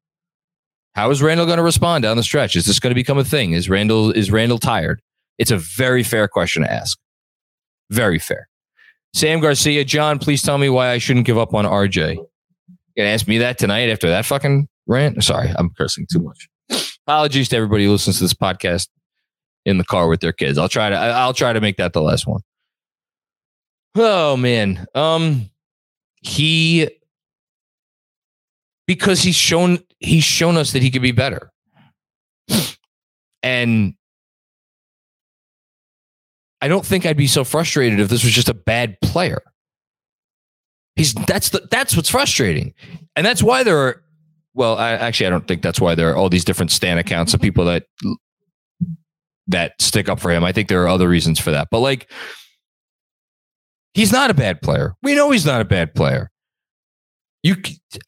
How 0.94 1.10
is 1.10 1.22
Randle 1.22 1.46
to 1.46 1.62
respond 1.62 2.02
down 2.02 2.18
the 2.18 2.22
stretch? 2.22 2.56
Is 2.56 2.66
this 2.66 2.78
to 2.78 2.94
become 2.94 3.18
a 3.18 3.24
thing? 3.24 3.52
Is 3.52 3.70
Randle 3.70 4.10
is 4.10 4.30
Randle 4.30 4.58
tired? 4.58 5.00
It's 5.38 5.50
a 5.50 5.56
very 5.56 6.02
fair 6.02 6.28
question 6.28 6.62
to 6.62 6.72
ask. 6.72 6.98
Very 7.90 8.18
fair. 8.18 8.48
Sam 9.14 9.40
Garcia, 9.40 9.84
John, 9.84 10.18
please 10.18 10.42
tell 10.42 10.58
me 10.58 10.68
why 10.68 10.90
I 10.90 10.98
shouldn't 10.98 11.26
give 11.26 11.38
up 11.38 11.54
on 11.54 11.64
RJ. 11.64 12.16
You 12.16 12.26
gonna 12.98 13.08
ask 13.08 13.26
me 13.26 13.38
that 13.38 13.56
tonight 13.56 13.88
after 13.88 14.10
that 14.10 14.26
fucking 14.26 14.68
rant? 14.86 15.24
Sorry, 15.24 15.50
I'm 15.56 15.70
cursing 15.70 16.06
too 16.10 16.20
much. 16.20 16.48
Apologies 17.06 17.48
to 17.50 17.56
everybody 17.56 17.86
who 17.86 17.92
listens 17.92 18.18
to 18.18 18.24
this 18.24 18.34
podcast 18.34 18.88
in 19.66 19.78
the 19.78 19.84
car 19.84 20.08
with 20.08 20.20
their 20.20 20.32
kids. 20.32 20.56
I'll 20.56 20.68
try 20.68 20.88
to 20.88 20.96
I'll 20.96 21.34
try 21.34 21.52
to 21.52 21.60
make 21.60 21.76
that 21.76 21.92
the 21.92 22.00
last 22.00 22.26
one. 22.26 22.40
Oh 23.96 24.36
man. 24.36 24.86
Um 24.94 25.50
he 26.22 26.88
because 28.86 29.20
he's 29.20 29.34
shown 29.34 29.80
he's 29.98 30.24
shown 30.24 30.56
us 30.56 30.72
that 30.72 30.82
he 30.82 30.90
could 30.90 31.02
be 31.02 31.12
better. 31.12 31.50
And 33.42 33.94
I 36.60 36.66
don't 36.66 36.84
think 36.84 37.06
I'd 37.06 37.16
be 37.16 37.28
so 37.28 37.44
frustrated 37.44 38.00
if 38.00 38.08
this 38.08 38.24
was 38.24 38.32
just 38.32 38.48
a 38.48 38.54
bad 38.54 39.00
player. 39.00 39.40
He's 40.96 41.14
that's 41.14 41.50
the 41.50 41.68
that's 41.70 41.94
what's 41.94 42.10
frustrating. 42.10 42.74
And 43.14 43.24
that's 43.24 43.44
why 43.44 43.62
there 43.62 43.78
are 43.78 44.02
well, 44.54 44.78
I, 44.78 44.92
actually 44.92 45.28
I 45.28 45.30
don't 45.30 45.46
think 45.46 45.62
that's 45.62 45.80
why 45.80 45.94
there 45.94 46.10
are 46.10 46.16
all 46.16 46.28
these 46.28 46.44
different 46.44 46.72
stan 46.72 46.98
accounts 46.98 47.34
of 47.34 47.40
people 47.40 47.66
that 47.66 47.84
that 49.48 49.80
stick 49.80 50.08
up 50.08 50.20
for 50.20 50.30
him. 50.30 50.44
I 50.44 50.52
think 50.52 50.68
there 50.68 50.82
are 50.82 50.88
other 50.88 51.08
reasons 51.08 51.38
for 51.38 51.50
that. 51.50 51.68
But 51.70 51.80
like 51.80 52.10
he's 53.94 54.12
not 54.12 54.30
a 54.30 54.34
bad 54.34 54.60
player. 54.60 54.94
We 55.02 55.14
know 55.14 55.30
he's 55.30 55.46
not 55.46 55.60
a 55.60 55.64
bad 55.64 55.94
player. 55.94 56.30
You 57.42 57.56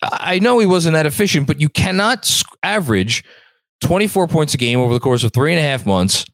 I 0.02 0.38
know 0.38 0.58
he 0.58 0.66
wasn't 0.66 0.94
that 0.94 1.06
efficient, 1.06 1.46
but 1.46 1.60
you 1.60 1.68
cannot 1.68 2.42
average 2.62 3.24
24 3.82 4.28
points 4.28 4.54
a 4.54 4.56
game 4.56 4.80
over 4.80 4.92
the 4.92 5.00
course 5.00 5.22
of 5.24 5.32
three 5.32 5.52
and 5.52 5.60
a 5.60 5.62
half 5.62 5.86
months, 5.86 6.24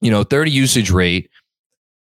you 0.00 0.10
know, 0.10 0.22
30 0.22 0.50
usage 0.50 0.90
rate. 0.90 1.30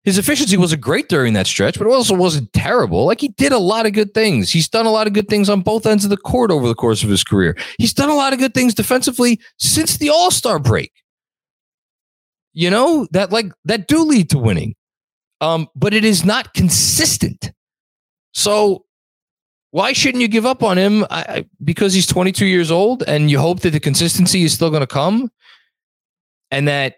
His 0.04 0.18
efficiency 0.18 0.56
wasn't 0.56 0.82
great 0.82 1.08
during 1.08 1.34
that 1.34 1.46
stretch, 1.46 1.78
but 1.78 1.86
it 1.86 1.92
also 1.92 2.16
wasn't 2.16 2.52
terrible. 2.52 3.06
Like 3.06 3.20
he 3.20 3.28
did 3.28 3.52
a 3.52 3.58
lot 3.58 3.86
of 3.86 3.92
good 3.92 4.12
things. 4.14 4.50
He's 4.50 4.68
done 4.68 4.84
a 4.84 4.90
lot 4.90 5.06
of 5.06 5.12
good 5.12 5.28
things 5.28 5.48
on 5.48 5.60
both 5.60 5.86
ends 5.86 6.02
of 6.02 6.10
the 6.10 6.16
court 6.16 6.50
over 6.50 6.66
the 6.66 6.74
course 6.74 7.04
of 7.04 7.08
his 7.08 7.22
career. 7.22 7.56
He's 7.78 7.94
done 7.94 8.08
a 8.08 8.16
lot 8.16 8.32
of 8.32 8.40
good 8.40 8.52
things 8.52 8.74
defensively 8.74 9.40
since 9.58 9.98
the 9.98 10.10
All 10.10 10.32
Star 10.32 10.58
break. 10.58 10.90
You 12.54 12.70
know 12.70 13.06
that 13.12 13.32
like 13.32 13.52
that 13.64 13.88
do 13.88 14.02
lead 14.04 14.30
to 14.30 14.38
winning, 14.38 14.74
um, 15.40 15.68
but 15.74 15.94
it 15.94 16.04
is 16.04 16.24
not 16.24 16.54
consistent. 16.54 17.52
So 18.34 18.84
why 19.70 19.94
shouldn't 19.94 20.20
you 20.20 20.28
give 20.28 20.44
up 20.44 20.62
on 20.62 20.76
him? 20.76 21.04
I, 21.04 21.24
I, 21.28 21.44
because 21.64 21.94
he's 21.94 22.06
22 22.06 22.44
years 22.44 22.70
old, 22.70 23.02
and 23.06 23.30
you 23.30 23.38
hope 23.38 23.60
that 23.60 23.70
the 23.70 23.80
consistency 23.80 24.42
is 24.42 24.52
still 24.52 24.68
going 24.70 24.82
to 24.82 24.86
come, 24.86 25.30
and 26.50 26.68
that 26.68 26.96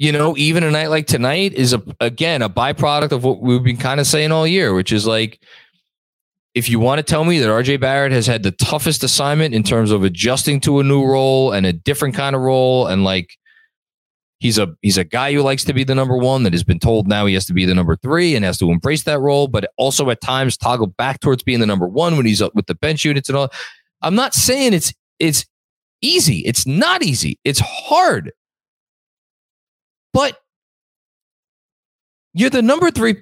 you 0.00 0.12
know, 0.12 0.34
even 0.38 0.64
a 0.64 0.70
night 0.70 0.88
like 0.88 1.06
tonight 1.06 1.52
is 1.52 1.74
a 1.74 1.82
again 2.00 2.40
a 2.40 2.48
byproduct 2.48 3.12
of 3.12 3.22
what 3.22 3.42
we've 3.42 3.62
been 3.62 3.76
kind 3.76 4.00
of 4.00 4.06
saying 4.06 4.32
all 4.32 4.46
year, 4.46 4.72
which 4.72 4.92
is 4.92 5.06
like 5.06 5.42
if 6.54 6.68
you 6.68 6.80
want 6.80 6.98
to 6.98 7.02
tell 7.02 7.24
me 7.24 7.38
that 7.38 7.48
RJ 7.48 7.80
Barrett 7.80 8.10
has 8.12 8.26
had 8.26 8.42
the 8.42 8.50
toughest 8.52 9.04
assignment 9.04 9.54
in 9.54 9.62
terms 9.62 9.90
of 9.90 10.02
adjusting 10.02 10.58
to 10.60 10.80
a 10.80 10.84
new 10.84 11.04
role 11.04 11.52
and 11.52 11.66
a 11.66 11.72
different 11.72 12.14
kind 12.14 12.34
of 12.34 12.42
role, 12.42 12.86
and 12.86 13.04
like 13.04 13.36
he's 14.40 14.58
a 14.58 14.74
he's 14.82 14.98
a 14.98 15.04
guy 15.04 15.32
who 15.32 15.42
likes 15.42 15.64
to 15.64 15.72
be 15.72 15.84
the 15.84 15.94
number 15.94 16.16
one 16.16 16.42
that 16.42 16.52
has 16.52 16.64
been 16.64 16.80
told 16.80 17.06
now 17.06 17.26
he 17.26 17.34
has 17.34 17.46
to 17.46 17.52
be 17.52 17.64
the 17.64 17.74
number 17.74 17.94
three 17.96 18.34
and 18.34 18.44
has 18.44 18.58
to 18.58 18.70
embrace 18.70 19.04
that 19.04 19.20
role, 19.20 19.46
but 19.46 19.70
also 19.76 20.10
at 20.10 20.20
times 20.20 20.56
toggle 20.56 20.88
back 20.88 21.20
towards 21.20 21.42
being 21.42 21.60
the 21.60 21.66
number 21.66 21.86
one 21.86 22.16
when 22.16 22.26
he's 22.26 22.42
up 22.42 22.54
with 22.54 22.66
the 22.66 22.74
bench 22.74 23.04
units 23.04 23.28
and 23.28 23.38
all. 23.38 23.50
I'm 24.02 24.14
not 24.14 24.34
saying 24.34 24.72
it's 24.72 24.92
it's 25.18 25.46
easy. 26.00 26.38
It's 26.38 26.66
not 26.66 27.02
easy. 27.02 27.38
It's 27.44 27.60
hard. 27.60 28.32
But 30.12 30.38
you're 32.32 32.50
the 32.50 32.62
number 32.62 32.90
three 32.90 33.16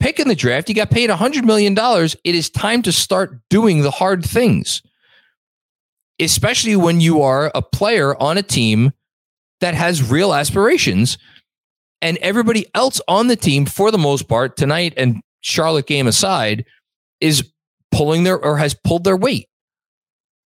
pick 0.00 0.20
in 0.20 0.28
the 0.28 0.34
draft. 0.34 0.68
You 0.68 0.74
got 0.74 0.90
paid 0.90 1.10
$100 1.10 1.44
million. 1.44 1.76
It 2.24 2.34
is 2.34 2.50
time 2.50 2.82
to 2.82 2.92
start 2.92 3.38
doing 3.48 3.82
the 3.82 3.90
hard 3.90 4.24
things, 4.24 4.82
especially 6.20 6.76
when 6.76 7.00
you 7.00 7.22
are 7.22 7.50
a 7.54 7.62
player 7.62 8.16
on 8.20 8.36
a 8.36 8.42
team 8.42 8.92
that 9.60 9.74
has 9.74 10.08
real 10.08 10.34
aspirations. 10.34 11.18
And 12.00 12.16
everybody 12.18 12.66
else 12.74 13.00
on 13.08 13.26
the 13.26 13.36
team, 13.36 13.66
for 13.66 13.90
the 13.90 13.98
most 13.98 14.28
part, 14.28 14.56
tonight 14.56 14.94
and 14.96 15.20
Charlotte 15.40 15.86
game 15.86 16.06
aside, 16.06 16.64
is 17.20 17.50
pulling 17.90 18.22
their 18.22 18.38
or 18.38 18.56
has 18.58 18.74
pulled 18.74 19.04
their 19.04 19.16
weight, 19.16 19.48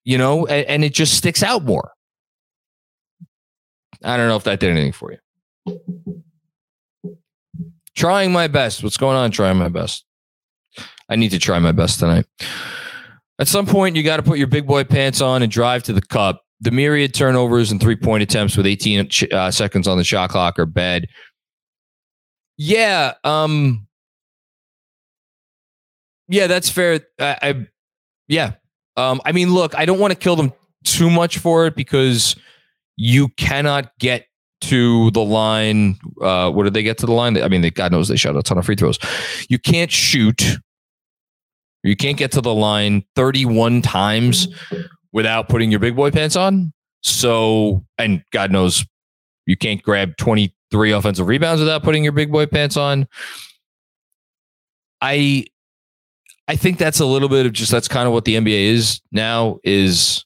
you 0.04 0.18
know, 0.18 0.46
and, 0.46 0.68
and 0.68 0.84
it 0.84 0.94
just 0.94 1.16
sticks 1.16 1.42
out 1.42 1.64
more. 1.64 1.92
I 4.04 4.18
don't 4.18 4.28
know 4.28 4.36
if 4.36 4.44
that 4.44 4.60
did 4.60 4.70
anything 4.70 4.92
for 4.92 5.12
you. 5.12 6.24
Trying 7.96 8.32
my 8.32 8.48
best. 8.48 8.84
What's 8.84 8.98
going 8.98 9.18
on? 9.18 9.32
Trying 9.32 9.58
my 9.58 9.70
best. 9.70 10.06
I 11.10 11.16
need 11.16 11.30
to 11.32 11.40
try 11.40 11.60
my 11.60 11.72
best 11.72 12.00
tonight. 12.00 12.26
At 13.38 13.48
some 13.48 13.66
point, 13.66 13.96
you 13.96 14.04
got 14.04 14.18
to 14.18 14.24
put 14.24 14.38
your 14.38 14.48
big 14.48 14.66
boy 14.66 14.84
pants 14.84 15.22
on 15.22 15.42
and 15.42 15.52
drive 15.52 15.84
to 15.84 15.94
the 15.94 16.02
cup. 16.02 16.44
The 16.62 16.72
myriad 16.72 17.14
turnovers 17.14 17.72
and 17.72 17.82
three 17.82 17.96
point 17.96 18.24
attempts 18.24 18.56
with 18.56 18.68
18 18.68 19.10
uh, 19.32 19.52
seconds 19.52 19.88
on 19.88 19.98
the 19.98 20.04
shot 20.04 20.30
clock 20.30 20.60
are 20.60 20.66
bad. 20.66 21.08
Yeah, 22.58 23.14
um, 23.24 23.88
yeah, 26.28 26.48
that's 26.48 26.70
fair. 26.70 27.02
I, 27.20 27.38
I 27.42 27.68
yeah, 28.28 28.54
um, 28.96 29.22
I 29.26 29.32
mean, 29.32 29.54
look, 29.54 29.76
I 29.76 29.86
don't 29.86 30.00
want 30.00 30.12
to 30.12 30.20
kill 30.20 30.36
them 30.36 30.54
too 30.84 31.10
much 31.10 31.40
for 31.40 31.66
it 31.66 31.76
because 31.76 32.36
you 32.98 33.30
cannot 33.30 33.92
get 34.00 34.28
to 34.62 35.12
the 35.12 35.24
line. 35.24 35.98
Uh, 36.22 36.52
what 36.52 36.64
did 36.64 36.74
they 36.74 36.84
get 36.84 36.98
to 37.00 37.06
the 37.06 37.12
line? 37.12 37.42
I 37.42 37.48
mean, 37.48 37.62
they, 37.62 37.72
God 37.72 37.92
knows 37.92 38.08
they 38.08 38.16
shot 38.16 38.38
a 38.38 38.44
ton 38.44 38.58
of 38.58 38.66
free 38.66 38.76
throws. 38.76 39.00
You 39.50 39.60
can't 39.60 39.92
shoot. 39.92 40.58
You 41.84 41.96
can't 41.96 42.18
get 42.18 42.32
to 42.34 42.42
the 42.42 42.54
line 42.54 43.04
31 43.16 43.82
times 43.82 44.48
without 45.14 45.50
putting 45.50 45.72
your 45.72 45.80
big 45.80 45.96
boy 45.96 46.12
pants 46.12 46.36
on. 46.36 46.74
So, 47.02 47.84
and 47.98 48.24
God 48.32 48.52
knows 48.52 48.86
you 49.46 49.58
can't 49.58 49.82
grab 49.82 50.16
23 50.18 50.92
offensive 50.92 51.28
rebounds 51.28 51.60
without 51.60 51.84
putting 51.84 52.04
your 52.04 52.14
big 52.14 52.32
boy 52.32 52.46
pants 52.46 52.78
on. 52.78 53.08
I 55.02 55.46
I 56.48 56.56
think 56.56 56.78
that's 56.78 57.00
a 57.00 57.06
little 57.06 57.30
bit 57.30 57.46
of 57.46 57.54
just 57.54 57.72
that's 57.72 57.88
kind 57.88 58.08
of 58.08 58.14
what 58.14 58.26
the 58.26 58.36
NBA 58.36 58.66
is 58.66 59.02
now 59.12 59.60
is 59.64 60.26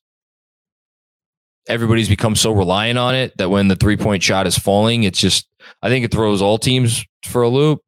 everybody's 1.68 2.10
become 2.10 2.36
so 2.36 2.52
reliant 2.52 3.00
on 3.00 3.16
it 3.16 3.36
that 3.38 3.50
when 3.50 3.68
the 3.68 3.76
three 3.76 3.98
point 3.98 4.24
shot 4.24 4.48
is 4.48 4.58
falling, 4.58 5.04
it's 5.04 5.20
just 5.20 5.48
I 5.82 5.90
think 5.90 6.06
it 6.06 6.12
throws 6.12 6.42
all 6.42 6.58
teams 6.58 7.06
for 7.24 7.42
a 7.42 7.50
loop. 7.50 7.80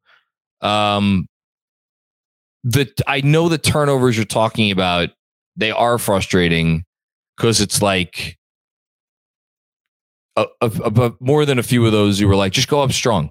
Um, 0.60 1.26
the 2.64 2.90
I 3.06 3.20
know 3.20 3.48
the 3.48 3.58
turnovers 3.58 4.16
you're 4.16 4.24
talking 4.24 4.70
about, 4.70 5.10
they 5.56 5.70
are 5.70 5.98
frustrating 5.98 6.84
because 7.38 7.60
it's 7.60 7.80
like 7.80 8.36
a, 10.36 10.46
a, 10.60 10.66
a, 10.66 11.12
more 11.20 11.46
than 11.46 11.58
a 11.58 11.62
few 11.62 11.86
of 11.86 11.92
those 11.92 12.18
you 12.18 12.28
were 12.28 12.36
like, 12.36 12.52
just 12.52 12.68
go 12.68 12.82
up 12.82 12.92
strong, 12.92 13.30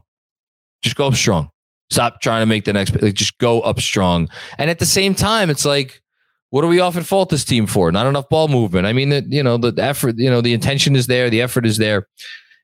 just 0.81 0.95
go 0.95 1.07
up 1.07 1.15
strong. 1.15 1.49
Stop 1.89 2.19
trying 2.19 2.41
to 2.41 2.45
make 2.45 2.65
the 2.65 2.73
next, 2.73 3.01
like, 3.01 3.13
just 3.13 3.37
go 3.37 3.61
up 3.61 3.79
strong. 3.79 4.27
And 4.57 4.69
at 4.69 4.79
the 4.79 4.85
same 4.85 5.15
time, 5.15 5.49
it's 5.49 5.63
like, 5.63 6.01
what 6.49 6.61
do 6.61 6.67
we 6.67 6.79
often 6.79 7.03
fault 7.03 7.29
this 7.29 7.45
team 7.45 7.65
for? 7.65 7.91
Not 7.91 8.07
enough 8.07 8.27
ball 8.29 8.47
movement. 8.47 8.87
I 8.87 8.93
mean, 8.93 9.09
that 9.09 9.31
you 9.31 9.43
know, 9.43 9.57
the 9.57 9.73
effort, 9.81 10.15
you 10.17 10.29
know, 10.29 10.41
the 10.41 10.53
intention 10.53 10.95
is 10.95 11.07
there, 11.07 11.29
the 11.29 11.41
effort 11.41 11.65
is 11.65 11.77
there. 11.77 12.07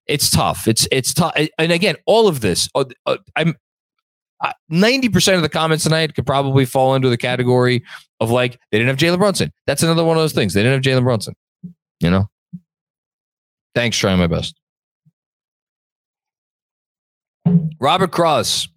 It's 0.08 0.30
tough. 0.30 0.68
It's 0.68 0.88
it's 0.92 1.14
tough. 1.14 1.34
And 1.58 1.72
again, 1.72 1.96
all 2.06 2.28
of 2.28 2.42
this, 2.42 2.70
uh, 2.76 2.86
uh, 3.06 3.18
I'm 3.36 3.56
ninety 4.70 5.10
percent 5.10 5.38
of 5.38 5.44
the 5.44 5.50
comments 5.50 5.84
tonight 5.84 6.16
could 6.16 6.26
probably 6.26 6.66
fall 6.66 6.96
into 6.96 7.10
the 7.10 7.18
category 7.18 7.84
of 8.20 8.30
like 8.30 8.60
they 8.72 8.78
didn't 8.78 8.90
have 8.90 8.98
Jalen 8.98 9.20
Brunson. 9.20 9.52
That's 9.68 9.84
another 9.84 10.04
one 10.04 10.18
of 10.18 10.24
those 10.24 10.34
things. 10.34 10.54
They 10.54 10.64
didn't 10.64 10.84
have 10.84 10.94
Jalen 10.94 11.04
Brunson. 11.04 11.36
You 12.00 12.12
know. 12.12 12.30
Thanks. 13.76 13.98
Trying 13.98 14.20
my 14.20 14.28
best. 14.28 14.56
Robert 17.80 18.12
Cross. 18.12 18.70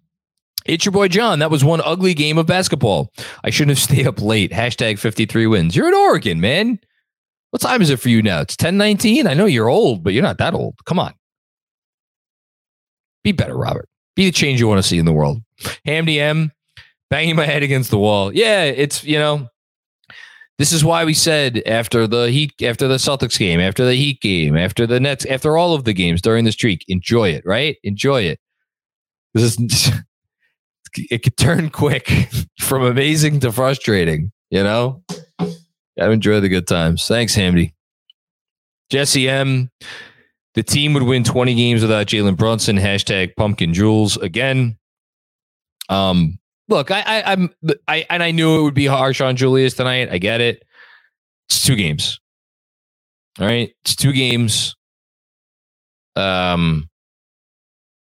It's 0.65 0.83
your 0.83 0.91
boy 0.91 1.07
John. 1.07 1.39
That 1.39 1.49
was 1.49 1.63
one 1.63 1.81
ugly 1.85 2.13
game 2.13 2.37
of 2.37 2.45
basketball. 2.45 3.11
I 3.43 3.49
shouldn't 3.49 3.77
have 3.77 3.83
stayed 3.83 4.05
up 4.05 4.21
late. 4.21 4.51
Hashtag 4.51 4.99
53 4.99 5.47
wins. 5.47 5.75
You're 5.75 5.87
in 5.87 5.93
Oregon, 5.93 6.41
man. 6.41 6.79
What 7.51 7.61
time 7.61 7.81
is 7.81 7.89
it 7.89 7.99
for 7.99 8.09
you 8.09 8.21
now? 8.21 8.41
It's 8.41 8.55
1019. 8.55 9.25
I 9.25 9.33
know 9.33 9.45
you're 9.45 9.69
old, 9.69 10.03
but 10.03 10.13
you're 10.13 10.23
not 10.23 10.37
that 10.39 10.53
old. 10.53 10.75
Come 10.85 10.99
on. 10.99 11.13
Be 13.23 13.31
better, 13.31 13.57
Robert. 13.57 13.87
Be 14.17 14.25
the 14.25 14.31
change 14.31 14.59
you 14.59 14.67
want 14.67 14.79
to 14.79 14.87
see 14.87 14.97
in 14.97 15.05
the 15.05 15.13
world. 15.13 15.43
Ham 15.85 16.07
DM, 16.07 16.49
banging 17.11 17.35
my 17.35 17.45
head 17.45 17.61
against 17.61 17.91
the 17.91 17.99
wall. 17.99 18.33
Yeah, 18.33 18.63
it's, 18.63 19.03
you 19.03 19.19
know, 19.19 19.47
this 20.57 20.73
is 20.73 20.83
why 20.83 21.05
we 21.05 21.13
said 21.13 21.61
after 21.67 22.07
the 22.07 22.31
Heat, 22.31 22.51
after 22.63 22.87
the 22.87 22.95
Celtics 22.95 23.37
game, 23.37 23.59
after 23.59 23.85
the 23.85 23.93
Heat 23.93 24.19
game, 24.19 24.57
after 24.57 24.87
the 24.87 24.99
Nets, 24.99 25.23
after 25.25 25.55
all 25.55 25.75
of 25.75 25.83
the 25.83 25.93
games 25.93 26.19
during 26.19 26.45
the 26.45 26.51
streak, 26.51 26.83
enjoy 26.87 27.29
it, 27.29 27.43
right? 27.45 27.77
Enjoy 27.83 28.23
it. 28.23 28.39
This 29.35 29.55
is 29.59 29.91
it 31.11 31.21
could 31.21 31.37
turn 31.37 31.69
quick 31.69 32.09
from 32.59 32.81
amazing 32.83 33.39
to 33.41 33.51
frustrating, 33.51 34.31
you 34.49 34.63
know? 34.63 35.03
I 35.39 36.09
enjoy 36.09 36.39
the 36.39 36.49
good 36.49 36.67
times. 36.67 37.05
Thanks, 37.05 37.35
Hamdy. 37.35 37.73
Jesse 38.89 39.29
M. 39.29 39.69
The 40.57 40.63
team 40.63 40.95
would 40.95 41.03
win 41.03 41.23
20 41.23 41.53
games 41.53 41.83
without 41.83 42.07
Jalen 42.07 42.35
Brunson. 42.35 42.77
Hashtag 42.77 43.35
pumpkin 43.35 43.75
jewels 43.75 44.17
again. 44.17 44.79
Um, 45.87 46.39
look, 46.67 46.89
I, 46.89 47.01
I 47.01 47.31
I'm 47.31 47.51
I 47.87 48.07
and 48.09 48.23
I 48.23 48.31
knew 48.31 48.59
it 48.59 48.63
would 48.63 48.73
be 48.73 48.87
harsh 48.87 49.21
on 49.21 49.35
Julius 49.35 49.75
tonight. 49.75 50.09
I 50.11 50.17
get 50.17 50.41
it. 50.41 50.63
It's 51.47 51.63
two 51.63 51.75
games. 51.75 52.19
All 53.39 53.45
right. 53.45 53.71
It's 53.83 53.95
two 53.95 54.11
games. 54.11 54.75
Um 56.15 56.89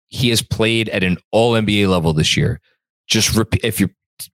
he 0.07 0.29
has 0.29 0.41
played 0.41 0.87
at 0.87 1.03
an 1.03 1.17
all 1.33 1.51
NBA 1.51 1.89
level 1.89 2.13
this 2.13 2.37
year. 2.37 2.61
Just 3.07 3.35
repeat 3.35 3.65
if 3.65 3.81
you 3.81 3.89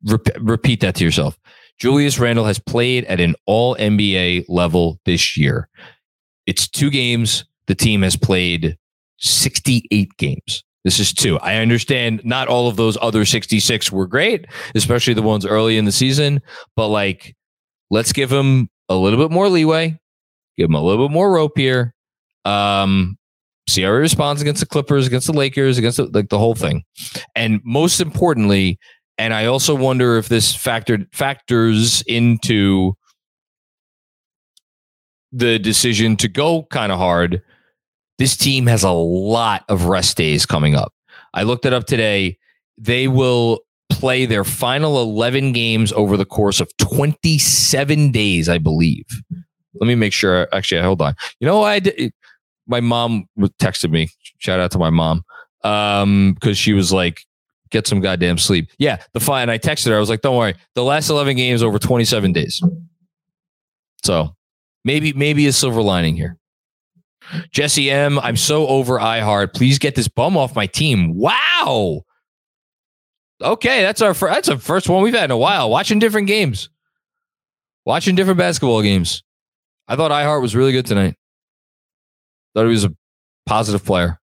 rep- 0.05 0.38
repeat 0.39 0.82
that 0.82 0.93
to 0.97 1.03
yourself. 1.03 1.39
Julius 1.80 2.20
Randle 2.20 2.45
has 2.45 2.59
played 2.59 3.05
at 3.05 3.20
an 3.20 3.34
all 3.47 3.76
NBA 3.76 4.45
level 4.49 4.99
this 5.03 5.36
year. 5.36 5.68
It's 6.45 6.68
two 6.68 6.91
games. 6.91 7.45
The 7.68 7.76
team 7.76 8.01
has 8.01 8.16
played 8.16 8.78
68 9.20 10.18
games. 10.18 10.64
This 10.84 10.99
is 10.99 11.14
two. 11.14 11.39
I 11.39 11.57
understand 11.57 12.22
not 12.26 12.49
all 12.49 12.68
of 12.68 12.76
those 12.76 12.97
other 13.01 13.24
66 13.24 13.91
were 13.91 14.07
great, 14.07 14.45
especially 14.76 15.14
the 15.14 15.22
ones 15.22 15.45
early 15.45 15.78
in 15.78 15.86
the 15.86 15.91
season, 15.93 16.41
but 16.76 16.89
like, 16.89 17.36
let's 17.89 18.11
give 18.11 18.32
him 18.32 18.70
a 18.89 18.95
little 18.95 19.20
bit 19.20 19.32
more 19.32 19.47
leeway, 19.47 19.97
give 20.57 20.70
him 20.70 20.76
a 20.76 20.82
little 20.82 21.07
bit 21.07 21.14
more 21.14 21.32
rope 21.32 21.57
here. 21.57 21.93
Um, 22.43 23.18
see 23.68 23.84
how 23.84 23.93
he 23.93 23.99
responds 23.99 24.41
against 24.41 24.59
the 24.59 24.66
Clippers, 24.66 25.07
against 25.07 25.28
the 25.28 25.34
Lakers, 25.34 25.78
against 25.78 25.97
the, 25.97 26.05
like 26.07 26.28
the 26.28 26.38
whole 26.38 26.55
thing. 26.55 26.84
And 27.34 27.61
most 27.64 28.01
importantly, 28.01 28.78
and 29.18 29.34
I 29.34 29.45
also 29.45 29.76
wonder 29.76 30.18
if 30.18 30.28
this 30.28 30.53
factored 30.55 31.07
factors 31.14 32.01
into 32.07 32.95
the 35.32 35.59
decision 35.59 36.18
to 36.18 36.28
go 36.28 36.64
kind 36.72 36.91
of 36.91 36.99
hard. 36.99 37.41
This 38.24 38.38
team 38.38 38.67
has 38.67 38.84
a 38.84 38.89
lot 38.89 39.65
of 39.67 39.84
rest 39.88 40.15
days 40.15 40.45
coming 40.45 40.76
up. 40.76 40.93
I 41.34 41.43
looked 41.43 41.65
it 41.65 41.74
up 41.74 41.86
today. 41.86 42.38
They 42.78 43.09
will 43.09 43.59
play 43.89 44.26
their 44.26 44.45
final 44.45 45.01
11 45.01 45.51
games 45.51 45.91
over 45.91 46.15
the 46.15 46.24
course 46.24 46.61
of 46.61 46.71
27 46.78 48.13
days, 48.13 48.47
I 48.47 48.59
believe. 48.59 49.03
Let 49.74 49.88
me 49.88 49.95
make 49.95 50.13
sure. 50.13 50.47
Actually, 50.53 50.84
hold 50.84 51.01
on. 51.01 51.15
You 51.41 51.47
know, 51.47 51.63
I 51.63 51.80
did, 51.80 52.13
my 52.65 52.80
mom 52.80 53.26
texted 53.61 53.91
me. 53.91 54.07
Shout 54.38 54.61
out 54.61 54.71
to 54.71 54.80
my 54.80 54.89
mom. 54.89 55.26
Um, 55.65 56.36
because 56.36 56.57
she 56.57 56.71
was 56.71 56.93
like, 56.93 57.26
get 57.71 57.88
some 57.88 57.99
goddamn 57.99 58.38
sleep. 58.38 58.69
Yeah, 58.78 59.03
the 59.11 59.19
fine. 59.19 59.49
I 59.49 59.57
texted 59.57 59.89
her. 59.89 59.97
I 59.97 59.99
was 59.99 60.09
like, 60.09 60.21
don't 60.21 60.38
worry. 60.38 60.55
The 60.76 60.84
last 60.86 61.09
11 61.09 61.36
games 61.36 61.61
over 61.61 61.78
27 61.78 62.32
days. 62.32 62.63
So 64.05 64.34
maybe, 64.86 65.11
maybe 65.11 65.45
a 65.45 65.51
silver 65.51 65.82
lining 65.82 66.15
here. 66.15 66.38
Jesse 67.51 67.89
M, 67.89 68.19
I'm 68.19 68.38
so 68.38 68.67
over 68.67 68.99
iHeart. 68.99 69.53
Please 69.53 69.80
get 69.80 69.95
this 69.95 70.07
bum 70.07 70.38
off 70.38 70.55
my 70.55 70.67
team. 70.67 71.15
Wow. 71.15 72.03
Okay, 73.41 73.82
that's 73.82 74.01
our 74.01 74.13
fir- 74.13 74.30
that's 74.30 74.47
the 74.47 74.57
first 74.57 74.88
one 74.88 75.03
we've 75.03 75.13
had 75.13 75.26
in 75.26 75.32
a 75.32 75.38
while. 75.38 75.69
Watching 75.69 75.99
different 75.99 76.28
games, 76.28 76.69
watching 77.86 78.15
different 78.15 78.38
basketball 78.38 78.82
games. 78.82 79.24
I 79.88 79.95
thought 79.95 80.11
iHeart 80.11 80.41
was 80.41 80.55
really 80.55 80.71
good 80.71 80.86
tonight. 80.86 81.15
Thought 82.53 82.65
he 82.65 82.69
was 82.69 82.86
a 82.86 82.95
positive 83.45 83.84
player. 83.84 84.19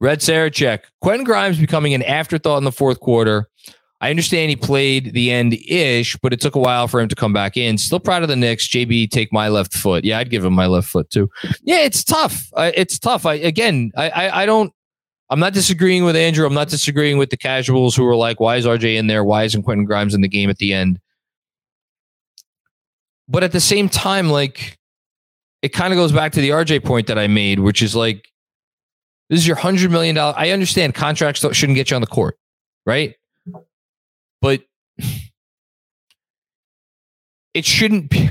Red 0.00 0.20
Sarachek, 0.20 0.80
Quentin 1.00 1.24
Grimes 1.24 1.58
becoming 1.58 1.94
an 1.94 2.02
afterthought 2.02 2.58
in 2.58 2.64
the 2.64 2.72
fourth 2.72 3.00
quarter. 3.00 3.48
I 4.00 4.08
understand 4.08 4.48
he 4.48 4.56
played 4.56 5.12
the 5.12 5.30
end 5.30 5.54
ish, 5.68 6.16
but 6.16 6.32
it 6.32 6.40
took 6.40 6.54
a 6.54 6.58
while 6.58 6.88
for 6.88 7.00
him 7.00 7.08
to 7.08 7.14
come 7.14 7.34
back 7.34 7.56
in. 7.58 7.76
Still 7.76 8.00
proud 8.00 8.22
of 8.22 8.28
the 8.28 8.36
Knicks. 8.36 8.66
JB, 8.66 9.10
take 9.10 9.30
my 9.30 9.48
left 9.48 9.74
foot. 9.74 10.04
Yeah, 10.04 10.18
I'd 10.18 10.30
give 10.30 10.44
him 10.44 10.54
my 10.54 10.66
left 10.66 10.88
foot 10.88 11.10
too. 11.10 11.28
Yeah, 11.62 11.80
it's 11.80 12.02
tough. 12.02 12.48
It's 12.56 12.98
tough. 12.98 13.26
I 13.26 13.34
again, 13.34 13.92
I, 13.96 14.08
I 14.10 14.42
I 14.42 14.46
don't. 14.46 14.72
I'm 15.28 15.38
not 15.38 15.52
disagreeing 15.52 16.04
with 16.04 16.16
Andrew. 16.16 16.44
I'm 16.46 16.54
not 16.54 16.68
disagreeing 16.68 17.18
with 17.18 17.30
the 17.30 17.36
casuals 17.36 17.94
who 17.94 18.04
are 18.06 18.16
like, 18.16 18.40
why 18.40 18.56
is 18.56 18.66
RJ 18.66 18.96
in 18.96 19.06
there? 19.06 19.22
Why 19.22 19.44
isn't 19.44 19.62
Quentin 19.62 19.84
Grimes 19.84 20.12
in 20.12 20.22
the 20.22 20.28
game 20.28 20.50
at 20.50 20.58
the 20.58 20.72
end? 20.72 20.98
But 23.28 23.44
at 23.44 23.52
the 23.52 23.60
same 23.60 23.88
time, 23.88 24.30
like 24.30 24.78
it 25.62 25.68
kind 25.68 25.92
of 25.92 25.98
goes 25.98 26.10
back 26.10 26.32
to 26.32 26.40
the 26.40 26.50
RJ 26.50 26.84
point 26.84 27.06
that 27.08 27.18
I 27.18 27.26
made, 27.26 27.60
which 27.60 27.82
is 27.82 27.94
like, 27.94 28.26
this 29.28 29.38
is 29.38 29.46
your 29.46 29.56
hundred 29.56 29.90
million 29.90 30.16
dollar. 30.16 30.34
I 30.36 30.50
understand 30.50 30.94
contracts 30.94 31.44
shouldn't 31.52 31.76
get 31.76 31.90
you 31.90 31.94
on 31.96 32.00
the 32.00 32.08
court, 32.08 32.38
right? 32.86 33.14
But 34.40 34.62
it 37.54 37.64
shouldn't 37.64 38.10
be. 38.10 38.30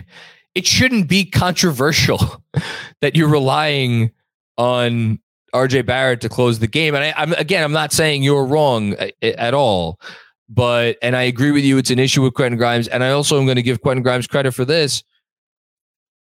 It 0.56 0.66
shouldn't 0.66 1.08
be 1.08 1.26
controversial 1.26 2.44
that 3.02 3.16
you're 3.16 3.30
relying 3.30 4.12
on 4.58 5.20
RJ 5.54 5.86
Barrett 5.86 6.22
to 6.22 6.30
close 6.30 6.60
the 6.60 6.68
game. 6.68 6.96
And 6.96 7.04
I, 7.04 7.14
I'm 7.16 7.34
again, 7.34 7.64
I'm 7.64 7.72
not 7.72 7.94
saying 7.94 8.24
you're 8.24 8.46
wrong 8.46 8.94
at, 8.94 9.14
at 9.22 9.54
all, 9.54 10.00
but 10.48 10.98
and 11.02 11.16
I 11.16 11.24
agree 11.24 11.52
with 11.52 11.64
you. 11.64 11.78
It's 11.78 11.92
an 11.92 12.00
issue 12.00 12.22
with 12.24 12.34
Quentin 12.34 12.58
Grimes, 12.58 12.88
and 12.88 13.04
I 13.04 13.12
also 13.12 13.40
am 13.40 13.46
going 13.46 13.56
to 13.56 13.64
give 13.64 13.82
Quentin 13.82 14.04
Grimes 14.04 14.28
credit 14.28 14.54
for 14.54 14.66
this. 14.66 15.04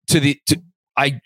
To 0.08 0.20
the 0.20 0.40
to 0.46 0.60
I 0.96 1.20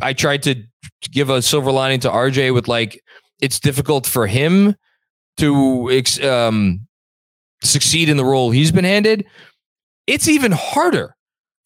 I 0.00 0.12
tried 0.12 0.42
to 0.44 0.62
give 1.10 1.30
a 1.30 1.42
silver 1.42 1.72
lining 1.72 2.00
to 2.00 2.10
RJ 2.10 2.52
with 2.52 2.68
like 2.68 3.02
it's 3.40 3.60
difficult 3.60 4.06
for 4.06 4.26
him 4.26 4.76
to 5.38 6.02
um, 6.22 6.85
succeed 7.62 8.08
in 8.08 8.16
the 8.16 8.24
role 8.24 8.50
he's 8.50 8.72
been 8.72 8.84
handed. 8.84 9.26
It's 10.06 10.28
even 10.28 10.52
harder 10.52 11.16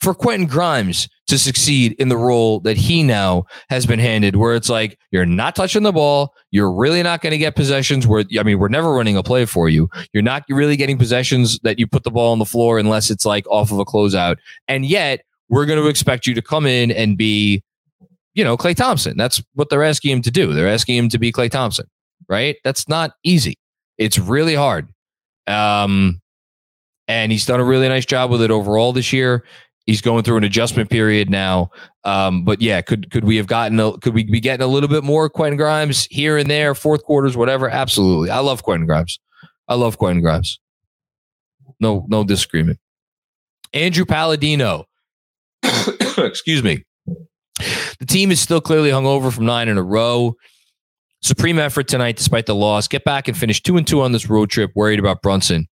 for 0.00 0.14
Quentin 0.14 0.46
Grimes 0.46 1.08
to 1.26 1.38
succeed 1.38 1.92
in 1.98 2.08
the 2.08 2.16
role 2.16 2.60
that 2.60 2.76
he 2.76 3.02
now 3.02 3.44
has 3.68 3.86
been 3.86 3.98
handed, 3.98 4.36
where 4.36 4.54
it's 4.54 4.68
like 4.68 4.98
you're 5.10 5.26
not 5.26 5.54
touching 5.54 5.82
the 5.82 5.92
ball, 5.92 6.34
you're 6.50 6.72
really 6.72 7.02
not 7.02 7.20
going 7.20 7.32
to 7.32 7.38
get 7.38 7.54
possessions. 7.54 8.06
Where 8.06 8.24
I 8.38 8.42
mean, 8.42 8.58
we're 8.58 8.68
never 8.68 8.92
running 8.92 9.16
a 9.16 9.22
play 9.22 9.44
for 9.44 9.68
you. 9.68 9.88
You're 10.12 10.22
not 10.22 10.44
really 10.48 10.76
getting 10.76 10.98
possessions 10.98 11.58
that 11.60 11.78
you 11.78 11.86
put 11.86 12.04
the 12.04 12.10
ball 12.10 12.32
on 12.32 12.38
the 12.38 12.46
floor 12.46 12.78
unless 12.78 13.10
it's 13.10 13.26
like 13.26 13.46
off 13.48 13.70
of 13.70 13.78
a 13.78 13.84
closeout, 13.84 14.36
and 14.68 14.86
yet 14.86 15.20
we're 15.48 15.66
going 15.66 15.82
to 15.82 15.88
expect 15.88 16.26
you 16.26 16.34
to 16.34 16.42
come 16.42 16.64
in 16.64 16.90
and 16.92 17.18
be, 17.18 17.62
you 18.34 18.44
know, 18.44 18.56
Klay 18.56 18.74
Thompson. 18.74 19.16
That's 19.16 19.42
what 19.54 19.68
they're 19.68 19.84
asking 19.84 20.12
him 20.12 20.22
to 20.22 20.30
do. 20.30 20.52
They're 20.52 20.68
asking 20.68 20.96
him 20.96 21.08
to 21.10 21.18
be 21.18 21.32
Klay 21.32 21.50
Thompson, 21.50 21.86
right? 22.28 22.56
That's 22.64 22.88
not 22.88 23.12
easy. 23.24 23.58
It's 23.98 24.18
really 24.18 24.54
hard. 24.54 24.88
Um, 25.46 26.20
and 27.08 27.32
he's 27.32 27.46
done 27.46 27.60
a 27.60 27.64
really 27.64 27.88
nice 27.88 28.06
job 28.06 28.30
with 28.30 28.42
it 28.42 28.50
overall 28.50 28.92
this 28.92 29.12
year. 29.12 29.44
He's 29.86 30.00
going 30.00 30.22
through 30.22 30.36
an 30.36 30.44
adjustment 30.44 30.90
period 30.90 31.28
now. 31.30 31.70
Um, 32.04 32.44
but 32.44 32.62
yeah, 32.62 32.80
could 32.80 33.10
could 33.10 33.24
we 33.24 33.36
have 33.36 33.46
gotten 33.46 33.80
a, 33.80 33.98
could 33.98 34.14
we 34.14 34.24
be 34.24 34.38
getting 34.40 34.64
a 34.64 34.68
little 34.68 34.88
bit 34.88 35.02
more 35.02 35.28
Quentin 35.28 35.56
Grimes 35.56 36.06
here 36.10 36.36
and 36.36 36.48
there, 36.48 36.74
fourth 36.74 37.02
quarters, 37.02 37.36
whatever? 37.36 37.68
Absolutely. 37.68 38.30
I 38.30 38.38
love 38.38 38.62
Quentin 38.62 38.86
Grimes. 38.86 39.18
I 39.66 39.74
love 39.74 39.98
Quentin 39.98 40.22
Grimes. 40.22 40.60
No, 41.80 42.06
no 42.08 42.24
disagreement. 42.24 42.78
Andrew 43.72 44.04
Palladino. 44.04 44.86
Excuse 46.18 46.62
me. 46.62 46.84
The 47.98 48.06
team 48.06 48.30
is 48.30 48.40
still 48.40 48.60
clearly 48.60 48.90
hungover 48.90 49.32
from 49.32 49.46
nine 49.46 49.68
in 49.68 49.78
a 49.78 49.82
row. 49.82 50.36
Supreme 51.22 51.58
effort 51.58 51.86
tonight, 51.88 52.16
despite 52.16 52.46
the 52.46 52.54
loss. 52.54 52.88
Get 52.88 53.04
back 53.04 53.28
and 53.28 53.36
finish 53.36 53.62
two 53.62 53.76
and 53.76 53.86
two 53.86 54.00
on 54.00 54.12
this 54.12 54.28
road 54.28 54.50
trip. 54.50 54.72
Worried 54.74 54.98
about 54.98 55.22
Brunson. 55.22 55.68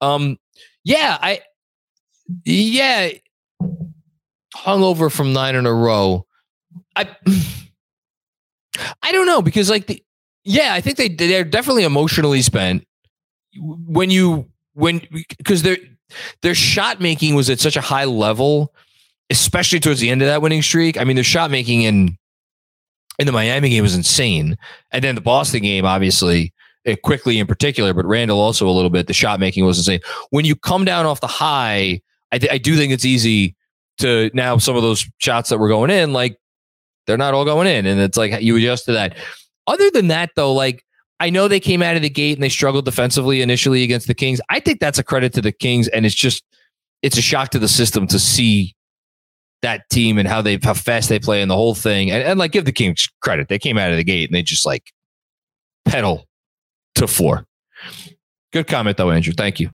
Um, 0.00 0.38
yeah, 0.84 1.18
I, 1.20 1.40
yeah, 2.44 3.10
hung 4.54 4.82
over 4.82 5.10
from 5.10 5.32
nine 5.32 5.56
in 5.56 5.66
a 5.66 5.72
row. 5.72 6.26
I, 6.94 7.14
I 9.02 9.12
don't 9.12 9.26
know 9.26 9.42
because 9.42 9.68
like 9.70 9.86
the, 9.86 10.02
yeah, 10.44 10.74
I 10.74 10.80
think 10.80 10.96
they 10.96 11.08
they're 11.08 11.44
definitely 11.44 11.84
emotionally 11.84 12.42
spent 12.42 12.86
when 13.56 14.10
you 14.10 14.48
when 14.74 15.02
because 15.38 15.62
their 15.62 15.76
their 16.42 16.54
shot 16.54 17.00
making 17.00 17.34
was 17.34 17.50
at 17.50 17.60
such 17.60 17.76
a 17.76 17.80
high 17.80 18.04
level, 18.04 18.74
especially 19.30 19.80
towards 19.80 20.00
the 20.00 20.10
end 20.10 20.22
of 20.22 20.28
that 20.28 20.42
winning 20.42 20.62
streak. 20.62 20.98
I 20.98 21.04
mean, 21.04 21.16
their 21.16 21.24
shot 21.24 21.50
making 21.50 21.82
in 21.82 22.18
in 23.18 23.26
the 23.26 23.32
Miami 23.32 23.68
game 23.70 23.82
was 23.82 23.94
insane, 23.94 24.56
and 24.90 25.04
then 25.04 25.14
the 25.14 25.20
Boston 25.20 25.62
game, 25.62 25.84
obviously, 25.84 26.52
it 26.84 27.02
Quickley 27.02 27.38
in 27.38 27.46
particular, 27.46 27.94
but 27.94 28.06
Randle 28.06 28.40
also 28.40 28.68
a 28.68 28.72
little 28.72 28.90
bit. 28.90 29.06
The 29.06 29.12
shot 29.12 29.38
making 29.40 29.64
was 29.64 29.78
insane. 29.78 30.00
When 30.30 30.44
you 30.44 30.56
come 30.56 30.84
down 30.84 31.06
off 31.06 31.20
the 31.20 31.26
high, 31.26 32.00
I, 32.32 32.38
th- 32.38 32.52
I 32.52 32.58
do 32.58 32.76
think 32.76 32.92
it's 32.92 33.04
easy 33.04 33.54
to 33.98 34.30
now 34.34 34.56
some 34.58 34.76
of 34.76 34.82
those 34.82 35.06
shots 35.18 35.50
that 35.50 35.58
were 35.58 35.68
going 35.68 35.90
in, 35.90 36.12
like 36.12 36.38
they're 37.06 37.18
not 37.18 37.34
all 37.34 37.44
going 37.44 37.66
in, 37.66 37.86
and 37.86 38.00
it's 38.00 38.16
like 38.16 38.40
you 38.42 38.56
adjust 38.56 38.86
to 38.86 38.92
that. 38.92 39.16
Other 39.66 39.90
than 39.90 40.08
that, 40.08 40.30
though, 40.34 40.52
like 40.52 40.84
I 41.20 41.30
know 41.30 41.46
they 41.46 41.60
came 41.60 41.82
out 41.82 41.94
of 41.94 42.02
the 42.02 42.10
gate 42.10 42.36
and 42.36 42.42
they 42.42 42.48
struggled 42.48 42.84
defensively 42.84 43.42
initially 43.42 43.84
against 43.84 44.08
the 44.08 44.14
Kings. 44.14 44.40
I 44.48 44.58
think 44.58 44.80
that's 44.80 44.98
a 44.98 45.04
credit 45.04 45.32
to 45.34 45.40
the 45.40 45.52
Kings, 45.52 45.88
and 45.88 46.04
it's 46.04 46.14
just 46.14 46.42
it's 47.02 47.18
a 47.18 47.22
shock 47.22 47.50
to 47.50 47.58
the 47.58 47.68
system 47.68 48.06
to 48.08 48.18
see 48.18 48.74
that 49.62 49.88
team 49.90 50.18
and 50.18 50.28
how 50.28 50.42
they 50.42 50.58
how 50.62 50.74
fast 50.74 51.08
they 51.08 51.18
play 51.18 51.40
and 51.40 51.50
the 51.50 51.56
whole 51.56 51.74
thing. 51.74 52.10
And, 52.10 52.22
and 52.22 52.38
like 52.38 52.52
give 52.52 52.64
the 52.64 52.72
Kings 52.72 53.08
credit. 53.20 53.48
They 53.48 53.58
came 53.58 53.78
out 53.78 53.90
of 53.90 53.96
the 53.96 54.04
gate 54.04 54.28
and 54.28 54.34
they 54.34 54.42
just 54.42 54.66
like 54.66 54.92
pedal 55.84 56.26
to 56.96 57.06
four. 57.06 57.46
Good 58.52 58.66
comment 58.66 58.96
though, 58.96 59.10
Andrew. 59.10 59.32
Thank 59.32 59.60
you. 59.60 59.70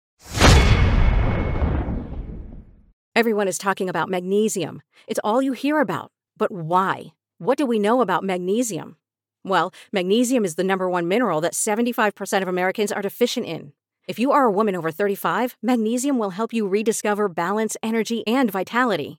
Everyone 3.16 3.48
is 3.48 3.58
talking 3.58 3.88
about 3.88 4.08
magnesium. 4.08 4.80
It's 5.08 5.18
all 5.24 5.42
you 5.42 5.52
hear 5.52 5.80
about. 5.80 6.12
But 6.36 6.52
why? 6.52 7.14
What 7.38 7.58
do 7.58 7.66
we 7.66 7.80
know 7.80 8.00
about 8.00 8.22
magnesium? 8.22 8.96
Well, 9.44 9.72
magnesium 9.92 10.44
is 10.44 10.54
the 10.54 10.62
number 10.62 10.88
one 10.88 11.08
mineral 11.08 11.40
that 11.40 11.54
75% 11.54 12.42
of 12.42 12.48
Americans 12.48 12.92
are 12.92 13.02
deficient 13.02 13.46
in. 13.46 13.72
If 14.06 14.18
you 14.18 14.30
are 14.30 14.44
a 14.44 14.52
woman 14.52 14.76
over 14.76 14.90
35, 14.90 15.56
magnesium 15.62 16.18
will 16.18 16.30
help 16.30 16.52
you 16.52 16.68
rediscover 16.68 17.28
balance, 17.28 17.76
energy, 17.82 18.24
and 18.26 18.50
vitality. 18.50 19.18